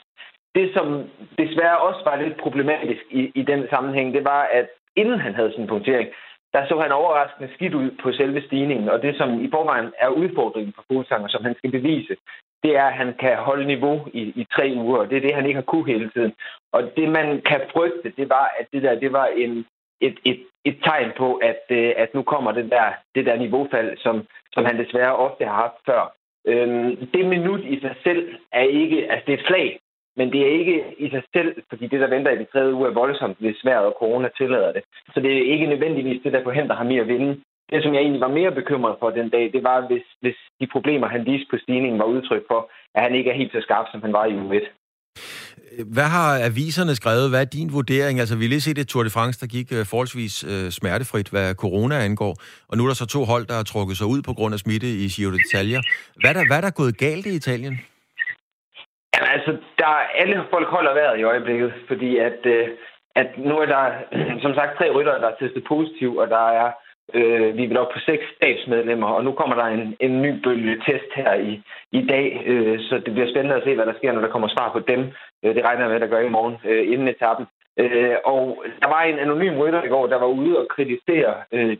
Det, 0.54 0.70
som 0.74 0.86
desværre 1.38 1.78
også 1.78 2.00
var 2.04 2.16
lidt 2.16 2.36
problematisk 2.36 3.02
i, 3.10 3.32
i 3.34 3.42
den 3.42 3.66
sammenhæng, 3.70 4.14
det 4.14 4.24
var, 4.24 4.42
at 4.42 4.68
inden 4.96 5.20
han 5.20 5.34
havde 5.34 5.52
sin 5.54 5.66
punktering, 5.66 6.08
der 6.52 6.66
så 6.66 6.80
han 6.80 6.92
overraskende 6.92 7.54
skidt 7.54 7.74
ud 7.74 7.90
på 8.02 8.12
selve 8.12 8.42
stigningen. 8.46 8.88
Og 8.88 9.02
det, 9.02 9.16
som 9.16 9.44
i 9.44 9.50
forvejen 9.50 9.92
er 9.98 10.08
udfordringen 10.08 10.72
for 10.76 10.84
Fuglsang, 10.88 11.30
som 11.30 11.44
han 11.44 11.54
skal 11.54 11.70
bevise, 11.70 12.16
det 12.62 12.76
er, 12.76 12.84
at 12.84 12.92
han 12.92 13.14
kan 13.20 13.36
holde 13.36 13.66
niveau 13.66 14.06
i, 14.12 14.22
i 14.22 14.46
tre 14.54 14.72
uger, 14.76 14.98
og 14.98 15.10
det 15.10 15.16
er 15.16 15.20
det, 15.20 15.34
han 15.34 15.46
ikke 15.46 15.60
har 15.60 15.70
kunne 15.72 15.92
hele 15.92 16.10
tiden. 16.10 16.32
Og 16.72 16.82
det, 16.96 17.08
man 17.08 17.42
kan 17.42 17.60
frygte, 17.72 18.12
det 18.16 18.28
var, 18.28 18.50
at 18.58 18.66
det 18.72 18.82
der, 18.82 18.94
det 18.94 19.12
var 19.12 19.26
en, 19.26 19.66
et, 20.00 20.18
et, 20.24 20.40
et 20.64 20.78
tegn 20.84 21.10
på, 21.16 21.34
at, 21.34 21.62
øh, 21.70 21.92
at 21.96 22.14
nu 22.14 22.22
kommer 22.22 22.52
det 22.52 22.70
der, 22.70 22.88
det 23.14 23.26
der 23.26 23.36
niveaufald, 23.36 23.98
som, 23.98 24.26
som 24.52 24.64
han 24.64 24.78
desværre 24.78 25.16
ofte 25.16 25.44
har 25.44 25.54
haft 25.54 25.78
før. 25.86 26.14
Øhm, 26.46 26.96
det 27.14 27.26
minut 27.26 27.60
i 27.60 27.80
sig 27.80 27.94
selv 28.04 28.34
er 28.52 28.62
ikke, 28.62 29.12
altså 29.12 29.24
det 29.26 29.34
er 29.34 29.38
et 29.38 29.46
slag, 29.46 29.80
men 30.16 30.26
det 30.32 30.40
er 30.42 30.58
ikke 30.60 30.76
i 30.98 31.10
sig 31.10 31.22
selv, 31.34 31.50
fordi 31.68 31.84
det, 31.86 32.00
der 32.00 32.14
venter 32.14 32.30
i 32.32 32.38
de 32.42 32.50
tredje 32.52 32.74
uger, 32.74 32.88
er 32.88 33.00
voldsomt, 33.02 33.36
hvis 33.40 33.64
vejret 33.64 33.86
og 33.86 33.96
corona 33.98 34.28
tillader 34.38 34.72
det. 34.72 34.82
Så 35.14 35.20
det 35.20 35.30
er 35.32 35.52
ikke 35.52 35.66
nødvendigvis 35.66 36.22
det, 36.24 36.32
der 36.32 36.42
forhindrer 36.42 36.76
ham 36.76 36.90
i 36.90 36.98
at 36.98 37.08
vinde. 37.08 37.32
Det, 37.70 37.82
som 37.82 37.94
jeg 37.94 38.02
egentlig 38.02 38.20
var 38.20 38.38
mere 38.38 38.52
bekymret 38.60 38.96
for 39.00 39.10
den 39.10 39.28
dag, 39.30 39.44
det 39.54 39.62
var, 39.62 39.86
hvis, 39.90 40.06
hvis 40.20 40.38
de 40.60 40.66
problemer, 40.74 41.08
han 41.08 41.26
viste 41.26 41.46
på 41.50 41.56
stigningen, 41.62 41.98
var 41.98 42.04
udtryk 42.14 42.44
for, 42.50 42.70
at 42.94 43.02
han 43.02 43.14
ikke 43.14 43.30
er 43.30 43.40
helt 43.40 43.52
så 43.52 43.60
skarp, 43.60 43.86
som 43.92 44.02
han 44.02 44.12
var 44.12 44.24
i 44.26 44.36
uge 44.36 44.56
1. 44.56 44.62
Hvad 45.86 46.04
har 46.04 46.44
aviserne 46.44 46.94
skrevet? 46.94 47.30
Hvad 47.30 47.40
er 47.40 47.44
din 47.44 47.72
vurdering? 47.72 48.20
Altså, 48.20 48.36
vi 48.36 48.46
lige 48.46 48.60
set 48.60 48.78
et 48.78 48.88
Tour 48.88 49.04
de 49.04 49.10
France, 49.10 49.40
der 49.40 49.46
gik 49.46 49.72
uh, 49.72 49.86
forholdsvis 49.86 50.44
øh, 50.44 50.70
smertefrit, 50.70 51.28
hvad 51.28 51.54
corona 51.54 51.94
angår. 51.94 52.36
Og 52.68 52.76
nu 52.76 52.82
er 52.84 52.88
der 52.88 52.94
så 52.94 53.06
to 53.06 53.24
hold, 53.24 53.46
der 53.46 53.54
har 53.54 53.62
trukket 53.62 53.96
sig 53.96 54.06
ud 54.06 54.22
på 54.22 54.32
grund 54.32 54.54
af 54.54 54.60
smitte 54.60 54.86
i 54.86 55.08
Giro 55.08 55.30
d'Italia. 55.30 55.80
Hvad 56.20 56.30
er 56.30 56.34
der, 56.38 56.46
hvad 56.46 56.56
er 56.56 56.60
der 56.60 56.70
gået 56.70 56.98
galt 56.98 57.26
i 57.26 57.34
Italien? 57.34 57.80
Jamen, 59.14 59.30
altså, 59.36 59.56
der, 59.78 59.86
alle 60.20 60.44
folk 60.50 60.68
holder 60.68 60.94
vejret 60.94 61.18
i 61.18 61.22
øjeblikket, 61.22 61.72
fordi 61.88 62.16
at, 62.16 62.46
øh, 62.46 62.68
at 63.14 63.38
nu 63.38 63.58
er 63.58 63.66
der, 63.66 63.84
som 64.44 64.54
sagt, 64.54 64.76
tre 64.78 64.90
ryttere, 64.90 65.20
der 65.20 65.28
er 65.28 65.36
testet 65.40 65.64
positiv, 65.64 66.16
og 66.16 66.28
der 66.28 66.48
er 66.48 66.72
Øh, 67.14 67.56
vi 67.56 67.64
er 67.64 67.78
op 67.78 67.92
på 67.92 67.98
seks 67.98 68.24
stabsmedlemmer, 68.36 69.06
og 69.06 69.24
nu 69.24 69.32
kommer 69.32 69.56
der 69.56 69.64
en, 69.64 69.96
en 70.00 70.22
ny 70.22 70.32
bølge 70.44 70.82
test 70.86 71.10
her 71.14 71.34
i, 71.34 71.62
i 71.92 72.06
dag, 72.06 72.42
øh, 72.46 72.80
så 72.80 72.94
det 73.04 73.12
bliver 73.12 73.30
spændende 73.30 73.56
at 73.56 73.64
se, 73.64 73.74
hvad 73.74 73.86
der 73.86 73.98
sker, 73.98 74.12
når 74.12 74.20
der 74.20 74.34
kommer 74.34 74.48
svar 74.48 74.72
på 74.72 74.78
dem. 74.78 75.00
Øh, 75.44 75.54
det 75.54 75.64
regner 75.64 75.80
jeg 75.80 75.88
med, 75.88 75.96
at 75.96 76.00
der 76.02 76.14
gør 76.14 76.26
i 76.26 76.34
morgen 76.36 76.56
øh, 76.64 76.92
inden 76.92 77.08
etappen. 77.08 77.46
Øh, 77.78 78.16
og 78.24 78.64
der 78.82 78.88
var 78.88 79.02
en 79.02 79.18
anonym 79.18 79.58
rytter 79.58 79.82
i 79.82 79.88
går, 79.88 80.06
der 80.06 80.18
var 80.18 80.26
ude 80.26 80.58
og 80.58 80.68
kritisere 80.68 81.34
øh, 81.52 81.76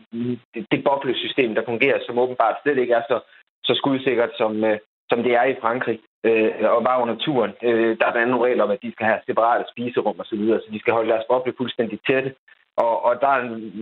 det, 0.53 0.65
det 0.71 0.83
boblesystem, 0.83 1.55
der 1.55 1.65
fungerer, 1.65 1.99
som 2.05 2.19
åbenbart 2.19 2.55
slet 2.63 2.77
ikke 2.77 2.93
er 2.93 3.03
så, 3.07 3.19
så 3.63 3.73
skudsikkert, 3.75 4.31
som, 4.37 4.63
øh, 4.63 4.77
som 5.11 5.23
det 5.25 5.33
er 5.41 5.45
i 5.49 5.59
Frankrig 5.63 5.97
øh, 6.27 6.51
og 6.75 6.83
bare 6.83 7.01
under 7.03 7.15
turen. 7.25 7.53
Øh, 7.67 7.91
der 7.99 8.05
er 8.05 8.13
blandt 8.13 8.27
andet 8.27 8.45
regler 8.45 8.63
om, 8.63 8.71
at 8.75 8.83
de 8.83 8.91
skal 8.91 9.05
have 9.05 9.19
separate 9.25 9.65
spiserum 9.71 10.19
osv., 10.19 10.25
så, 10.29 10.35
videre, 10.35 10.59
så 10.61 10.67
de 10.73 10.79
skal 10.79 10.93
holde 10.93 11.11
deres 11.13 11.29
boble 11.29 11.53
fuldstændig 11.57 11.99
tætte. 12.07 12.31
Og, 12.77 13.05
og 13.05 13.13
der 13.21 13.33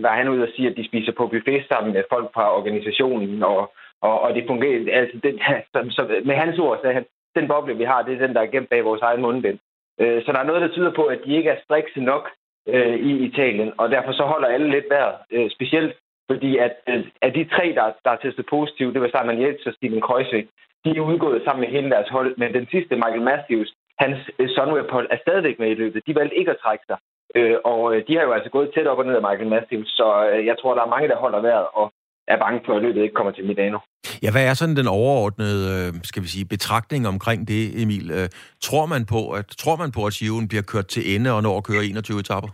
var 0.05 0.13
han 0.19 0.29
ude 0.29 0.43
og 0.43 0.49
sige, 0.55 0.69
at 0.69 0.77
de 0.77 0.89
spiser 0.89 1.13
på 1.17 1.27
buffet 1.27 1.65
sammen 1.71 1.93
med 1.93 2.03
folk 2.13 2.27
fra 2.33 2.45
organisationen, 2.59 3.43
og, 3.43 3.59
og, 4.01 4.21
og 4.21 4.29
det 4.35 4.43
fungerer. 4.47 4.99
Altså, 4.99 5.17
den, 5.23 5.35
så, 5.73 5.79
så 5.89 6.21
med 6.25 6.35
hans 6.35 6.59
ord 6.59 6.79
sagde 6.81 6.93
han, 6.93 7.05
den 7.35 7.47
boble, 7.47 7.77
vi 7.77 7.83
har, 7.83 8.01
det 8.01 8.13
er 8.13 8.25
den, 8.25 8.35
der 8.35 8.41
er 8.41 8.53
gemt 8.53 8.69
bag 8.69 8.85
vores 8.85 9.01
egen 9.01 9.21
mundbind. 9.21 9.59
Øh, 10.01 10.23
så 10.23 10.31
der 10.31 10.39
er 10.39 10.49
noget, 10.49 10.61
der 10.61 10.75
tyder 10.75 10.91
på, 10.91 11.03
at 11.03 11.19
de 11.25 11.35
ikke 11.37 11.49
er 11.49 11.63
strikse 11.63 12.01
nok 12.01 12.29
øh, 12.67 12.95
i 12.95 13.11
Italien, 13.27 13.71
og 13.77 13.91
derfor 13.91 14.11
så 14.11 14.23
holder 14.23 14.47
alle 14.47 14.69
lidt 14.69 14.85
værd. 14.89 15.13
Øh, 15.31 15.49
specielt 15.51 15.95
fordi, 16.31 16.57
at, 16.57 16.75
øh, 16.89 17.05
at 17.21 17.35
de 17.35 17.43
tre, 17.55 17.65
der, 17.75 17.85
der 18.05 18.11
er 18.11 18.21
testet 18.23 18.45
positivt, 18.49 18.93
det 18.93 19.01
var 19.01 19.11
Simon 19.11 19.41
Yates 19.43 19.65
og 19.65 19.73
Steven 19.73 20.01
Kreuzvik, 20.01 20.47
de 20.85 20.89
er 20.97 21.09
udgået 21.11 21.41
sammen 21.43 21.61
med 21.63 21.69
hele 21.75 21.89
deres 21.95 22.09
hold, 22.15 22.31
men 22.37 22.53
den 22.53 22.67
sidste, 22.73 22.95
Michael 22.95 23.27
Matthews, 23.31 23.69
hans 24.03 24.19
Sunweb-hold 24.55 25.07
er 25.11 25.19
stadigvæk 25.25 25.59
med 25.59 25.69
i 25.71 25.79
løbet. 25.81 26.03
De 26.07 26.15
valgte 26.15 26.39
ikke 26.39 26.51
at 26.51 26.61
trække 26.63 26.85
sig. 26.89 26.97
Øh, 27.35 27.57
og 27.71 27.81
øh, 27.93 27.99
de 28.07 28.15
har 28.15 28.23
jo 28.23 28.31
altså 28.37 28.49
gået 28.49 28.71
tæt 28.73 28.87
op 28.87 28.97
og 29.01 29.05
ned 29.05 29.15
af 29.15 29.25
Michael 29.27 29.53
Matthews, 29.55 29.89
så 29.99 30.07
øh, 30.31 30.45
jeg 30.45 30.55
tror, 30.61 30.73
der 30.75 30.83
er 30.83 30.93
mange, 30.95 31.07
der 31.07 31.17
holder 31.25 31.41
vejret 31.41 31.67
og 31.73 31.85
er 32.27 32.37
bange 32.37 32.61
for, 32.65 32.73
at 32.75 32.81
løbet 32.81 33.01
ikke 33.01 33.17
kommer 33.19 33.33
til 33.33 33.45
Milano. 33.45 33.79
Ja, 34.23 34.31
hvad 34.31 34.45
er 34.49 34.53
sådan 34.53 34.75
den 34.75 34.87
overordnede, 34.87 35.61
øh, 35.75 35.93
skal 36.03 36.23
vi 36.23 36.27
sige, 36.27 36.45
betragtning 36.55 37.07
omkring 37.07 37.47
det, 37.47 37.81
Emil? 37.81 38.11
Øh, 38.11 38.27
tror 38.67 38.85
man 38.85 39.03
på, 39.13 39.21
at, 39.39 39.47
tror 39.63 39.75
man 39.83 39.91
på, 39.91 40.01
at 40.05 40.13
Giroen 40.13 40.47
bliver 40.47 40.65
kørt 40.71 40.87
til 40.87 41.03
ende 41.15 41.29
og 41.35 41.43
når 41.43 41.57
at 41.57 41.67
køre 41.69 41.85
21 41.85 42.19
etapper? 42.19 42.49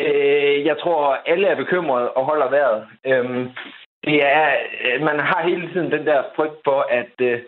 Øh, 0.00 0.56
jeg 0.68 0.76
tror, 0.82 1.00
alle 1.32 1.46
er 1.46 1.56
bekymrede 1.56 2.08
og 2.10 2.22
holder 2.30 2.48
vejret. 2.56 2.80
Øh, 3.10 3.24
det 4.04 4.18
er, 4.24 4.48
øh, 4.84 5.00
man 5.02 5.18
har 5.18 5.48
hele 5.48 5.72
tiden 5.72 5.90
den 5.92 6.06
der 6.06 6.22
frygt 6.36 6.58
for, 6.64 6.80
at, 6.90 7.14
øh, 7.20 7.40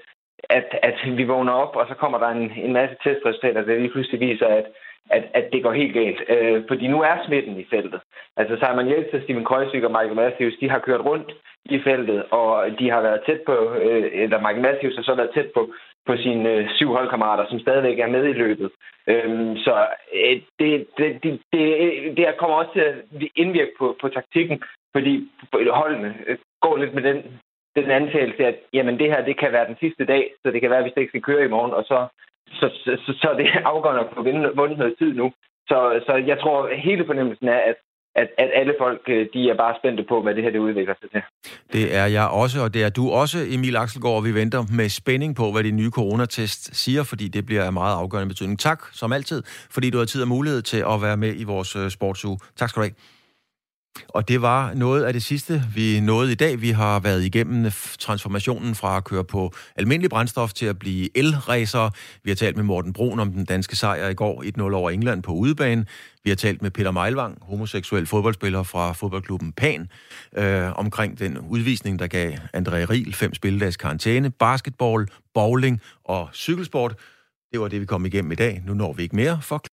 at, 0.51 0.79
at 0.83 0.95
vi 1.19 1.25
vågner 1.25 1.53
op, 1.53 1.77
og 1.77 1.87
så 1.89 1.95
kommer 1.95 2.19
der 2.19 2.29
en, 2.29 2.53
en 2.57 2.73
masse 2.73 2.97
testresultater, 3.05 3.63
der 3.63 3.79
lige 3.79 3.91
pludselig 3.91 4.21
viser, 4.21 4.47
at 4.47 4.67
at, 5.11 5.25
at 5.35 5.53
det 5.53 5.63
går 5.63 5.73
helt 5.73 5.95
galt. 5.95 6.21
Øh, 6.29 6.63
fordi 6.69 6.87
nu 6.87 7.03
er 7.03 7.17
smitten 7.27 7.61
i 7.61 7.67
feltet. 7.71 8.01
Altså 8.37 8.57
Simon 8.57 8.89
Jeltz, 8.91 9.25
Steven 9.25 9.45
Kreuzvik 9.45 9.85
og 9.85 9.91
Michael 9.91 10.15
Matthews, 10.15 10.55
de 10.61 10.71
har 10.71 10.79
kørt 10.79 11.01
rundt 11.01 11.33
i 11.65 11.81
feltet, 11.85 12.25
og 12.31 12.67
de 12.79 12.91
har 12.91 13.01
været 13.01 13.21
tæt 13.27 13.41
på, 13.47 13.75
øh, 13.83 14.11
eller 14.13 14.39
Michael 14.39 14.63
Matthews 14.63 14.97
har 14.97 15.03
så 15.03 15.15
været 15.15 15.31
tæt 15.35 15.51
på, 15.55 15.73
på 16.07 16.17
sine 16.17 16.51
øh, 16.51 16.69
syv 16.75 16.89
holdkammerater, 16.93 17.45
som 17.49 17.61
stadigvæk 17.61 17.99
er 17.99 18.07
med 18.07 18.25
i 18.25 18.33
løbet. 18.33 18.71
Øhm, 19.07 19.57
så 19.57 19.87
øh, 20.15 20.41
det, 20.59 20.87
det, 20.99 21.23
det, 21.23 21.41
det, 21.53 22.17
det 22.17 22.27
kommer 22.39 22.57
også 22.57 22.73
til 22.73 22.81
at 22.81 22.95
indvirke 23.37 23.75
på, 23.79 23.97
på 24.01 24.09
taktikken, 24.09 24.63
fordi 24.93 25.31
holdene 25.71 26.15
øh, 26.27 26.37
går 26.67 26.77
lidt 26.77 26.95
med 26.95 27.05
den, 27.09 27.19
den 27.79 27.91
antagelse, 28.01 28.43
at 28.51 28.59
jamen, 28.77 28.99
det 29.01 29.09
her 29.13 29.21
det 29.29 29.37
kan 29.43 29.53
være 29.53 29.69
den 29.71 29.79
sidste 29.83 30.05
dag, 30.13 30.23
så 30.43 30.47
det 30.53 30.61
kan 30.61 30.71
være, 30.71 30.83
at 30.83 30.85
vi 30.85 30.93
ikke 30.97 31.15
skal 31.15 31.29
køre 31.29 31.45
i 31.45 31.55
morgen, 31.55 31.75
og 31.79 31.85
så 31.91 31.99
så, 32.61 32.67
så, 32.85 33.13
så 33.23 33.29
det 33.39 33.47
er 33.47 33.61
afgørende 33.73 34.03
at 34.05 34.09
få 34.15 34.23
vundet 34.61 34.79
noget 34.79 34.95
tid 34.99 35.13
nu. 35.15 35.33
Så, 35.69 35.79
så 36.07 36.13
jeg 36.27 36.39
tror, 36.43 36.59
hele 36.87 37.07
fornemmelsen 37.07 37.49
er, 37.49 37.61
at, 37.71 37.77
at, 38.15 38.29
at 38.39 38.51
alle 38.55 38.75
folk, 38.81 39.01
øh, 39.09 39.27
de 39.35 39.51
er 39.51 39.57
bare 39.57 39.75
spændte 39.81 40.05
på, 40.09 40.23
hvad 40.23 40.35
det 40.35 40.43
her 40.43 40.51
det 40.51 40.59
udvikler 40.59 40.95
sig 41.01 41.11
til. 41.11 41.23
Det 41.73 41.97
er 41.97 42.07
jeg 42.07 42.29
også, 42.43 42.57
og 42.65 42.75
det 42.75 42.85
er 42.85 42.91
du 42.91 43.11
også, 43.11 43.39
Emil 43.55 43.77
Axelgaard, 43.77 44.17
og 44.17 44.25
vi 44.25 44.35
venter 44.35 44.63
med 44.77 44.89
spænding 44.89 45.37
på, 45.37 45.53
hvad 45.53 45.65
de 45.65 45.71
nye 45.71 45.91
coronatest 45.91 46.77
siger, 46.77 47.03
fordi 47.03 47.29
det 47.29 47.47
bliver 47.47 47.65
af 47.65 47.73
meget 47.73 47.97
afgørende 47.97 48.29
betydning. 48.29 48.59
Tak, 48.59 48.81
som 48.93 49.13
altid, 49.13 49.43
fordi 49.71 49.91
du 49.91 49.99
har 49.99 50.05
tid 50.05 50.23
og 50.23 50.29
mulighed 50.29 50.63
til 50.63 50.81
at 50.93 51.03
være 51.03 51.17
med 51.17 51.33
i 51.37 51.45
vores 51.45 51.77
øh, 51.77 51.91
sportsuge. 51.91 52.39
Tak 52.57 52.69
skal 52.69 52.81
du 52.81 52.85
have. 52.87 53.16
Og 54.09 54.29
det 54.29 54.43
var 54.43 54.75
noget 54.75 55.05
af 55.05 55.13
det 55.13 55.23
sidste, 55.23 55.63
vi 55.75 56.01
nåede 56.01 56.33
i 56.33 56.35
dag. 56.35 56.61
Vi 56.61 56.71
har 56.71 57.01
været 57.01 57.25
igennem 57.25 57.71
transformationen 57.99 58.75
fra 58.75 58.97
at 58.97 59.05
køre 59.05 59.25
på 59.25 59.53
almindelig 59.77 60.11
brændstof 60.11 60.53
til 60.53 60.67
at 60.67 60.79
blive 60.79 61.19
elracer. 61.19 61.91
Vi 62.25 62.31
har 62.31 62.35
talt 62.35 62.57
med 62.57 62.65
Morten 62.65 62.93
Brun 62.93 63.21
om 63.21 63.33
den 63.33 63.45
danske 63.45 63.77
sejr 63.77 64.09
i 64.09 64.15
går 64.15 64.45
1-0 64.59 64.75
over 64.75 64.91
England 64.91 65.23
på 65.23 65.33
udebane. 65.33 65.87
Vi 66.25 66.31
har 66.31 66.37
talt 66.37 66.63
med 66.63 66.71
Peter 66.71 66.91
Meilvang, 66.91 67.39
homoseksuel 67.43 68.07
fodboldspiller 68.07 68.63
fra 68.63 68.93
fodboldklubben 68.93 69.53
Pan, 69.53 69.89
øh, 70.37 70.73
omkring 70.73 71.19
den 71.19 71.39
udvisning, 71.39 71.99
der 71.99 72.07
gav 72.07 72.33
André 72.33 72.75
Riel 72.75 73.15
fem 73.15 73.35
spilledags 73.35 73.77
karantæne, 73.77 74.31
basketball, 74.31 75.09
bowling 75.35 75.81
og 76.05 76.29
cykelsport. 76.35 76.95
Det 77.53 77.61
var 77.61 77.69
det, 77.69 77.81
vi 77.81 77.87
kom 77.87 78.07
igennem 78.07 78.33
i 78.33 78.35
dag. 78.35 78.63
Nu 78.67 78.75
når 78.75 78.93
vi 78.93 79.03
ikke 79.03 79.17
mere, 79.17 79.39
for 79.43 79.63